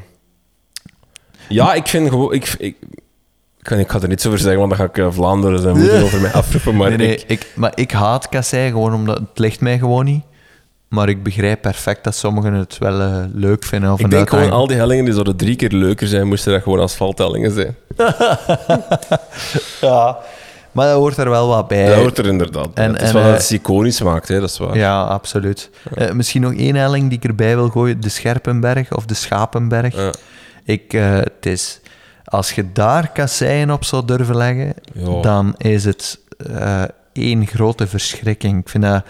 ja, 1.48 1.74
ik 1.74 1.88
vind 1.88 2.10
gewoon... 2.10 2.34
Ik, 2.34 2.56
ik, 2.58 2.76
ik, 3.62 3.68
kan, 3.68 3.80
ik 3.80 3.90
ga 3.92 4.00
er 4.02 4.08
niets 4.08 4.26
over 4.26 4.40
zeggen, 4.40 4.58
want 4.60 4.70
dan 4.70 4.80
ga 4.80 4.86
ik 4.86 4.98
eh, 4.98 5.08
Vlaanderen 5.12 5.60
zijn 5.60 5.78
moeten 5.78 6.04
over 6.04 6.22
mij 6.22 6.32
afroepen. 6.32 6.76
Maar 6.76 6.90
nee, 6.90 6.98
nee, 6.98 7.16
ik, 7.16 7.24
ik, 7.28 7.48
maar 7.56 7.72
ik 7.76 7.92
haat 7.92 8.30
kassei 8.30 8.70
gewoon 8.70 8.94
omdat 8.94 9.18
het 9.18 9.40
ligt 9.40 9.62
mij 9.62 9.78
gewoon 9.78 10.06
niet. 10.06 10.24
Maar 10.88 11.10
ik 11.10 11.24
begrijp 11.24 11.62
perfect 11.62 12.04
dat 12.04 12.16
sommigen 12.16 12.54
het 12.54 12.78
wel 12.78 13.02
eh, 13.02 13.18
leuk 13.34 13.64
vinden. 13.64 13.92
Of 13.92 14.00
ik 14.00 14.10
denk 14.10 14.30
gewoon 14.30 14.52
al 14.52 14.68
die 14.68 14.78
hellingen 14.78 15.04
die 15.06 15.14
zouden 15.14 15.36
drie 15.36 15.56
keer 15.56 15.72
leuker 15.72 16.08
zijn, 16.08 16.28
moesten 16.28 16.52
dat 16.54 16.64
gewoon 16.64 16.80
asfalthellingen 16.80 17.52
zijn. 17.52 17.76
Ja, 19.82 20.18
maar 20.72 20.88
dat 20.88 20.96
hoort 20.96 21.18
er 21.18 21.30
wel 21.30 21.48
wat 21.48 21.68
bij. 21.68 21.86
Dat 21.86 21.96
hoort 21.96 22.18
er 22.18 22.26
inderdaad. 22.26 22.68
En- 22.74 22.94
Het 22.94 23.02
is 23.02 23.12
wel 23.12 23.22
eh, 23.22 23.32
dat 23.32 23.42
het 23.42 23.50
iconisch 23.52 24.02
maakt, 24.02 24.28
hè, 24.28 24.40
dat 24.40 24.50
is 24.50 24.58
waar. 24.58 24.78
Ja, 24.78 25.02
absoluut. 25.04 25.70
Eh, 25.96 26.12
misschien 26.12 26.42
nog 26.42 26.54
één 26.54 26.76
helling 26.76 27.10
die 27.10 27.18
ik 27.18 27.24
erbij 27.24 27.56
wil 27.56 27.70
gooien. 27.70 28.02
De 28.02 28.10
Scherpenberg 28.10 28.94
of 28.96 29.06
de 29.06 29.14
Schapenberg. 29.14 29.96
Ja. 29.96 30.12
Ik, 30.64 30.94
eh, 30.94 31.14
het 31.16 31.46
is, 31.46 31.80
als 32.32 32.52
je 32.52 32.72
daar 32.72 33.12
kasseien 33.12 33.72
op 33.72 33.84
zou 33.84 34.06
durven 34.06 34.36
leggen, 34.38 34.74
Ja. 34.94 35.22
dan 35.22 35.54
is 35.58 35.86
het 35.86 36.20
eh, 36.54 36.84
één 37.14 37.48
grote 37.48 37.88
verschrikking. 37.88 38.60
Ik 38.60 38.70
vind 38.70 38.84
dat, 38.84 39.04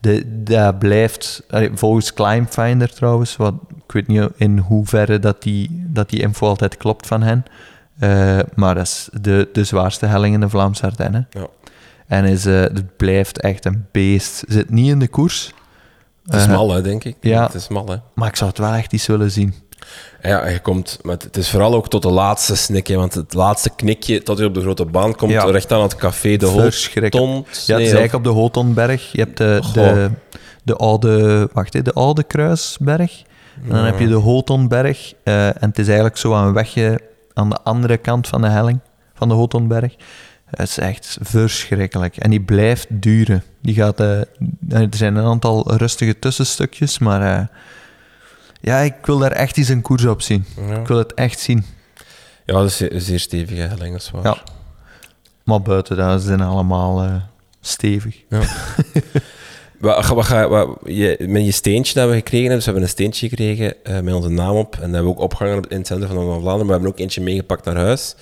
de, 0.00 0.42
dat 0.42 0.78
blijft, 0.78 1.42
volgens 1.74 2.12
Climbfinder 2.14 2.94
trouwens, 2.94 3.36
wat, 3.36 3.54
ik 3.86 3.92
weet 3.92 4.06
niet 4.06 4.28
in 4.36 4.58
hoeverre 4.58 5.18
dat 5.18 5.42
die, 5.42 5.84
dat 5.86 6.10
die 6.10 6.20
info 6.20 6.46
altijd 6.46 6.76
klopt 6.76 7.06
van 7.06 7.22
hen, 7.22 7.44
eh, 7.98 8.38
maar 8.54 8.74
dat 8.74 8.84
is 8.86 9.08
de, 9.20 9.48
de 9.52 9.64
zwaarste 9.64 10.06
helling 10.06 10.34
in 10.34 10.40
de 10.40 10.48
Vlaamse 10.48 10.82
Ardennen. 10.86 11.26
Ja. 11.30 11.46
En 12.06 12.24
is, 12.24 12.46
eh, 12.46 12.60
het 12.60 12.96
blijft 12.96 13.40
echt 13.40 13.64
een 13.64 13.86
beest. 13.92 14.44
Zit 14.48 14.70
niet 14.70 14.90
in 14.90 14.98
de 14.98 15.08
koers, 15.08 15.52
Het 16.24 16.34
is 16.40 16.46
mal, 16.46 16.72
hè, 16.74 16.82
denk 16.82 17.04
ik. 17.04 17.16
ja. 17.20 17.42
Het 17.42 17.54
is 17.54 17.68
mal, 17.68 17.86
hè. 17.88 17.96
maar 18.14 18.28
ik 18.28 18.36
zou 18.36 18.50
het 18.50 18.58
wel 18.58 18.72
echt 18.72 18.92
eens 18.92 19.06
willen 19.06 19.30
zien. 19.30 19.54
Ja, 20.22 20.48
je 20.48 20.58
komt 20.60 20.98
met, 21.02 21.22
het 21.22 21.36
is 21.36 21.50
vooral 21.50 21.74
ook 21.74 21.88
tot 21.88 22.02
de 22.02 22.10
laatste 22.10 22.56
snik, 22.56 22.86
hè, 22.86 22.94
want 22.96 23.14
het 23.14 23.34
laatste 23.34 23.70
knikje 23.76 24.22
tot 24.22 24.38
je 24.38 24.44
op 24.44 24.54
de 24.54 24.60
grote 24.60 24.84
baan 24.84 25.14
komt, 25.14 25.32
Ja. 25.32 25.44
recht 25.44 25.72
aan 25.72 25.82
het 25.82 25.96
café 25.96 26.36
De. 26.36 26.46
Holton. 26.46 27.44
Ja, 27.66 27.74
het 27.74 27.86
is 27.86 27.92
eigenlijk 27.92 28.14
op 28.14 28.24
de 28.24 28.28
Hotonberg. 28.30 29.12
Je 29.12 29.20
hebt 29.20 29.36
de, 29.36 29.60
de, 29.72 30.10
de 30.64 30.76
oude, 30.76 31.48
wacht, 31.52 31.72
hè, 31.72 31.82
de 31.82 31.92
oude 31.92 32.22
Kruisberg. 32.22 33.22
En 33.64 33.68
dan 33.74 33.84
heb 33.84 33.98
je 33.98 34.08
de 34.08 34.14
Hotonberg. 34.14 35.12
eh, 35.24 35.46
en 35.46 35.54
het 35.68 35.78
is 35.78 35.86
eigenlijk 35.86 36.16
zo 36.16 36.32
een 36.34 36.52
wegje 36.52 37.00
aan 37.34 37.48
de 37.50 37.58
andere 37.62 37.96
kant 37.96 38.28
van 38.28 38.40
de 38.40 38.48
helling, 38.48 38.78
van 39.14 39.28
de 39.28 39.34
Hotonberg. 39.34 39.94
Het 40.44 40.68
is 40.68 40.78
echt 40.78 41.18
verschrikkelijk. 41.20 42.16
En 42.16 42.30
die 42.30 42.40
blijft 42.40 42.86
duren. 42.90 43.42
Die 43.62 43.74
gaat, 43.74 44.00
eh, 44.00 44.18
er 44.68 44.86
zijn 44.90 45.16
een 45.16 45.24
aantal 45.24 45.76
rustige 45.76 46.18
tussenstukjes, 46.18 46.98
maar 46.98 47.22
eh, 47.38 47.46
ja, 48.60 48.78
ik 48.78 48.94
wil 49.06 49.18
daar 49.18 49.32
echt 49.32 49.56
eens 49.56 49.68
een 49.68 49.82
koers 49.82 50.04
op 50.04 50.22
zien. 50.22 50.44
Ja, 50.68 50.76
Ik 50.80 50.86
wil 50.86 50.98
het 50.98 51.14
echt 51.14 51.38
zien. 51.40 51.64
ja 52.46 52.54
dat 52.54 52.64
is 52.66 52.76
zeer, 52.76 52.90
zeer 53.00 53.20
stevige 53.20 53.60
helling, 53.60 53.92
dat 53.92 54.02
is 54.02 54.10
waar. 54.10 54.22
Ja. 54.24 54.38
Maar 55.44 55.62
buiten 55.62 55.96
dat 55.96 56.22
zijn 56.22 56.40
allemaal 56.40 57.02
eh, 57.02 57.14
stevig. 57.60 58.16
Wat, 59.80 60.06
wat, 60.06 60.28
wat, 60.48 60.68
je, 60.84 61.16
met 61.28 61.44
je 61.44 61.52
steentje 61.52 61.94
dat 61.94 62.08
we 62.08 62.14
gekregen 62.14 62.38
hebben, 62.50 62.56
dus 62.56 62.64
we 62.64 62.70
hebben 62.70 62.82
een 62.82 62.94
steentje 62.94 63.28
gekregen 63.28 63.84
eh, 63.84 64.00
met 64.00 64.14
onze 64.14 64.28
naam 64.28 64.56
op. 64.56 64.74
En 64.74 64.80
dat 64.80 64.90
hebben 64.90 65.02
we 65.04 65.08
ook 65.10 65.18
opgehangen 65.20 65.58
op- 65.58 65.66
in 65.66 65.78
het 65.78 65.86
centrum 65.86 66.08
van 66.08 66.16
Van 66.16 66.40
Vlaanderen. 66.40 66.56
Maar 66.56 66.66
we 66.66 66.72
hebben 66.72 66.90
ook 66.90 66.98
eentje 66.98 67.20
meegepakt 67.20 67.64
naar 67.64 67.76
huis. 67.76 68.14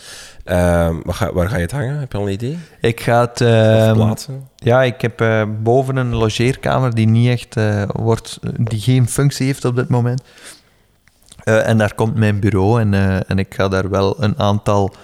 Ehm, 0.46 0.94
wat 1.04 1.14
ga, 1.14 1.32
waar 1.32 1.48
ga 1.48 1.56
je 1.56 1.62
het 1.62 1.72
hangen? 1.72 1.98
Heb 1.98 2.12
je 2.12 2.18
al 2.18 2.26
een 2.26 2.32
idee? 2.32 2.58
Ik 2.80 3.00
ga 3.00 3.20
het... 3.20 3.40
Ehm, 3.40 3.94
plaatsen? 3.94 4.48
ja, 4.56 4.82
ik 4.82 5.00
heb 5.00 5.20
eh, 5.20 5.42
boven 5.62 5.96
een 5.96 6.14
logeerkamer 6.14 6.94
die 6.94 7.06
niet 7.06 7.28
echt 7.28 7.56
eh, 7.56 7.82
wordt... 7.92 8.38
Die 8.56 8.80
geen 8.80 9.08
functie 9.08 9.46
heeft 9.46 9.64
op 9.64 9.76
dit 9.76 9.88
moment. 9.88 10.22
Eh, 11.44 11.68
en 11.68 11.78
daar 11.78 11.94
komt 11.94 12.14
mijn 12.14 12.40
bureau 12.40 12.80
en, 12.80 12.94
en 13.26 13.38
ik 13.38 13.54
ga 13.54 13.68
daar 13.68 13.90
wel 13.90 14.22
een 14.22 14.38
aantal 14.38 14.94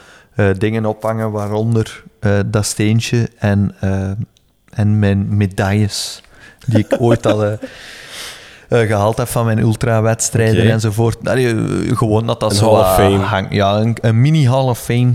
dingen 0.58 0.86
ophangen, 0.86 1.30
waaronder 1.30 2.02
dat 2.46 2.64
steentje 2.64 3.28
en, 3.38 3.74
en 4.70 4.98
mijn 4.98 5.36
medailles 5.36 6.22
die 6.66 6.78
ik 6.78 6.96
ooit 7.00 7.26
al 7.26 7.44
eh, 7.44 7.52
eh, 8.68 8.88
gehaald 8.88 9.16
heb 9.16 9.28
van 9.28 9.44
mijn 9.44 9.58
ultrawedstrijden 9.58 10.70
enzovoort. 10.70 11.28
Allee, 11.28 11.48
eh, 11.48 11.96
gewoon 11.96 12.26
dat 12.26 12.40
dat 12.40 12.50
Een 12.50 12.56
zo 12.56 12.74
Hall 12.74 12.80
of 12.80 12.86
wat 12.86 12.94
Fame. 12.94 13.24
hangt. 13.24 13.52
Ja, 13.52 13.76
een, 13.76 13.96
een 14.00 14.20
mini 14.20 14.48
Hall 14.48 14.64
of 14.68 14.78
Fame 14.78 15.12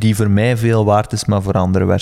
die 0.00 0.14
voor 0.16 0.30
mij 0.30 0.56
veel 0.56 0.84
waard 0.84 1.12
is, 1.12 1.24
maar 1.24 1.42
voor 1.42 1.52
anderen 1.52 1.98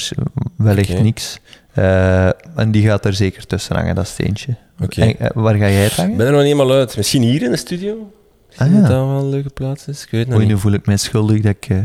wellicht 0.56 0.90
Oké. 0.90 1.00
niks. 1.00 1.38
Eh, 1.72 2.26
en 2.58 2.70
die 2.70 2.86
gaat 2.86 3.04
er 3.04 3.14
zeker 3.14 3.46
tussen 3.46 3.76
hangen, 3.76 3.94
dat 3.94 4.06
steentje. 4.06 4.56
Oké. 4.82 5.00
En, 5.00 5.18
eh, 5.18 5.30
waar 5.34 5.54
ga 5.54 5.68
jij 5.68 5.82
het 5.82 5.92
hangen? 5.92 6.10
Ik 6.12 6.16
ben 6.16 6.26
er 6.26 6.32
nog 6.32 6.42
niet 6.42 6.52
helemaal 6.52 6.76
uit. 6.76 6.96
Misschien 6.96 7.22
hier 7.22 7.42
in 7.42 7.50
de 7.50 7.56
studio? 7.56 8.10
Misschien 8.46 8.66
Ah, 8.66 8.72
dat 8.80 8.82
ja. 8.90 8.96
dat 8.96 9.06
wel 9.06 9.18
een 9.18 9.28
leuke 9.28 9.50
plaats 9.50 9.86
is. 9.88 10.02
Ik 10.04 10.10
weet 10.10 10.26
het 10.26 10.36
Oei, 10.36 10.46
nu 10.46 10.58
voel 10.58 10.72
ik 10.72 10.86
mij 10.86 10.96
schuldig 10.96 11.40
dat 11.40 11.54
ik, 11.60 11.66
eh, 11.68 11.76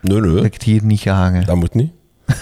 Nee, 0.00 0.20
nee. 0.20 0.34
dat 0.34 0.44
ik 0.44 0.52
het 0.52 0.62
hier 0.62 0.84
niet 0.84 1.00
ga 1.00 1.12
hangen. 1.12 1.46
Dat 1.46 1.56
moet 1.56 1.74
niet. 1.74 1.92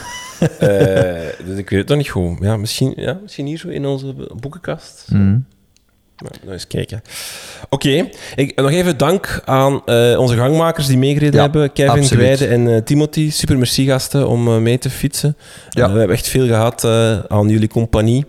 Dus 1.47 1.59
ik 1.59 1.71
weet 1.71 1.79
het 1.81 1.89
nog 1.89 1.97
niet 1.97 2.09
goed. 2.09 2.39
Ja, 2.41 2.57
misschien, 2.57 2.93
ja, 2.97 3.19
misschien 3.23 3.47
hier 3.47 3.59
zo 3.59 3.69
in 3.69 3.87
onze 3.87 4.15
boekenkast. 4.41 5.07
Mm. 5.13 5.45
Nou, 6.19 6.35
nou 6.41 6.53
eens 6.53 6.67
kijken. 6.67 7.03
Oké, 7.69 8.09
nog 8.55 8.71
even 8.71 8.97
dank 8.97 9.43
aan 9.45 9.83
eh, 9.85 10.19
onze 10.19 10.37
gangmakers 10.37 10.87
die 10.87 10.99
meegereden 10.99 11.35
Ja, 11.35 11.43
hebben. 11.43 11.73
Kevin, 11.73 11.91
absoluut. 11.91 12.25
Gwijde 12.25 12.47
en 12.47 12.75
eh, 12.75 12.83
Timothy. 12.83 13.31
Super 13.31 13.59
merci 13.59 13.87
gasten 13.87 14.29
om 14.29 14.49
eh, 14.49 14.57
mee 14.57 14.79
te 14.79 14.91
fietsen. 14.91 15.37
Ja. 15.69 15.93
We 15.93 15.99
hebben 15.99 16.17
echt 16.17 16.29
veel 16.29 16.47
gehad 16.47 16.85
eh, 16.85 17.19
aan 17.29 17.49
jullie 17.49 17.69
compagnie. 17.69 18.25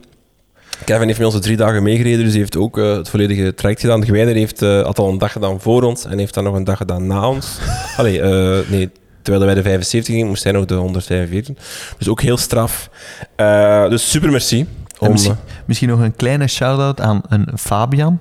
Kevin 0.86 1.08
heeft 1.08 1.20
met 1.20 1.34
ons 1.34 1.42
drie 1.42 1.58
dagen 1.58 1.84
meegereden, 1.84 2.20
dus 2.20 2.30
hij 2.30 2.40
heeft 2.40 2.58
ook 2.58 2.76
het 2.76 3.10
volledige 3.10 3.54
traject 3.54 3.82
gedaan. 3.82 4.06
Gwijde 4.06 4.32
heeft 4.32 4.60
had 4.60 5.00
al 5.00 5.10
een 5.10 5.18
dag 5.18 5.32
gedaan 5.32 5.62
voor 5.62 5.84
ons 5.84 6.06
en 6.06 6.18
heeft 6.18 6.34
dan 6.34 6.44
nog 6.44 6.56
een 6.56 6.64
dag 6.64 6.78
gedaan 6.78 7.08
na 7.08 7.30
ons. 7.30 7.58
Allee, 7.98 8.22
nee, 8.68 8.90
terwijl 9.22 9.46
wij 9.46 9.56
de 9.56 9.62
75 9.62 10.14
gingen, 10.14 10.28
moest 10.28 10.44
hij 10.44 10.52
nog 10.52 10.66
de 10.66 10.74
145. 10.76 11.56
Dus 11.98 12.10
ook 12.10 12.22
heel 12.22 12.38
straf. 12.38 12.90
Dus 13.90 14.12
super 14.12 14.32
merci. 14.32 14.66
Om, 15.00 15.12
misschien, 15.12 15.36
misschien 15.66 15.90
nog 15.90 16.00
een 16.00 16.16
kleine 16.16 16.48
shout-out 16.48 17.02
aan 17.02 17.22
een 17.30 17.48
Fabian. 17.56 18.20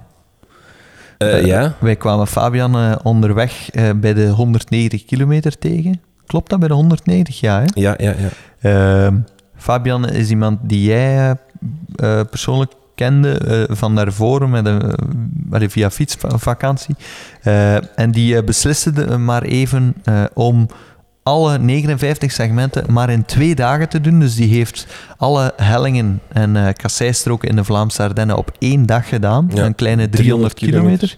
eh, 1.18 1.38
Eh, 1.38 1.44
ja, 1.46 1.74
Wij 1.78 1.96
kwamen 1.96 2.26
Fabian 2.26 2.76
eh, 2.76 2.92
onderweg 3.02 3.70
eh, 3.70 3.90
bij 3.96 4.14
de 4.14 4.26
190 4.28 5.04
kilometer 5.04 5.58
tegen. 5.58 6.00
Klopt 6.26 6.50
dat 6.50 6.58
bij 6.58 6.68
de 6.68 6.74
190? 6.74 7.40
Ja, 7.40 7.58
hè? 7.60 7.64
ja, 7.80 7.94
ja, 7.98 8.14
ja. 8.18 8.28
Ehm, 9.06 9.16
Fabian 9.56 10.08
is 10.08 10.30
iemand 10.30 10.58
die 10.62 10.82
jij 10.84 11.16
eh, 11.16 11.30
eh, 12.20 12.26
persoonlijk 12.30 12.72
kende 12.94 13.38
eh, 13.38 13.76
van 13.76 13.94
daarvoor 13.94 14.48
met 14.48 14.66
een, 14.66 14.82
eh, 15.52 15.68
via 15.68 15.90
fietsvakantie. 15.90 16.94
Eh, 17.42 17.98
en 17.98 18.10
die 18.10 18.36
eh, 18.36 18.44
besliste 18.44 19.18
maar 19.18 19.42
even 19.42 19.94
eh, 20.04 20.24
om 20.34 20.66
alle 21.26 21.58
59 21.58 22.32
segmenten 22.32 22.92
maar 22.92 23.10
in 23.10 23.24
twee 23.24 23.54
dagen 23.54 23.88
te 23.88 24.00
doen. 24.00 24.20
Dus 24.20 24.34
die 24.34 24.54
heeft 24.54 24.86
alle 25.16 25.52
hellingen 25.56 26.20
en 26.32 26.56
eh 26.56 26.72
kasseistroken 26.72 27.48
in 27.48 27.56
de 27.56 27.64
Vlaamse 27.64 28.02
Ardennen 28.02 28.36
op 28.36 28.50
één 28.58 28.86
dag 28.86 29.08
gedaan. 29.08 29.50
Ja, 29.54 29.64
een 29.64 29.74
kleine 29.74 30.08
300 30.08 30.54
300 30.54 30.54
kilometer. 30.54 31.14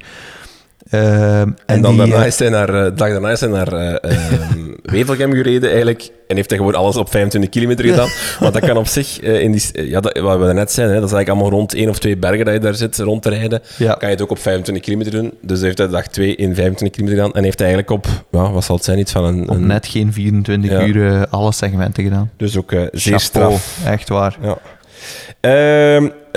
Ehm, 0.90 1.07
en 1.40 1.57
En 1.66 1.83
dan 1.83 1.90
die, 1.90 2.01
daarna 2.01 2.20
eh, 2.20 2.27
is 2.27 2.38
hij 2.38 2.48
naar, 2.48 2.68
eh, 2.74 2.85
de 2.85 2.94
dag 2.94 3.09
daarna 3.11 3.31
is 3.31 3.40
hij 3.40 3.48
naar 3.48 3.72
ehm, 3.72 4.59
Wevelgem 4.83 5.33
gereden 5.33 5.68
eigenlijk. 5.68 6.09
En 6.29 6.37
heeft 6.37 6.48
hij 6.51 6.59
gewoon 6.59 6.74
alles 6.74 6.96
op 6.96 7.11
25 7.11 7.51
kilometer 7.51 7.85
gedaan. 7.85 8.09
Want 8.40 8.53
dat 8.55 8.64
kan 8.66 8.77
op 8.77 8.87
zich, 8.87 9.20
in 9.20 9.53
die, 9.53 9.62
ja, 9.88 10.01
dat, 10.01 10.18
wat 10.18 10.38
we 10.38 10.53
net 10.53 10.72
zeiden, 10.72 10.94
hè, 10.94 11.01
dat 11.01 11.11
is 11.11 11.14
eigenlijk 11.16 11.29
allemaal 11.29 11.51
rond 11.51 11.74
één 11.74 11.88
of 11.88 11.98
twee 11.98 12.16
bergen 12.16 12.44
dat 12.44 12.55
je 12.55 12.61
daar 12.61 12.74
zit 12.74 12.98
rond 12.98 13.22
te 13.22 13.29
rijden. 13.29 13.61
Ja. 13.77 13.92
Kan 13.94 14.09
je 14.09 14.14
het 14.14 14.22
ook 14.22 14.31
op 14.31 14.38
25 14.38 14.85
kilometer 14.85 15.12
doen. 15.12 15.33
Dus 15.42 15.61
heeft 15.61 15.79
hij 15.79 15.88
dag 15.88 16.07
2 16.07 16.35
in 16.37 16.55
25 16.55 16.90
kilometer 16.90 17.18
gedaan. 17.24 17.37
En 17.38 17.44
heeft 17.44 17.59
hij 17.59 17.68
eigenlijk 17.68 18.05
op, 18.05 18.24
ja, 18.31 18.51
wat 18.53 18.64
zal 18.64 18.77
het 18.77 18.85
zijn, 18.85 18.98
iets 18.98 19.12
van 19.12 19.24
een... 19.24 19.42
op 19.42 19.57
een- 19.57 19.66
net 19.66 19.87
geen 19.87 20.12
24 20.12 20.70
Ja. 20.70 20.85
uur 20.87 21.27
alle 21.31 21.53
segmenten 21.53 22.03
gedaan. 22.03 22.31
Dus 22.37 22.57
ook 22.57 22.70
zeer 22.70 22.88
Chapeau, 22.92 23.18
straf. 23.20 23.79
Echt 23.87 24.09
waar. 24.09 24.37
Ja. 24.42 24.57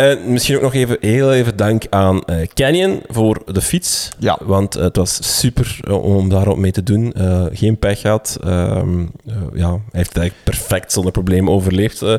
En 0.02 0.32
misschien 0.32 0.56
ook 0.56 0.62
nog 0.62 0.74
even, 0.74 0.98
heel 1.00 1.34
even 1.34 1.56
dank 1.58 1.84
aan 1.90 2.24
eh, 2.24 2.48
Canyon 2.54 3.02
voor 3.08 3.42
de 3.46 3.62
fiets. 3.62 4.10
Ja. 4.20 4.38
Want 4.44 4.74
het 4.74 4.96
was 4.96 5.40
super 5.40 5.78
eh, 5.82 6.04
om 6.04 6.30
daarop 6.30 6.58
mee 6.58 6.72
te 6.72 6.84
doen. 6.84 7.14
Eh, 7.14 7.46
geen 7.54 7.78
pech 7.80 8.00
gehad. 8.00 8.38
Ehm, 8.44 9.00
eh, 9.26 9.34
ja, 9.54 9.70
hij 9.70 9.80
heeft 9.92 10.18
eigenlijk 10.18 10.36
perfect 10.44 10.92
zonder 10.92 11.12
probleem 11.12 11.50
overleefd, 11.50 12.02
eh, 12.02 12.14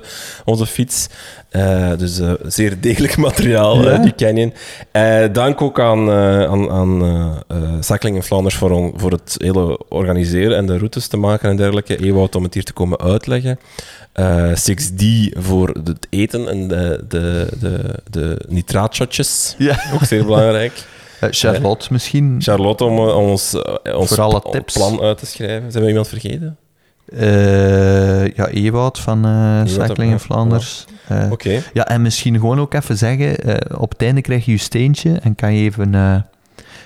onze 0.45 0.67
fiets. 0.67 1.07
Eh, 1.49 1.91
dus 1.99 2.19
eh, 2.19 2.33
zeer 2.47 2.81
degelijk 2.81 3.17
materiaal, 3.29 3.83
Ja. 3.83 3.91
eh, 3.91 4.03
die 4.03 4.15
Canyon. 4.15 4.53
Eh, 4.93 5.25
dank 5.33 5.63
ook 5.63 5.81
aan, 5.81 6.09
eh 6.11 6.45
aan, 6.45 6.71
aan 6.71 7.03
eh, 7.05 7.57
eh, 7.57 7.63
Cycling 7.81 8.17
in 8.17 8.23
Flanders 8.23 8.55
voor, 8.55 8.71
on- 8.71 8.93
voor 8.97 9.11
het 9.11 9.35
hele 9.39 9.79
organiseren 9.89 10.57
en 10.57 10.67
de 10.67 10.77
routes 10.79 11.07
te 11.07 11.17
maken 11.17 11.51
en 11.51 11.57
dergelijke. 11.57 11.97
Ewout 12.05 12.35
om 12.35 12.43
het 12.43 12.55
hier 12.55 12.65
te 12.65 12.73
komen 12.73 13.01
uitleggen. 13.01 13.59
Eh 14.13 14.51
6D 14.51 15.05
voor 15.39 15.69
het 15.85 16.07
eten 16.11 16.49
en 16.49 16.69
de, 16.69 17.05
de, 17.09 17.49
de, 17.61 17.95
de 18.11 18.41
nitraatshotjes. 18.49 19.55
Ja. 19.59 19.79
Ook 19.95 20.05
zeer 20.05 20.25
belangrijk. 20.25 20.73
Eh, 21.23 21.29
Charlotte 21.33 21.89
misschien. 21.93 22.37
Charlotte 22.39 22.85
om 22.85 22.97
eh, 22.99 23.17
ons, 23.17 23.55
eh, 23.83 23.97
ons 23.99 24.09
Voor 24.09 24.21
alle 24.21 24.43
tips. 24.51 24.75
plan 24.75 25.01
uit 25.01 25.19
te 25.19 25.27
schrijven. 25.27 25.73
Zijn 25.73 25.83
we 25.85 25.89
iemand 25.91 26.09
vergeten? 26.09 26.57
Eh, 27.19 28.27
ja, 28.27 28.49
Ewout 28.49 28.99
van 28.99 29.25
eh 29.25 29.61
Cycling 29.65 30.09
ja. 30.09 30.15
in 30.15 30.19
Flanders. 30.19 30.85
Eh, 31.09 31.31
Oké. 31.31 31.63
Ja, 31.73 31.89
en 31.89 32.03
misschien 32.03 32.35
gewoon 32.35 32.61
ook 32.61 32.75
even 32.75 32.99
zeggen, 32.99 33.39
eh, 33.39 33.81
op 33.81 33.91
het 33.91 34.03
einde 34.03 34.21
krijg 34.21 34.45
je 34.45 34.51
je 34.53 34.59
steentje 34.59 35.19
en 35.23 35.35
kan 35.35 35.55
je 35.55 35.63
even... 35.63 35.95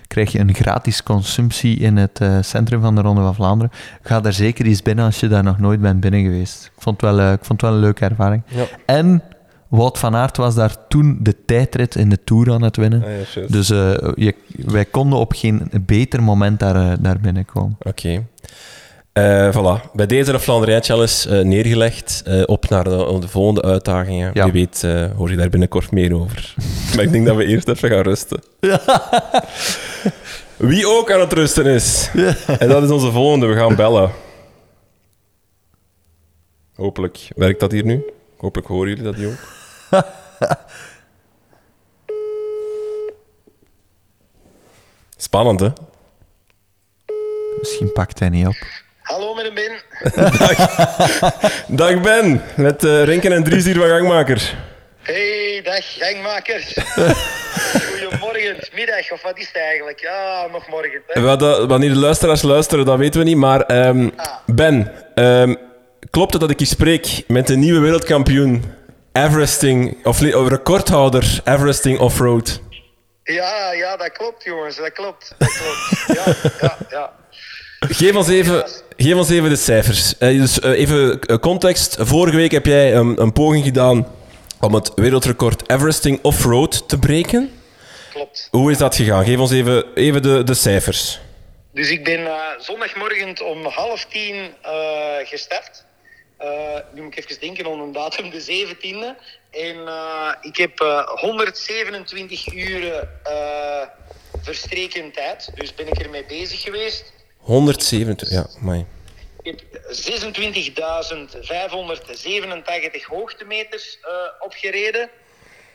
krijg 0.06 0.32
je 0.32 0.38
een 0.38 0.54
gratis 0.54 1.02
consumptie 1.02 1.78
in 1.78 1.96
het 1.96 2.20
eh, 2.20 2.38
centrum 2.40 2.80
van 2.80 2.94
de 2.94 3.00
Ronde 3.00 3.20
van 3.20 3.34
Vlaanderen. 3.34 3.72
Ga 4.02 4.20
daar 4.20 4.32
zeker 4.32 4.66
eens 4.66 4.82
binnen 4.82 5.04
als 5.04 5.20
je 5.20 5.28
daar 5.28 5.42
nog 5.42 5.58
nooit 5.58 5.80
bent 5.80 6.00
binnen 6.00 6.22
geweest. 6.22 6.70
Ik 6.76 6.82
vond 6.82 7.00
het 7.00 7.10
wel, 7.10 7.20
eh, 7.20 7.32
ik 7.32 7.44
vond 7.44 7.60
het 7.60 7.70
wel 7.70 7.72
een 7.72 7.84
leuke 7.84 8.04
ervaring. 8.04 8.42
Ja. 8.46 8.64
En 8.86 9.22
Wout 9.68 9.98
van 9.98 10.16
Aert 10.16 10.36
was 10.36 10.54
daar 10.54 10.88
toen 10.88 11.18
de 11.20 11.44
tijdrit 11.44 11.94
in 11.94 12.08
de 12.08 12.24
Tour 12.24 12.52
aan 12.52 12.62
het 12.62 12.76
winnen. 12.76 13.02
Ah, 13.02 13.08
ja. 13.34 13.46
Dus 13.46 13.70
eh, 13.70 13.94
je, 14.14 14.34
wij 14.46 14.84
konden 14.84 15.18
op 15.18 15.32
geen 15.32 15.70
beter 15.86 16.22
moment 16.22 16.58
daar, 16.58 17.02
daar 17.02 17.20
binnenkomen. 17.20 17.76
Oké. 17.78 18.26
Eh, 19.16 19.52
voilà. 19.52 19.90
Bij 19.92 20.06
deze 20.06 20.32
de 20.32 20.40
Flandrijn 20.40 20.82
Challenge 20.82 21.28
eh, 21.28 21.44
neergelegd. 21.44 22.22
Eh, 22.24 22.42
op 22.46 22.68
naar 22.68 22.84
de, 22.84 23.16
de 23.20 23.28
volgende 23.28 23.62
uitdagingen. 23.62 24.30
Ja. 24.34 24.44
Wie 24.44 24.52
weet 24.52 24.82
hoor 25.16 25.30
je 25.30 25.36
daar 25.36 25.48
binnenkort 25.48 25.90
meer 25.90 26.14
over. 26.14 26.54
maar 26.94 27.04
ik 27.04 27.12
denk 27.12 27.26
dat 27.26 27.36
we 27.36 27.44
eerst 27.44 27.68
even 27.68 27.90
gaan 27.90 28.02
rusten. 28.02 28.42
Wie 30.56 30.88
ook 30.88 31.10
aan 31.12 31.20
het 31.20 31.32
rusten 31.32 31.66
is. 31.66 32.10
En 32.58 32.68
dat 32.68 32.82
is 32.82 32.90
onze 32.90 33.10
volgende. 33.10 33.46
We 33.46 33.56
gaan 33.56 33.76
bellen. 33.76 34.10
Hopelijk 36.74 37.28
werkt 37.36 37.60
dat 37.60 37.72
hier 37.72 37.84
nu. 37.84 38.04
Hopelijk 38.36 38.68
horen 38.68 38.88
jullie 38.88 39.04
dat 39.04 39.16
ook. 39.24 39.38
Spannend, 45.16 45.60
hè? 45.60 45.70
Misschien 47.58 47.92
pakt 47.92 48.18
hij 48.18 48.28
niet 48.28 48.46
op. 48.46 48.85
Hallo 49.06 49.34
met 49.34 49.44
een 49.44 49.54
Ben. 49.54 49.80
Dag 51.76 52.00
Ben, 52.00 52.42
met 52.56 52.84
eh 52.84 53.04
Renken 53.04 53.32
en 53.32 53.44
Dries 53.44 53.64
hier 53.64 53.74
van 53.74 53.88
Gangmaker. 53.88 54.54
Hey, 55.02 55.60
dag 55.64 55.84
gangmakers. 55.98 56.74
Goedemorgen, 57.90 58.56
middag 58.74 59.12
of 59.12 59.22
wat 59.22 59.38
is 59.38 59.46
het 59.46 59.56
eigenlijk? 59.56 60.00
Ja, 60.00 60.48
nog 60.52 60.68
morgen. 60.68 61.02
Hè? 61.06 61.20
Wat, 61.20 61.40
wanneer 61.66 61.88
de 61.88 61.98
luisteraars 61.98 62.42
luisteren, 62.42 62.84
dat 62.84 62.98
weten 62.98 63.20
we 63.20 63.26
niet. 63.26 63.36
Maar 63.36 63.60
ehm, 63.60 64.08
Ben, 64.46 64.92
ehm, 65.14 65.54
klopt 66.10 66.32
het 66.32 66.40
dat 66.40 66.50
ik 66.50 66.58
hier 66.58 66.68
spreek 66.68 67.22
met 67.26 67.46
de 67.46 67.56
nieuwe 67.56 67.80
wereldkampioen 67.80 68.64
Everesting, 69.12 70.06
of 70.06 70.20
recordhouder 70.20 71.40
Everesting 71.44 71.98
Offroad? 71.98 72.60
Ja, 73.22 73.72
ja, 73.72 73.96
dat 73.96 74.12
klopt 74.12 74.44
jongens, 74.44 74.76
dat 74.76 74.92
klopt. 74.92 75.34
Dat 75.38 75.52
klopt. 75.52 76.06
Ja, 76.06 76.50
ja, 76.60 76.76
ja. 76.90 77.12
Geef 77.80 78.14
ons 78.14 78.28
even, 78.28 78.64
geef 78.96 79.14
ons 79.14 79.30
even 79.30 79.48
de 79.48 79.56
cijfers. 79.56 80.18
Eh, 80.18 80.40
dus 80.40 80.60
eh, 80.60 80.70
even 80.70 81.20
eh, 81.20 81.36
context. 81.36 81.96
Vorige 82.00 82.36
week 82.36 82.50
heb 82.50 82.66
jij 82.66 82.94
een, 82.94 83.20
een 83.20 83.32
poging 83.32 83.64
gedaan 83.64 84.06
om 84.60 84.74
het 84.74 84.92
wereldrecord 84.94 85.70
Everesting 85.70 86.18
Offroad 86.22 86.88
te 86.88 86.98
breken. 86.98 87.50
Klopt. 88.12 88.48
Hoe 88.50 88.70
is 88.70 88.78
dat 88.78 88.96
gegaan? 88.96 89.24
Geef 89.24 89.38
ons 89.38 89.52
even, 89.52 89.84
even 89.94 90.22
de, 90.22 90.42
de 90.44 90.54
cijfers. 90.54 91.20
Dus 91.72 91.90
ik 91.90 92.04
ben 92.04 92.28
zondagmorgen 92.58 93.44
om 93.44 93.64
half 93.64 94.04
tien 94.04 94.54
gestart. 95.24 95.84
Nu 96.94 97.02
moet 97.02 97.16
ik 97.16 97.24
even 97.24 97.40
denken 97.40 97.66
om 97.66 97.80
een 97.80 97.92
datum, 97.92 98.30
de 98.30 98.66
17e. 98.66 99.34
En 99.50 99.88
ik 100.40 100.56
heb 100.56 100.80
eh, 100.80 101.06
127 101.06 102.52
uur 102.54 103.08
eh 103.22 103.82
verstreken 104.42 105.12
tijd. 105.12 105.50
Dus 105.54 105.74
ben 105.74 105.86
ik 105.86 105.98
ermee 105.98 106.24
bezig 106.24 106.60
geweest. 106.60 107.12
127, 107.46 108.30
ja, 108.30 108.46
maar. 108.60 108.84
Ik 109.42 109.60
heb 109.60 109.60
26.587 113.00 113.06
hoogtemeters 113.08 113.98
eh, 114.02 114.10
opgereden. 114.44 115.08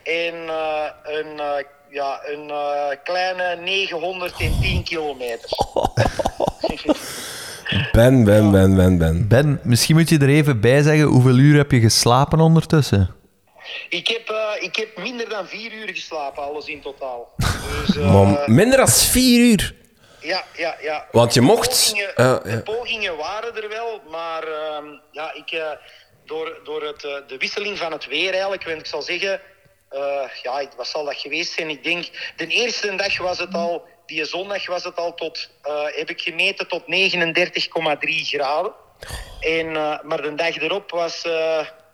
En 0.04 0.34
eh, 0.48 0.86
een, 1.04 1.40
eh, 1.40 1.64
ja, 1.90 2.22
een 2.26 2.50
eh, 2.50 2.98
kleine 3.04 3.56
910 3.62 4.84
kilometer. 4.84 5.50
Ben, 7.92 8.24
ben, 8.24 8.52
ben, 8.52 8.76
ben, 8.76 8.98
ben. 8.98 9.28
Ben, 9.28 9.60
misschien 9.64 9.96
moet 9.96 10.10
je 10.10 10.18
er 10.18 10.30
even 10.30 10.60
bij 10.62 10.82
zeggen, 10.82 11.06
hoeveel 11.06 11.38
uur 11.38 11.58
heb 11.58 11.72
je 11.72 11.80
geslapen 11.80 12.40
ondertussen? 12.40 13.16
Ik 13.90 14.08
heb, 14.08 14.30
eh, 14.30 14.64
ik 14.64 14.76
heb 14.76 14.98
minder 15.04 15.30
dan 15.30 15.48
vier 15.48 15.74
uur 15.74 15.88
geslapen, 15.88 16.44
alles 16.44 16.66
in 16.66 16.82
totaal. 16.82 17.28
Dus, 17.86 17.98
eh, 17.98 18.48
minder 18.48 18.78
dan 18.78 18.88
vier 18.90 19.52
uur. 19.52 19.76
Ja, 20.22 20.44
ja, 20.56 20.76
ja. 20.82 21.08
Want 21.12 21.34
je 21.34 21.40
De 21.40 21.46
mocht, 21.46 21.70
pogingen- 21.70 22.16
eh, 22.16 22.26
ja. 22.26 22.56
De 22.56 22.62
pogingen 22.64 23.18
waren 23.18 23.56
er 23.64 23.70
wel, 23.70 24.02
maar 24.10 24.44
ehm, 24.44 24.86
ja, 25.12 25.34
ik, 25.34 25.52
eh, 25.52 25.72
door, 26.26 26.60
door 26.64 26.84
het, 26.84 27.04
eh, 27.04 27.16
de 27.28 27.38
wisseling 27.38 27.78
van 27.78 27.92
het 27.92 28.06
weer 28.08 28.32
eigenlijk, 28.32 28.64
want 28.64 28.80
ik 28.80 28.86
zal 28.86 29.02
zeggen, 29.02 29.42
eh, 29.90 30.24
ja, 30.44 30.64
wat 30.78 30.88
zal 30.88 31.06
dat 31.06 31.16
geweest 31.18 31.54
zijn? 31.54 31.70
Ik 31.70 31.84
denk, 31.84 32.06
de 32.36 32.48
eerste 32.48 32.96
dag 32.96 33.18
was 33.18 33.40
het 33.40 33.54
al, 33.54 33.88
die 34.06 34.26
zondag 34.26 34.66
was 34.68 34.84
het 34.84 34.96
al 34.96 35.14
tot, 35.14 35.50
heb 35.96 36.10
ik 36.10 36.22
gemeten 36.22 36.68
tot 36.68 36.88
39,3 36.88 38.24
graden. 38.26 38.72
En, 39.40 39.72
maar 40.04 40.22
de 40.22 40.34
dag 40.36 40.56
erop 40.58 40.92
was, 40.92 41.22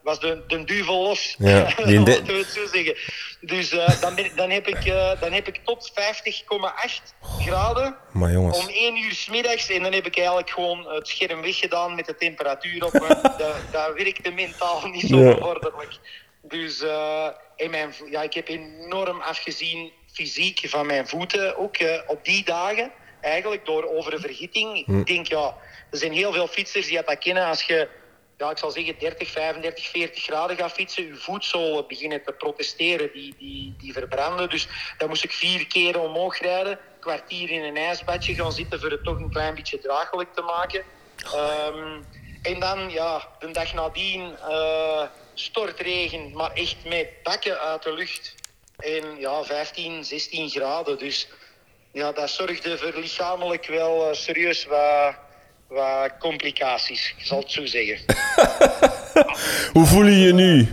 was 0.07 0.19
de, 0.19 0.43
de 0.47 0.63
duivel 0.63 1.01
los. 1.03 1.35
Ja, 1.37 1.73
die 1.85 1.99
Laten 1.99 2.25
we 2.25 2.33
het 2.33 2.47
zo 2.47 2.65
zeggen. 2.67 2.95
Dus 3.41 3.69
eh, 3.71 4.01
dan, 4.01 4.15
ben, 4.15 4.31
dan, 4.35 4.49
heb 4.49 4.67
ik, 4.67 4.85
eh, 4.85 5.11
dan 5.19 5.31
heb 5.31 5.47
ik 5.47 5.59
tot 5.63 5.91
50,8 5.91 7.13
graden 7.39 7.95
Maar 8.11 8.31
jongens. 8.31 8.57
om 8.59 8.67
1 8.67 8.97
uur 9.03 9.11
's 9.13 9.29
middags. 9.29 9.69
En 9.69 9.83
dan 9.83 9.93
heb 9.93 10.05
ik 10.05 10.17
eigenlijk 10.17 10.49
gewoon 10.49 10.89
het 10.89 11.07
scherm 11.07 11.41
weggedaan 11.41 11.95
met 11.95 12.05
de 12.05 12.15
temperatuur 12.15 12.85
op. 12.85 12.91
Dat, 13.37 13.37
dat 13.71 13.93
werkte 13.93 14.31
mentaal 14.31 14.87
niet 14.87 15.07
zo 15.09 15.17
Ja. 15.17 15.33
bevorderlijk. 15.33 15.97
Dus 16.41 16.81
eh, 16.81 17.27
en 17.55 17.69
mijn, 17.69 17.93
ja, 18.11 18.21
ik 18.21 18.33
heb 18.33 18.47
enorm 18.47 19.21
afgezien 19.21 19.91
fysiek 20.13 20.59
van 20.63 20.85
mijn 20.85 21.07
voeten. 21.07 21.57
Ook 21.57 21.77
eh, 21.77 21.99
op 22.07 22.25
die 22.25 22.45
dagen. 22.45 22.91
Eigenlijk 23.21 23.65
door 23.65 23.83
oververhitting. 23.97 24.85
Hm. 24.85 24.99
Ik 24.99 25.07
denk, 25.07 25.27
ja, 25.27 25.55
er 25.91 25.97
zijn 25.97 26.11
heel 26.11 26.33
veel 26.33 26.47
fietsers 26.47 26.87
die 26.87 27.01
dat 27.05 27.17
kennen. 27.17 27.45
Als 27.45 27.63
je 27.63 27.87
ja, 28.37 28.51
ik 28.51 28.57
zal 28.57 28.71
zeggen 28.71 28.99
30, 28.99 29.31
35, 29.31 29.87
40 29.87 30.23
graden 30.23 30.57
gaat 30.57 30.71
fietsen, 30.71 31.05
je 31.05 31.15
voetzolen 31.15 31.87
beginnen 31.87 32.23
te 32.23 32.31
protesteren, 32.31 33.09
die, 33.13 33.35
die, 33.37 33.75
die 33.77 33.93
verbranden. 33.93 34.49
Dus 34.49 34.67
dan 34.97 35.07
moest 35.07 35.23
ik 35.23 35.31
vier 35.31 35.67
keer 35.67 35.99
omhoog 35.99 36.39
rijden, 36.39 36.79
kwartier 36.99 37.49
in 37.49 37.63
een 37.63 37.77
ijsbadje 37.77 38.33
gaan 38.33 38.51
zitten 38.51 38.79
voor 38.79 38.91
het 38.91 39.03
toch 39.03 39.19
een 39.19 39.31
klein 39.31 39.55
beetje 39.55 39.79
draaglijk 39.79 40.33
te 40.33 40.41
maken. 40.41 40.83
Ehm, 41.33 42.01
en 42.41 42.59
dan, 42.59 42.89
ja, 42.89 43.27
de 43.39 43.51
dag 43.51 43.73
nadien 43.73 44.37
eh, 44.37 45.03
stortregen, 45.33 46.31
maar 46.33 46.51
echt 46.51 46.77
met 46.85 47.09
bakken 47.23 47.59
uit 47.59 47.83
de 47.83 47.93
lucht. 47.93 48.35
En 48.77 49.19
ja, 49.19 49.43
15, 49.43 50.03
16 50.03 50.49
graden. 50.49 50.97
Dus 50.97 51.27
ja, 51.91 52.11
dat 52.11 52.29
zorgde 52.29 52.77
voor 52.77 52.93
lichamelijk 52.99 53.65
wel 53.65 54.09
eh, 54.09 54.15
serieus 54.15 54.65
wat, 54.65 55.15
wat 55.67 56.11
complicaties, 56.19 57.13
ik 57.17 57.25
zal 57.25 57.39
het 57.39 57.51
zo 57.51 57.65
zeggen. 57.65 57.97
Hoe 59.73 59.85
voel 59.85 60.05
je 60.05 60.19
je 60.19 60.33
nu? 60.33 60.67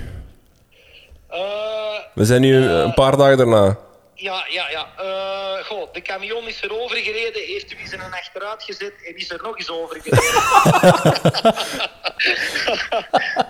Eh, 1.29 1.99
We 2.15 2.25
zijn 2.25 2.41
nu 2.41 2.55
een 2.57 2.95
paar 2.95 3.17
dagen 3.17 3.37
daarna. 3.37 3.79
ja, 4.15 4.45
ja, 4.49 4.71
ja. 4.71 4.89
Eh, 4.99 5.65
goh, 5.65 5.93
de 5.93 6.03
camion 6.03 6.47
is 6.49 6.63
er 6.63 6.81
over 6.83 6.97
gereden, 6.97 7.43
heeft 7.43 7.73
u 7.73 7.77
eens 7.77 7.93
een 7.93 8.01
achteruit 8.01 8.63
gezet 8.63 8.93
en 9.07 9.17
is 9.17 9.31
er 9.31 9.41
nog 9.43 9.59
eens 9.59 9.71
over 9.71 10.01
gereden. 10.03 10.43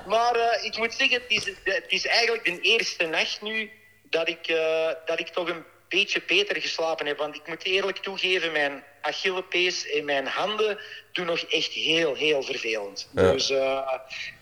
maar 0.15 0.35
eh, 0.35 0.65
ik 0.65 0.77
moet 0.79 0.95
zeggen, 0.95 1.21
het 1.23 1.31
is, 1.31 1.45
het 1.65 1.85
is 1.89 2.07
eigenlijk 2.07 2.45
de 2.45 2.61
eerste 2.61 3.07
nacht 3.07 3.43
nu 3.43 3.71
dat 4.11 4.29
ik, 4.29 4.47
eh, 4.47 4.89
dat 5.05 5.19
ik 5.21 5.29
toch 5.29 5.49
een 5.49 5.65
beetje 5.89 6.23
beter 6.27 6.61
geslapen 6.61 7.07
heb. 7.07 7.19
Want 7.19 7.35
ik 7.37 7.47
moet 7.47 7.65
eerlijk 7.65 7.99
toegeven, 7.99 8.53
mijn 8.53 8.85
Achillepees 9.01 9.89
en 9.91 10.05
mijn 10.05 10.27
handen 10.27 10.79
doen 11.13 11.27
nog 11.27 11.39
echt 11.41 11.73
heel, 11.73 12.15
heel 12.15 12.43
vervelend. 12.43 13.09
Ja. 13.15 13.33
Dus 13.33 13.51
eh, 13.51 13.93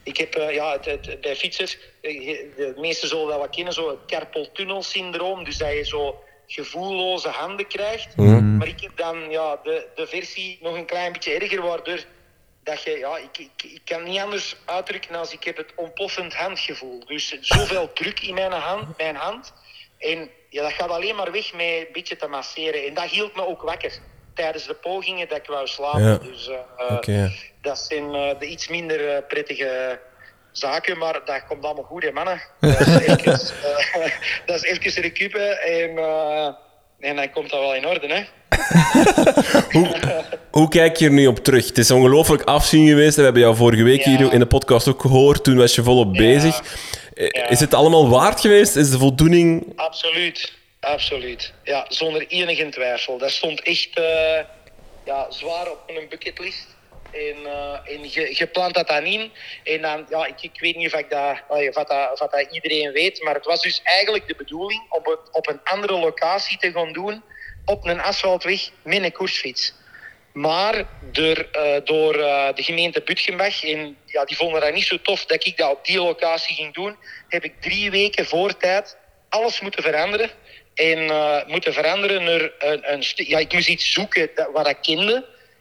ik 0.03 0.17
heb 0.17 0.35
eh, 0.35 0.55
ja, 0.55 0.73
het, 0.73 0.85
het- 0.85 1.21
bij 1.21 1.37
fietsers, 1.37 1.79
eh, 2.01 2.37
de 2.57 2.75
meesten 2.77 3.09
zullen 3.09 3.27
dat 3.29 3.39
wel 3.39 3.49
kennen, 3.49 3.73
zo 3.73 3.89
het 3.89 3.99
carpal 4.07 4.53
tunnel 4.53 4.83
syndroom. 4.83 5.45
Dus 5.45 5.57
dat 5.57 5.73
je 5.73 5.85
zo 5.85 6.25
gevoelloze 6.47 7.29
handen 7.29 7.67
krijgt. 7.67 8.17
Maar 8.59 8.67
ik 8.69 8.81
heb 8.81 8.97
dan 8.97 9.31
ja, 9.31 9.61
de, 9.63 9.87
de 9.95 10.07
versie 10.07 10.59
nog 10.61 10.75
een 10.77 10.85
klein 10.87 11.13
beetje 11.13 11.35
erger, 11.35 11.63
waardoor 11.63 11.99
dat 12.65 12.83
je, 12.83 12.99
ja, 12.99 13.17
ik, 13.17 13.39
ik, 13.39 13.63
ik 13.73 13.81
kan 13.85 14.03
niet 14.03 14.19
anders 14.21 14.57
uitdrukken 14.65 15.15
als 15.15 15.33
ik 15.33 15.45
heb 15.45 15.57
het 15.57 15.73
ontploffend 15.77 16.35
handgevoel. 16.35 17.05
Dus 17.07 17.39
zoveel 17.41 17.93
druk 17.93 18.21
in 18.21 18.35
mijn 18.35 18.53
hand, 18.53 18.97
mijn 18.97 19.17
hand. 19.17 19.53
En 19.99 20.31
ja, 20.53 20.63
dat 20.63 20.73
gaat 20.73 20.89
alleen 20.91 21.17
maar 21.17 21.33
weg 21.33 21.53
met 21.53 21.61
een 21.61 21.87
beetje 21.93 22.17
te 22.17 22.27
masseren. 22.27 22.87
En 22.87 22.95
dat 22.95 23.05
hield 23.05 23.37
me 23.37 23.47
ook 23.47 23.63
wakker 23.63 23.93
tijdens 24.35 24.67
de 24.67 24.75
pogingen 24.75 25.29
dat 25.29 25.39
ik 25.39 25.47
wou 25.47 25.67
slapen. 25.67 26.03
Ja. 26.03 26.19
Dus 26.19 26.49
eh, 26.49 26.97
Oké. 26.97 27.33
dat 27.63 27.79
zijn 27.79 28.15
eh, 28.15 28.39
de 28.39 28.47
iets 28.47 28.69
minder 28.69 29.09
eh, 29.09 29.23
prettige 29.29 29.99
zaken, 30.53 30.99
maar 30.99 31.21
dat 31.25 31.47
komt 31.49 31.65
allemaal 31.65 31.85
goed, 31.85 32.03
hè, 32.03 32.13
mannen. 32.13 32.41
Dat 32.61 32.81
is 32.81 32.97
even, 32.97 33.33
eh, 33.33 34.11
dat 34.47 34.57
is 34.57 34.63
even 34.63 35.03
recupen 35.03 35.63
en, 35.63 35.99
eh, 35.99 36.47
en 37.01 37.17
dan 37.17 37.31
komt 37.31 37.51
dat 37.51 37.61
wel 37.61 37.75
in 37.75 37.87
orde, 37.87 38.07
hè. 38.07 38.23
Hoe, 39.79 39.97
hoe 40.51 40.69
kijk 40.69 40.97
je 40.97 41.05
er 41.07 41.13
nu 41.13 41.27
op 41.27 41.39
terug? 41.39 41.67
Het 41.67 41.79
is 41.79 41.91
ongelooflijk 41.91 42.43
afzien 42.43 42.87
geweest. 42.89 43.17
We 43.17 43.23
hebben 43.23 43.43
jou 43.43 43.57
vorige 43.57 43.83
week 43.83 44.05
Ja. 44.05 44.17
hier 44.17 44.33
in 44.33 44.39
de 44.39 44.47
podcast 44.47 44.89
ook 44.89 45.01
gehoord. 45.01 45.45
Toen 45.45 45.57
was 45.57 45.75
je 45.75 45.83
volop 45.83 46.13
bezig. 46.13 46.61
Eh, 47.23 47.43
Ja. 47.43 47.49
Is 47.49 47.61
het 47.61 47.75
allemaal 47.75 48.09
waard 48.09 48.41
geweest? 48.41 48.77
Is 48.77 48.91
de 48.91 48.99
voldoening... 48.99 49.73
Absoluut, 49.77 50.53
absoluut. 50.81 51.53
Ja, 51.63 51.85
zonder 51.89 52.27
enige 52.27 52.69
twijfel. 52.69 53.19
Dat 53.19 53.31
stond 53.31 53.63
echt 53.63 53.89
eh, 53.95 54.39
ja, 55.05 55.31
zwaar 55.31 55.71
op 55.71 55.93
mijn 55.93 56.09
bucketlist. 56.09 56.67
En, 57.13 57.37
eh, 57.47 57.95
en 57.95 58.11
je, 58.11 58.35
je 58.37 58.47
plant 58.47 58.75
dat 58.75 58.89
dan 58.89 59.05
in. 59.05 59.33
En 59.65 59.81
dan, 59.83 60.07
ja, 60.09 60.27
ik, 60.27 60.43
ik 60.43 60.61
weet 60.61 60.77
niet 60.77 60.93
of, 60.95 61.01
ik 61.01 61.11
dat, 61.11 61.37
of, 61.49 61.75
dat, 61.75 62.21
of 62.21 62.31
dat 62.31 62.47
iedereen 62.51 62.93
weet, 62.93 63.23
maar 63.23 63.35
het 63.35 63.45
was 63.45 63.63
dus 63.63 63.81
eigenlijk 63.83 64.29
de 64.29 64.35
bedoeling 64.37 64.83
om 64.89 65.03
het 65.05 65.31
op 65.33 65.49
een 65.49 65.61
andere 65.65 65.99
locatie 65.99 66.59
te 66.59 66.73
gaan 66.73 66.93
doen, 66.93 67.23
op 67.65 67.87
een 67.87 68.01
asfaltweg 68.01 68.71
met 68.83 69.03
een 69.03 69.13
koersfiets. 69.13 69.75
Maar 70.33 70.85
door, 71.01 71.37
eh, 71.53 71.77
door 71.85 72.15
eh, 72.15 72.49
de 72.55 72.63
gemeente 72.63 73.03
Butgenbach, 73.03 73.65
en 73.65 73.97
ja, 74.07 74.25
die 74.25 74.37
vonden 74.37 74.61
dat 74.61 74.75
niet 74.75 74.87
zo 74.87 74.97
tof 75.03 75.27
dat 75.27 75.47
ik 75.47 75.57
dat 75.57 75.71
op 75.71 75.85
die 75.85 76.01
locatie 76.01 76.55
ging 76.55 76.75
doen, 76.75 76.97
heb 77.29 77.45
ik 77.45 77.61
drie 77.61 77.91
weken 77.91 78.27
voor 78.27 78.57
tijd 78.57 78.97
alles 79.29 79.61
moeten 79.61 79.83
veranderen. 79.83 80.31
En 80.75 80.99
eh, 81.11 81.47
moeten 81.47 81.73
veranderen 81.73 82.25
naar 82.25 82.51
een, 82.59 83.05
Ja, 83.15 83.39
ik 83.39 83.53
moest 83.53 83.69
iets 83.69 83.93
zoeken 83.93 84.31
dat, 84.35 84.49
wat 84.53 84.69
ik. 84.69 84.89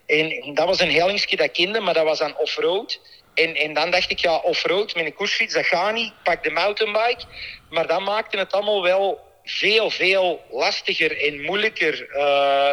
En 0.06 0.54
dat 0.54 0.66
was 0.66 0.80
een 0.80 0.92
hellingsje 0.92 1.36
dat 1.36 1.58
ik 1.58 1.82
maar 1.82 1.94
dat 1.94 2.04
was 2.04 2.20
dan 2.20 2.38
off-road. 2.38 3.00
En, 3.34 3.56
en 3.56 3.74
dan 3.74 3.92
dacht 3.92 4.12
ik, 4.12 4.20
ja, 4.20 4.36
off-road 4.36 4.96
met 4.96 5.06
een 5.06 5.14
koersfiets, 5.14 5.54
dat 5.54 5.66
gaat 5.66 5.94
niet. 5.94 6.08
Ik 6.08 6.24
pak 6.24 6.44
de 6.44 6.50
mountainbike. 6.50 7.24
Maar 7.70 7.88
dat 7.88 8.02
maakte 8.02 8.38
het 8.38 8.52
allemaal 8.54 8.84
wel 8.84 9.20
veel, 9.44 9.90
veel 9.90 10.42
lastiger 10.50 11.22
en 11.26 11.42
moeilijker 11.42 12.06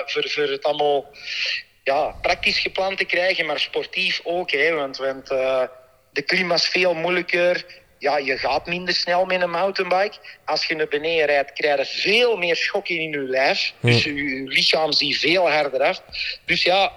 voor, 0.06 0.30
voor 0.30 0.42
het 0.42 0.62
allemaal 0.62 1.10
ja, 1.88 2.14
praktisch 2.22 2.58
gepland 2.58 2.98
te 2.98 3.04
krijgen, 3.04 3.46
maar 3.46 3.58
sportief 3.60 4.20
ook. 4.24 4.50
Hè, 4.50 4.72
want 4.72 4.96
want 4.96 5.30
eh, 5.30 5.62
de 6.12 6.22
klim 6.22 6.48
was 6.48 6.68
veel 6.68 6.94
moeilijker. 6.94 7.64
Ja, 7.98 8.18
je 8.18 8.38
gaat 8.38 8.66
minder 8.66 8.94
snel 8.94 9.24
met 9.24 9.40
een 9.40 9.50
mountainbike. 9.50 10.16
Als 10.44 10.64
je 10.64 10.74
naar 10.74 10.88
beneden 10.88 11.26
rijdt, 11.26 11.52
krijg 11.52 11.78
je 11.78 12.00
veel 12.00 12.36
meer 12.36 12.56
schokken 12.56 12.98
in 12.98 13.10
je 13.10 13.18
lijf. 13.18 13.72
Dus 13.80 14.04
je, 14.04 14.14
je 14.14 14.48
lichaam 14.48 14.92
ziet 14.92 15.18
veel 15.18 15.50
harder 15.50 15.82
af. 15.82 16.02
Dus 16.44 16.62
ja, 16.62 16.92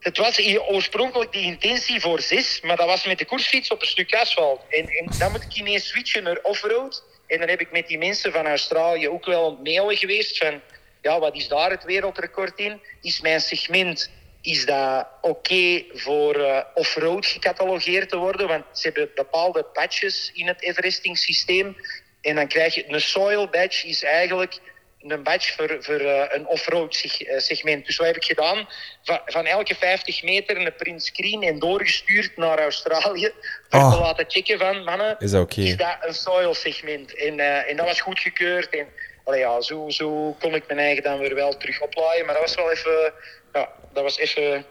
het 0.00 0.16
was 0.16 0.40
oorspronkelijk 0.68 1.32
de 1.32 1.40
intentie 1.40 2.00
voor 2.00 2.20
zes, 2.20 2.60
maar 2.60 2.76
dat 2.76 2.86
was 2.86 3.06
met 3.06 3.18
de 3.18 3.24
koersfiets 3.24 3.70
op 3.70 3.80
een 3.80 3.88
stuk 3.88 4.14
asfalt. 4.14 4.60
En, 4.68 4.88
en 4.88 5.06
dan 5.18 5.30
moet 5.30 5.42
ik 5.42 5.54
ineens 5.54 5.88
switchen 5.88 6.22
naar 6.22 6.38
offroad. 6.42 7.04
En 7.26 7.38
dan 7.38 7.48
heb 7.48 7.60
ik 7.60 7.70
met 7.70 7.88
die 7.88 7.98
mensen 7.98 8.32
van 8.32 8.46
Australië 8.46 9.08
ook 9.08 9.26
wel 9.26 9.58
aan 9.64 9.96
geweest 9.96 10.38
van... 10.38 10.60
Ja, 11.06 11.18
wat 11.18 11.34
is 11.36 11.48
daar 11.48 11.70
het 11.70 11.84
wereldrecord 11.84 12.58
in? 12.58 12.80
Is 13.00 13.20
mijn 13.20 13.40
segment 13.40 14.10
is 14.40 14.66
dat 14.66 15.06
oké 15.20 15.84
voor 15.92 16.34
eh 16.34 16.60
off-road 16.74 17.26
gecatalogeerd 17.26 18.08
te 18.08 18.16
worden? 18.16 18.48
Want 18.48 18.64
ze 18.72 18.86
hebben 18.86 19.10
bepaalde 19.14 19.66
badges 19.72 20.30
in 20.34 20.46
het 20.46 20.62
Everesting 20.62 21.18
systeem. 21.18 21.76
En 22.20 22.34
dan 22.34 22.48
krijg 22.48 22.74
je... 22.74 22.84
Een 22.88 23.00
soil 23.00 23.48
badge 23.48 23.88
is 23.88 24.02
eigenlijk 24.02 24.60
een 25.00 25.22
badge 25.22 25.52
voor, 25.52 25.76
voor 25.80 26.00
eh, 26.00 26.36
een 26.36 26.46
off-road 26.46 27.02
eh, 27.18 27.38
segment. 27.38 27.86
Dus 27.86 27.96
wat 27.96 28.06
heb 28.06 28.16
ik 28.16 28.24
gedaan? 28.24 28.68
Van, 29.02 29.20
van 29.24 29.46
elke 29.46 29.74
50 29.74 30.22
meter 30.22 30.56
een 30.56 30.74
print 30.76 31.04
screen 31.04 31.42
en 31.42 31.58
doorgestuurd 31.58 32.36
naar 32.36 32.58
Australië. 32.58 33.32
Voor 33.68 33.80
Oh. 33.80 33.92
te 33.92 33.98
laten 33.98 34.24
checken 34.28 34.58
van, 34.58 34.84
mannen, 34.84 35.16
Is 35.18 35.30
dat 35.30 35.56
is 35.56 35.76
dat 35.76 35.96
een 36.00 36.14
soil 36.14 36.54
segment? 36.54 37.14
En, 37.14 37.40
en 37.68 37.76
dat 37.76 37.86
was 37.86 38.00
goedgekeurd. 38.00 38.68
En 38.68 38.86
allee, 39.26 39.40
ja, 39.40 39.60
zo, 39.60 39.84
zo 39.88 40.36
kon 40.40 40.54
ik 40.54 40.62
mijn 40.66 40.78
eigen 40.78 41.02
dan 41.02 41.18
weer 41.18 41.34
wel 41.34 41.56
terug 41.56 41.82
oplaaien. 41.82 42.24
Maar 42.26 42.34
dat 42.34 42.42
was 42.42 42.54
wel 42.54 42.70
even, 42.70 43.12
ja, 43.52 43.68
dat 43.92 44.02
was 44.02 44.18
even 44.18 44.64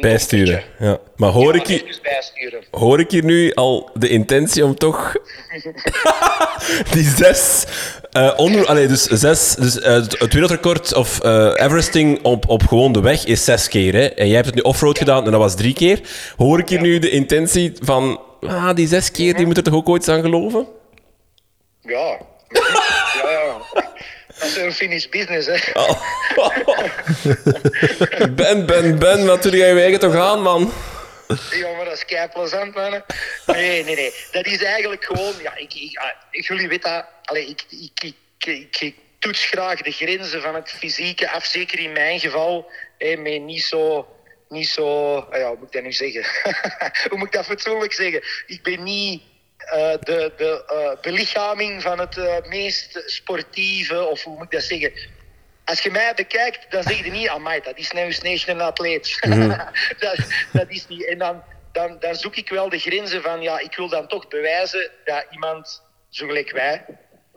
Bijsturen. 0.00 0.62
Ja. 0.78 0.98
Maar 1.16 1.30
hoor 1.30 1.54
Ja, 1.54 1.60
ik, 1.60 1.66
hier, 1.66 1.98
bijsturen. 2.02 2.64
hoor 2.70 3.00
ik 3.00 3.10
hier 3.10 3.24
nu 3.24 3.52
al 3.54 3.90
de 3.94 4.08
intentie 4.08 4.64
om 4.64 4.74
toch 4.74 5.12
die 6.92 7.04
zes 7.04 7.64
eh 8.10 8.32
onder, 8.36 8.66
allee, 8.66 8.86
dus 8.86 9.02
zes, 9.02 9.54
dus 9.54 9.80
eh, 9.80 9.92
het 9.94 10.32
wereldrecord 10.32 10.94
of 10.94 11.20
eh, 11.20 11.52
Everesting 11.56 12.22
op, 12.24 12.48
op 12.48 12.62
gewoon 12.66 12.92
de 12.92 13.00
weg 13.00 13.24
is 13.24 13.44
zes 13.44 13.68
keer. 13.68 13.92
Hè? 13.94 14.06
En 14.06 14.26
jij 14.26 14.34
hebt 14.34 14.46
het 14.46 14.54
nu 14.54 14.60
offroad 14.62 14.98
gedaan 14.98 15.24
en 15.24 15.30
dat 15.30 15.40
was 15.40 15.56
drie 15.56 15.74
keer. 15.74 16.00
Hoor 16.36 16.58
ik 16.58 16.68
hier 16.68 16.80
nu 16.80 16.98
de 16.98 17.10
intentie 17.10 17.72
van 17.80 18.20
ah, 18.40 18.74
die 18.74 18.88
zes 18.88 19.10
keer, 19.10 19.34
die 19.36 19.46
moet 19.46 19.56
er 19.56 19.62
toch 19.62 19.74
ook 19.74 19.88
ooit 19.88 20.08
aan 20.08 20.20
geloven? 20.22 20.66
Ja. 21.80 22.18
Dat 24.42 24.50
is 24.50 24.56
een 24.56 24.72
finish 24.72 25.06
business, 25.06 25.46
hè. 25.46 25.56
Ben, 28.34 28.66
Ben, 28.66 28.98
Ben, 28.98 29.26
wat 29.26 29.42
doe 29.42 29.56
jij 29.56 29.74
je 29.74 29.80
eigen 29.80 30.00
toch 30.00 30.14
aan, 30.14 30.42
man? 30.42 30.72
Ja, 31.50 31.76
maar 31.76 31.84
dat 31.84 31.94
is 31.94 32.04
kei 32.04 32.28
plezant, 32.28 32.74
man. 32.74 33.02
Nee, 33.46 33.84
nee, 33.84 33.94
nee. 33.94 34.14
Dat 34.32 34.46
is 34.46 34.62
eigenlijk 34.62 35.04
gewoon... 35.04 35.32
Ja, 35.42 35.56
ik, 35.56 35.74
ik, 35.74 35.98
ah, 35.98 36.10
ik, 36.30 36.46
jullie 36.46 36.68
weten 36.68 36.90
dat... 36.90 37.04
Allee, 37.24 37.46
ik, 37.46 37.64
ik, 37.68 38.14
ik, 38.38 38.76
ik, 38.80 38.94
toets 39.18 39.44
graag 39.44 39.82
de 39.82 39.90
grenzen 39.90 40.42
van 40.42 40.54
het 40.54 40.70
fysieke 40.70 41.30
af. 41.30 41.44
Zeker 41.44 41.78
in 41.78 41.92
mijn 41.92 42.20
geval. 42.20 42.70
Hé, 42.98 43.16
met 43.16 43.42
niet 43.42 43.62
zo... 43.62 44.08
Niet 44.48 44.68
zo... 44.68 45.16
ah 45.16 45.38
Ja, 45.38 45.48
hoe 45.48 45.56
moet 45.56 45.66
ik 45.66 45.72
dat 45.72 45.82
nu 45.82 45.92
zeggen? 45.92 46.24
hoe 47.08 47.18
moet 47.18 47.26
ik 47.26 47.32
dat 47.32 47.44
fatsoenlijk 47.44 47.92
zeggen? 47.92 48.22
Ik 48.46 48.62
ben 48.62 48.82
niet... 48.82 49.22
eh, 49.64 49.94
de 50.00 50.32
de 50.36 50.64
eh, 50.66 51.00
belichaming 51.00 51.82
van 51.82 51.98
het 51.98 52.16
eh, 52.16 52.36
meest 52.48 53.02
sportieve, 53.06 54.04
of 54.04 54.22
hoe 54.22 54.34
moet 54.34 54.44
ik 54.44 54.50
dat 54.50 54.62
zeggen? 54.62 54.92
Als 55.64 55.80
je 55.80 55.90
mij 55.90 56.12
bekijkt, 56.14 56.70
dan 56.70 56.82
zeg 56.82 57.04
je 57.04 57.10
niet, 57.10 57.28
amai, 57.28 57.60
dat 57.60 57.78
is 57.78 57.90
nou 57.90 58.14
eens 58.20 58.46
een 58.46 58.60
atleet. 58.60 59.18
dat, 59.98 60.16
dat 60.52 60.68
is 60.68 60.86
niet. 60.88 61.06
En 61.06 61.18
dan, 61.18 61.42
dan, 61.72 61.96
dan 61.98 62.14
zoek 62.14 62.36
ik 62.36 62.48
wel 62.48 62.68
de 62.68 62.78
grenzen 62.78 63.22
van, 63.22 63.42
ja, 63.42 63.58
ik 63.58 63.76
wil 63.76 63.88
dan 63.88 64.08
toch 64.08 64.28
bewijzen 64.28 64.90
dat 65.04 65.26
iemand, 65.30 65.82
zo 66.08 66.26
gelijk 66.26 66.50
wij, 66.50 66.84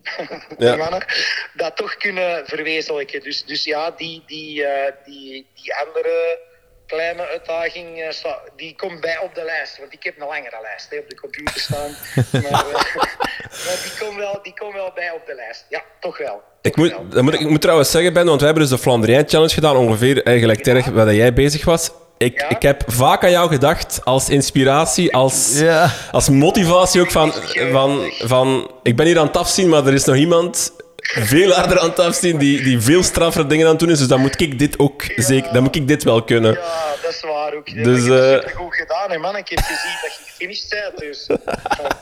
Ja. 0.58 0.70
die 0.70 0.76
mannen, 0.76 1.06
dat 1.54 1.76
toch 1.76 1.98
kunnen 1.98 2.46
verwezenlijken. 2.46 3.22
Dus, 3.22 3.44
dus 3.44 3.64
ja, 3.64 3.92
die, 3.92 4.24
die, 4.26 4.66
die, 5.06 5.48
die 5.54 5.76
andere 5.76 6.40
kleine 6.86 7.28
uitdaging, 7.28 8.02
eh, 8.02 8.32
die 8.56 8.76
komt 8.76 9.02
bij 9.02 9.20
op 9.20 9.36
de 9.36 9.44
lijst. 9.44 9.78
Want 9.80 9.94
ik 9.94 10.04
heb 10.04 10.20
een 10.20 10.28
langere 10.28 10.60
lijst 10.62 10.90
hè, 10.90 10.98
op 10.98 11.10
de 11.10 11.20
computer 11.20 11.60
staan. 11.60 11.92
maar 12.52 12.66
eh, 12.66 12.72
maar 13.66 13.80
die, 13.84 13.94
komt 14.00 14.18
wel, 14.18 14.40
die 14.44 14.54
komt 14.60 14.74
wel 14.74 14.92
bij 14.96 15.12
op 15.12 15.26
de 15.26 15.36
lijst. 15.36 15.66
Ja, 15.70 15.82
toch 16.00 16.18
wel. 16.18 16.42
Ik 16.62 16.76
moet, 16.76 16.96
dat 17.10 17.24
moet, 17.24 17.34
ik 17.34 17.50
moet 17.50 17.62
trouwens 17.62 17.92
zeggen, 17.92 18.14
Ben, 18.14 18.26
want 18.26 18.42
wij 18.42 18.50
hebben 18.50 18.68
dus 18.70 18.78
de 18.78 18.84
Flandrien 18.84 19.28
Challenge 19.28 19.54
gedaan, 19.54 19.76
ongeveer 19.76 20.24
eigenlijk 20.24 20.64
terug 20.64 20.86
waar 20.86 21.14
jij 21.14 21.34
bezig 21.34 21.66
was. 21.66 21.92
Ik, 22.18 22.40
Ja. 22.40 22.50
ik 22.50 22.62
heb 22.62 22.84
vaak 22.88 23.24
aan 23.24 23.32
jou 23.32 23.50
gedacht 23.50 24.00
als 24.04 24.30
inspiratie, 24.30 25.16
als, 25.16 25.60
Ja. 25.60 25.92
als 26.12 26.30
motivatie 26.30 27.02
ook 27.02 27.12
van, 27.12 27.34
van, 27.72 28.12
van... 28.20 28.72
Ik 28.84 28.96
ben 28.96 29.06
hier 29.06 29.20
aan 29.20 29.28
het 29.28 29.38
afzien, 29.38 29.70
maar 29.70 29.86
er 29.88 29.94
is 29.94 30.06
nog 30.06 30.16
iemand 30.16 30.74
veel 31.08 31.52
harder 31.52 31.80
aan 31.80 31.90
het 31.90 32.00
afzien 32.00 32.38
die, 32.38 32.62
die 32.64 32.80
veel 32.82 33.04
straffer 33.04 33.48
dingen 33.48 33.66
aan 33.66 33.72
het 33.72 33.80
doen 33.80 33.90
is. 33.90 33.98
Dus 34.00 34.08
dan 34.08 34.20
moet 34.20 34.42
ik 34.42 34.60
dit 34.60 34.80
ook 34.80 35.04
zeker... 35.16 35.54
Dan 35.54 35.64
moet 35.64 35.76
ik 35.76 35.88
dit 35.88 36.04
wel 36.04 36.24
kunnen. 36.24 36.52
Ja, 36.54 36.94
dat 37.02 37.12
is 37.12 37.22
waar 37.22 37.54
ook. 37.54 37.66
Dus, 37.74 37.84
Dus, 37.84 38.06
dat 38.06 38.44
eh, 38.44 38.56
goed 38.56 38.76
gedaan, 38.76 39.12
hè, 39.12 39.18
man. 39.18 39.38
Ik 39.38 39.50
heb 39.50 39.60
gezien 39.60 39.98
dat 40.02 40.12
je 40.18 40.24
gefinished 40.26 40.70
bent, 40.70 40.98
dus 40.98 41.28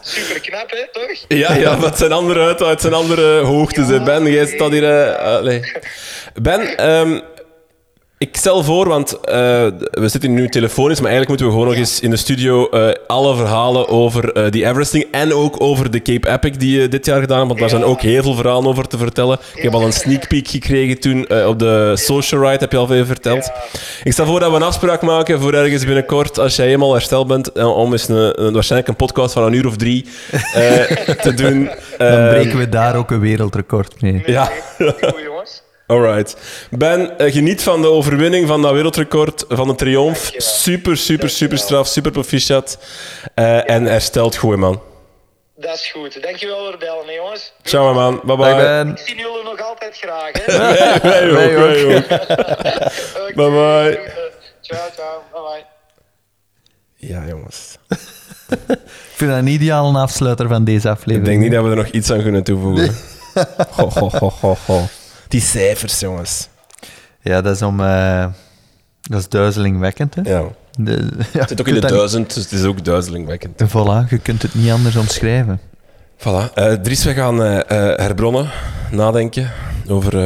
super 0.02 0.40
knap, 0.42 0.70
hè, 0.72 0.88
toch? 0.92 1.26
Ja, 1.28 1.54
ja, 1.54 1.76
maar 1.76 1.90
het 1.90 1.98
zijn 1.98 2.12
andere 2.12 2.46
uit, 2.46 2.60
het 2.60 2.82
zijn 2.82 2.94
andere 2.94 3.40
hoogtes. 3.40 3.88
hè. 3.88 4.04
Ben, 4.04 4.26
jij 4.32 4.46
staat 4.46 4.72
hier... 4.72 5.00
eh. 5.10 5.62
Ben, 6.42 6.78
ehm, 6.78 7.20
ik 8.30 8.38
stel 8.38 8.64
voor, 8.64 8.88
want 8.88 9.20
eh, 9.20 9.36
we 9.92 10.08
zitten 10.08 10.34
nu 10.34 10.50
telefonisch, 10.50 11.00
maar 11.02 11.12
eigenlijk 11.12 11.28
moeten 11.30 11.46
we 11.46 11.52
gewoon 11.52 11.68
nog 11.68 11.76
eens 11.78 12.00
in 12.00 12.10
de 12.10 12.16
studio 12.16 12.70
eh, 12.70 12.90
alle 13.08 13.36
verhalen 13.36 13.88
over 13.88 14.32
eh, 14.34 14.52
die 14.52 14.66
Everesting 14.66 15.06
en 15.12 15.34
ook 15.34 15.56
over 15.62 15.92
de 15.92 16.02
Cape 16.02 16.30
Epic 16.30 16.52
die 16.58 16.80
je 16.82 16.88
dit 16.88 17.06
jaar 17.06 17.20
gedaan 17.20 17.36
hebt, 17.38 17.48
want 17.48 17.60
daar 17.60 17.70
zijn 17.70 17.84
ook 17.84 18.02
heel 18.02 18.24
veel 18.24 18.34
verhalen 18.36 18.68
over 18.70 18.88
te 18.88 18.98
vertellen. 18.98 19.38
Ik 19.56 19.64
heb 19.64 19.74
al 19.74 19.82
een 19.86 19.94
sneak 19.94 20.28
peek 20.28 20.48
gekregen 20.48 21.00
toen 21.00 21.28
eh, 21.28 21.48
op 21.48 21.60
de 21.60 21.92
Social 21.96 22.42
Ride, 22.42 22.58
heb 22.60 22.72
je 22.72 22.78
al 22.78 22.88
veel 22.88 23.06
verteld. 23.06 23.52
Ik 24.04 24.12
stel 24.12 24.26
voor 24.26 24.40
dat 24.40 24.50
we 24.50 24.56
een 24.56 24.64
afspraak 24.64 25.02
maken 25.02 25.40
voor 25.42 25.54
ergens 25.54 25.86
binnenkort, 25.86 26.40
als 26.40 26.56
jij 26.56 26.66
helemaal 26.66 26.94
hersteld 26.94 27.28
bent, 27.28 27.52
eh, 27.52 27.78
om 27.78 27.92
eens 27.92 28.08
een, 28.08 28.44
een- 28.46 28.54
waarschijnlijk 28.54 28.90
een 28.92 28.96
podcast 29.08 29.34
van 29.34 29.44
een 29.44 29.54
uur 29.54 29.68
of 29.68 29.76
drie 29.76 30.06
eh, 30.32 30.42
te 31.22 31.34
doen. 31.36 31.70
Dan 31.98 32.08
Eh, 32.08 32.30
breken 32.30 32.58
we 32.58 32.70
daar 32.70 32.96
ook 32.96 33.12
een 33.12 33.20
wereldrecord 33.20 34.02
mee. 34.02 34.24
Ja. 34.26 34.52
Alright. 35.94 36.36
Ben, 36.70 37.18
eh, 37.18 37.32
geniet 37.34 37.64
van 37.64 37.82
de 37.82 37.88
overwinning, 37.88 38.48
van 38.48 38.62
dat 38.62 38.72
wereldrecord, 38.72 39.46
van 39.50 39.68
de 39.68 39.76
triomf. 39.76 40.32
Super, 40.38 40.98
super, 40.98 41.30
super 41.30 41.58
straf, 41.58 41.88
super 41.88 42.12
proficiat. 42.12 42.78
Eh, 43.36 43.70
en 43.70 43.84
hersteld 43.86 44.36
goed, 44.36 44.58
man. 44.58 44.82
Dat 45.56 45.76
is 45.76 45.92
goed. 45.92 46.22
Dankjewel 46.24 46.58
voor 46.58 46.70
het 46.70 46.80
bellen, 46.80 47.06
hè, 47.06 47.12
jongens. 47.12 47.54
Ciao, 47.64 47.94
man. 47.94 48.22
Bye 48.24 48.36
bye. 48.36 48.92
Ik 48.92 48.98
zie 48.98 49.16
jullie 49.16 49.44
nog 49.44 49.62
altijd 49.62 49.98
graag, 49.98 50.32
hè. 50.34 50.58
Wij 51.34 51.58
ook, 51.58 51.96
ook. 51.96 52.08
Bye 53.40 53.50
bye. 53.50 54.00
Ciao, 54.62 54.90
ciao. 54.96 55.22
Bye 55.32 55.42
bye. 55.42 55.66
Ja, 57.10 57.24
jongens. 57.28 57.78
Ik 58.50 58.80
vind 59.20 59.32
dat 59.32 59.40
een 59.40 59.48
ideale 59.48 60.00
afsluiter 60.00 60.48
van 60.48 60.64
deze 60.64 60.88
Ik 60.88 60.94
aflevering. 60.94 61.26
denk 61.26 61.40
niet 61.42 61.52
dat 61.52 61.64
we 61.64 61.70
er 61.70 61.76
nog 61.76 61.88
iets 61.88 62.12
aan 62.12 62.22
kunnen 62.22 62.44
toevoegen. 62.44 62.96
Ho, 63.70 63.90
ho, 63.90 64.10
ho, 64.20 64.32
ho, 64.42 64.56
ho. 64.66 64.82
Die 65.34 65.42
cijfers, 65.42 66.00
jongens. 66.00 66.48
Ja, 67.22 67.42
dat 67.42 67.56
is 67.56 67.62
om... 67.62 67.80
eh, 67.80 68.26
dat 69.02 69.20
is 69.20 69.30
duizelingwekkend, 69.30 70.16
hè? 70.16 70.22
Ja. 70.22 70.44
De, 70.78 71.10
ja, 71.34 71.40
Het 71.40 71.50
zit 71.50 71.60
ook 71.60 71.68
in 71.68 71.74
de 71.74 71.80
duizend, 71.80 72.34
dus 72.34 72.44
het 72.44 72.52
is 72.52 72.64
ook 72.64 72.86
duizelingwekkend. 72.86 73.64
Voilà, 73.64 74.10
je 74.10 74.18
kunt 74.22 74.42
het 74.42 74.54
niet 74.56 74.72
anders 74.72 74.96
omschrijven. 74.96 75.60
Voilà. 76.18 76.54
Eh, 76.54 76.74
Dries, 76.74 77.04
we 77.04 77.14
gaan 77.14 77.44
eh, 77.44 77.60
herbronnen, 77.78 78.50
nadenken 78.92 79.52
over... 79.88 80.18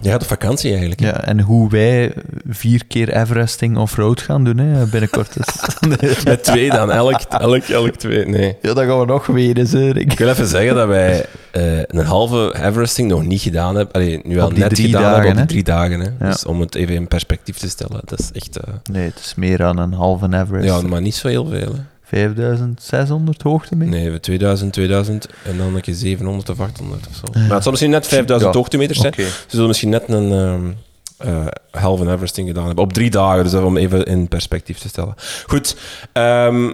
jij 0.00 0.12
gaat 0.12 0.22
op 0.22 0.28
vakantie 0.28 0.70
eigenlijk. 0.70 1.00
hè? 1.00 1.06
Ja, 1.06 1.24
en 1.24 1.40
hoe 1.40 1.70
wij 1.70 2.12
vier 2.48 2.86
keer 2.86 3.16
Everesting 3.16 3.76
off-road 3.76 4.20
gaan 4.20 4.44
doen 4.44 4.58
hè, 4.58 4.86
binnenkort. 4.86 5.32
Dus. 5.36 5.78
Met 6.24 6.44
twee 6.44 6.70
dan, 6.70 6.90
elk, 6.92 7.20
elk, 7.28 7.62
elk 7.62 7.94
twee. 7.94 8.26
Nee. 8.26 8.56
Ja, 8.62 8.74
dat 8.74 8.84
gaan 8.84 8.98
we 9.00 9.06
nog 9.06 9.26
weten, 9.26 9.66
zeg 9.66 9.92
ik. 9.94 10.12
Ik 10.12 10.18
wil 10.18 10.28
even 10.28 10.46
zeggen 10.46 10.74
dat 10.74 10.86
wij 10.88 11.26
eh, 11.50 11.78
een 11.78 12.04
halve 12.04 12.54
Everesting 12.62 13.08
nog 13.08 13.22
niet 13.24 13.40
gedaan 13.40 13.74
hebben. 13.76 13.94
Allee, 13.94 14.20
nu 14.24 14.40
al 14.40 14.50
net 14.50 14.74
drie 14.74 14.86
gedaan 14.86 15.02
dagen, 15.02 15.14
hebben 15.24 15.30
op 15.42 15.48
die 15.48 15.62
drie 15.62 15.62
dagen. 15.74 16.00
Hè. 16.00 16.08
Ja. 16.26 16.30
Dus 16.30 16.44
om 16.44 16.60
het 16.60 16.74
even 16.74 16.94
in 16.94 17.08
perspectief 17.08 17.56
te 17.56 17.68
stellen, 17.68 18.00
dat 18.04 18.18
is 18.20 18.30
echt... 18.32 18.56
eh, 18.56 18.74
Nee, 18.92 19.04
het 19.04 19.18
is 19.18 19.34
meer 19.36 19.58
dan 19.58 19.78
een 19.78 19.92
halve 19.92 20.26
Everest. 20.26 20.64
ja, 20.64 20.80
maar 20.80 21.00
niet 21.02 21.14
zo 21.14 21.28
heel 21.28 21.46
veel. 21.46 21.72
Hè. 21.74 21.80
5600 22.10 23.42
hoogte 23.42 23.76
mee. 23.76 23.88
Nee, 23.88 23.96
we 23.96 24.02
hebben 24.02 24.20
2000, 24.20 24.72
2000 24.72 25.28
en 25.44 25.56
dan 25.56 25.74
een 25.74 25.80
keer 25.80 25.94
700 25.94 26.48
of 26.48 26.60
800 26.60 27.06
of 27.08 27.14
zo. 27.14 27.40
Maar 27.40 27.50
het 27.50 27.62
zal 27.62 27.70
misschien 27.70 27.92
net 27.92 28.06
5000 28.06 28.52
Ja. 28.52 28.58
hoogtemeters 28.58 28.98
zijn. 29.00 29.12
Oké. 29.12 29.22
Ze 29.24 29.32
zullen 29.48 29.66
misschien 29.66 29.88
net 29.88 30.02
een 30.08 30.32
ehm 30.32 30.70
eh, 31.20 31.46
halve 31.70 32.10
Everesting 32.12 32.48
gedaan 32.48 32.66
hebben. 32.66 32.84
Op 32.84 32.92
drie 32.92 33.10
dagen, 33.10 33.44
dus 33.44 33.54
om 33.54 33.76
even 33.76 34.04
in 34.04 34.28
perspectief 34.28 34.78
te 34.78 34.88
stellen. 34.88 35.14
Goed. 35.46 35.76
ehm, 36.12 36.70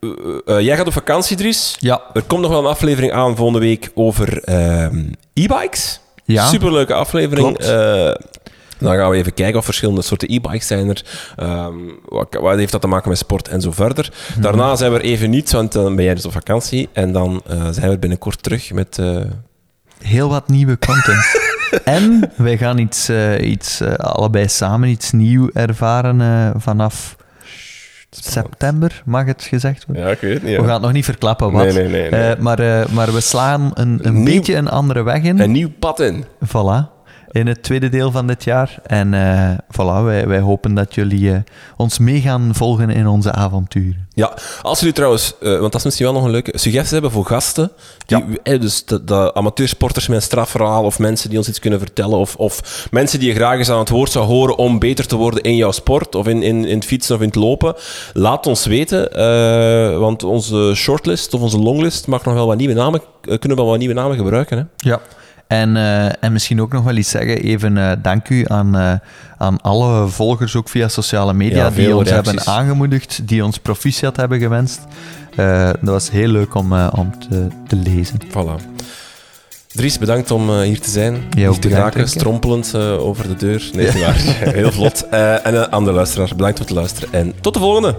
eh, 0.00 0.10
eh, 0.46 0.60
jij 0.60 0.76
gaat 0.76 0.86
op 0.86 0.92
vakantie, 0.92 1.36
Dries. 1.36 1.76
Ja. 1.78 2.00
Er 2.12 2.22
komt 2.22 2.40
nog 2.40 2.50
wel 2.50 2.60
een 2.60 2.66
aflevering 2.66 3.12
aan 3.12 3.36
volgende 3.36 3.60
week 3.60 3.90
over 3.94 4.42
ehm, 4.42 5.04
e-bikes. 5.34 6.00
Ja. 6.24 6.46
Superleuke 6.46 6.94
aflevering. 6.94 7.58
Dan 8.80 8.96
gaan 8.96 9.10
we 9.10 9.16
even 9.16 9.34
kijken 9.34 9.58
of 9.58 9.64
verschillende 9.64 10.02
soorten 10.02 10.28
e-bikes 10.34 10.66
zijn 10.66 10.88
er. 10.88 11.04
Ehm, 11.36 11.74
wat, 12.08 12.36
wat 12.40 12.56
heeft 12.58 12.72
dat 12.72 12.80
te 12.80 12.86
maken 12.86 13.08
met 13.08 13.18
sport 13.18 13.48
en 13.48 13.60
zo 13.60 13.70
verder. 13.72 14.12
Mhm. 14.32 14.40
Daarna 14.40 14.76
zijn 14.76 14.92
we 14.92 14.98
er 14.98 15.04
even 15.04 15.30
niet, 15.30 15.50
want 15.52 15.72
dan 15.72 15.96
ben 15.96 16.04
jij 16.04 16.14
dus 16.14 16.26
op 16.26 16.32
vakantie. 16.32 16.88
En 16.92 17.12
dan 17.12 17.42
eh, 17.46 17.68
zijn 17.70 17.90
we 17.90 17.98
binnenkort 17.98 18.42
terug 18.42 18.72
met... 18.72 18.98
eh, 18.98 19.16
Heel 20.02 20.28
wat 20.28 20.48
nieuwe 20.48 20.78
content. 20.78 21.24
en 21.84 22.32
wij 22.36 22.58
gaan 22.58 22.78
iets, 22.78 23.08
eh, 23.08 23.50
iets 23.50 23.82
allebei 23.96 24.48
samen 24.48 24.88
iets 24.88 25.10
nieuw 25.12 25.50
ervaren 25.52 26.20
vanaf 26.60 27.16
september, 28.10 29.02
mag 29.04 29.24
het 29.26 29.42
gezegd 29.42 29.86
worden? 29.86 30.04
ja, 30.04 30.10
ik 30.10 30.20
weet 30.20 30.32
het 30.34 30.42
niet. 30.42 30.56
We 30.56 30.62
gaan 30.62 30.72
het 30.72 30.82
nog 30.82 30.92
niet 30.92 31.04
verklappen 31.04 31.52
wat. 31.52 31.64
Nee, 31.64 31.72
nee, 31.72 31.88
nee, 31.88 32.10
nee. 32.10 32.36
Maar, 32.38 32.86
maar 32.90 33.12
we 33.12 33.20
slaan 33.20 33.70
een, 33.74 33.98
een 34.02 34.14
Nieuw- 34.22 34.24
beetje 34.24 34.54
een 34.54 34.68
andere 34.68 35.02
weg 35.02 35.22
in. 35.22 35.38
Een 35.40 35.52
nieuw 35.52 35.70
pad 35.78 36.00
in. 36.00 36.24
Voilà. 36.46 36.99
In 37.30 37.46
het 37.46 37.62
tweede 37.62 37.88
deel 37.88 38.10
van 38.10 38.26
dit 38.26 38.44
jaar. 38.44 38.78
En 38.86 39.14
eh 39.14 39.58
voilà, 39.72 40.04
wij, 40.04 40.26
wij 40.26 40.40
hopen 40.40 40.74
dat 40.74 40.94
jullie 40.94 41.32
eh, 41.32 41.38
ons 41.76 41.98
mee 41.98 42.20
gaan 42.20 42.50
volgen 42.54 42.90
in 42.90 43.06
onze 43.06 43.32
avonturen. 43.32 44.08
Ja, 44.14 44.34
als 44.62 44.78
jullie 44.78 44.94
trouwens, 44.94 45.34
eh, 45.40 45.50
want 45.50 45.62
dat 45.62 45.74
is 45.74 45.84
misschien 45.84 46.06
wel 46.06 46.14
nog 46.14 46.24
een 46.24 46.30
leuke, 46.30 46.58
suggesties 46.58 46.90
hebben 46.90 47.10
voor 47.10 47.26
gasten, 47.26 47.70
die, 48.06 48.40
eh, 48.42 48.60
dus 48.60 48.84
de, 48.84 49.04
de 49.04 49.34
amateursporters 49.34 50.06
met 50.06 50.16
een 50.16 50.22
strafverhaal 50.22 50.84
of 50.84 50.98
mensen 50.98 51.28
die 51.28 51.38
ons 51.38 51.48
iets 51.48 51.58
kunnen 51.58 51.78
vertellen 51.78 52.18
of, 52.18 52.36
of 52.36 52.86
mensen 52.90 53.18
die 53.18 53.28
je 53.28 53.34
graag 53.34 53.58
eens 53.58 53.70
aan 53.70 53.78
het 53.78 53.88
woord 53.88 54.10
zou 54.10 54.26
horen 54.26 54.56
om 54.56 54.78
beter 54.78 55.06
te 55.06 55.16
worden 55.16 55.42
in 55.42 55.56
jouw 55.56 55.72
sport 55.72 56.14
of 56.14 56.26
in, 56.26 56.42
in, 56.42 56.64
in 56.64 56.76
het 56.76 56.86
fietsen 56.86 57.14
of 57.14 57.20
in 57.20 57.26
het 57.26 57.36
lopen, 57.36 57.74
laat 58.12 58.46
ons 58.46 58.66
weten, 58.66 59.10
want 60.00 60.22
onze 60.22 60.72
shortlist 60.74 61.34
of 61.34 61.40
onze 61.40 61.58
longlist 61.58 62.06
mag 62.06 62.24
nog 62.24 62.34
wel 62.34 62.46
wat 62.46 62.56
nieuwe 62.56 62.74
namen, 62.74 63.00
kunnen 63.38 63.58
wel 63.58 63.66
wat 63.66 63.78
nieuwe 63.78 63.94
namen 63.94 64.16
gebruiken. 64.16 64.58
Hè? 64.58 64.88
Ja. 64.90 65.00
En, 65.50 65.76
eh, 65.76 66.24
en 66.24 66.32
misschien 66.32 66.60
ook 66.60 66.72
nog 66.72 66.84
wel 66.84 66.96
iets 66.96 67.10
zeggen. 67.10 67.36
Even 67.38 67.76
eh, 67.76 67.92
dank 68.02 68.28
u 68.28 68.44
aan, 68.46 68.76
eh, 68.76 68.92
aan 69.38 69.60
alle 69.60 70.08
volgers, 70.08 70.56
ook 70.56 70.68
via 70.68 70.88
sociale 70.88 71.32
media, 71.32 71.64
Ja, 71.64 71.70
die 71.70 71.96
ons 71.96 72.08
reacties. 72.08 72.34
hebben 72.34 72.54
aangemoedigd, 72.54 73.20
die 73.28 73.44
ons 73.44 73.58
proficiat 73.58 74.16
hebben 74.16 74.38
gewenst. 74.38 74.80
Dat 75.36 75.78
was 75.80 76.10
heel 76.10 76.28
leuk 76.28 76.54
om, 76.54 76.72
om 76.72 77.12
te, 77.28 77.48
te 77.66 77.76
lezen. 77.76 78.16
Voilà. 78.28 78.78
Dries, 79.72 79.98
bedankt 79.98 80.30
om 80.30 80.60
hier 80.60 80.80
te 80.80 80.90
zijn. 80.90 81.22
Jij 81.30 81.48
hier 81.48 81.92
te 81.92 82.00
ik. 82.00 82.06
strompelend 82.06 82.74
over 82.76 83.28
de 83.28 83.36
deur. 83.36 83.70
Nee, 83.72 83.92
waar. 83.92 84.14
Heel 84.54 84.72
vlot. 84.72 85.08
En 85.08 85.72
aan 85.72 85.84
de 85.84 85.92
luisteraar, 85.92 86.28
bedankt 86.28 86.58
voor 86.58 86.66
het 86.66 86.76
luisteren. 86.76 87.12
En 87.12 87.34
tot 87.40 87.54
de 87.54 87.60
volgende. 87.60 87.96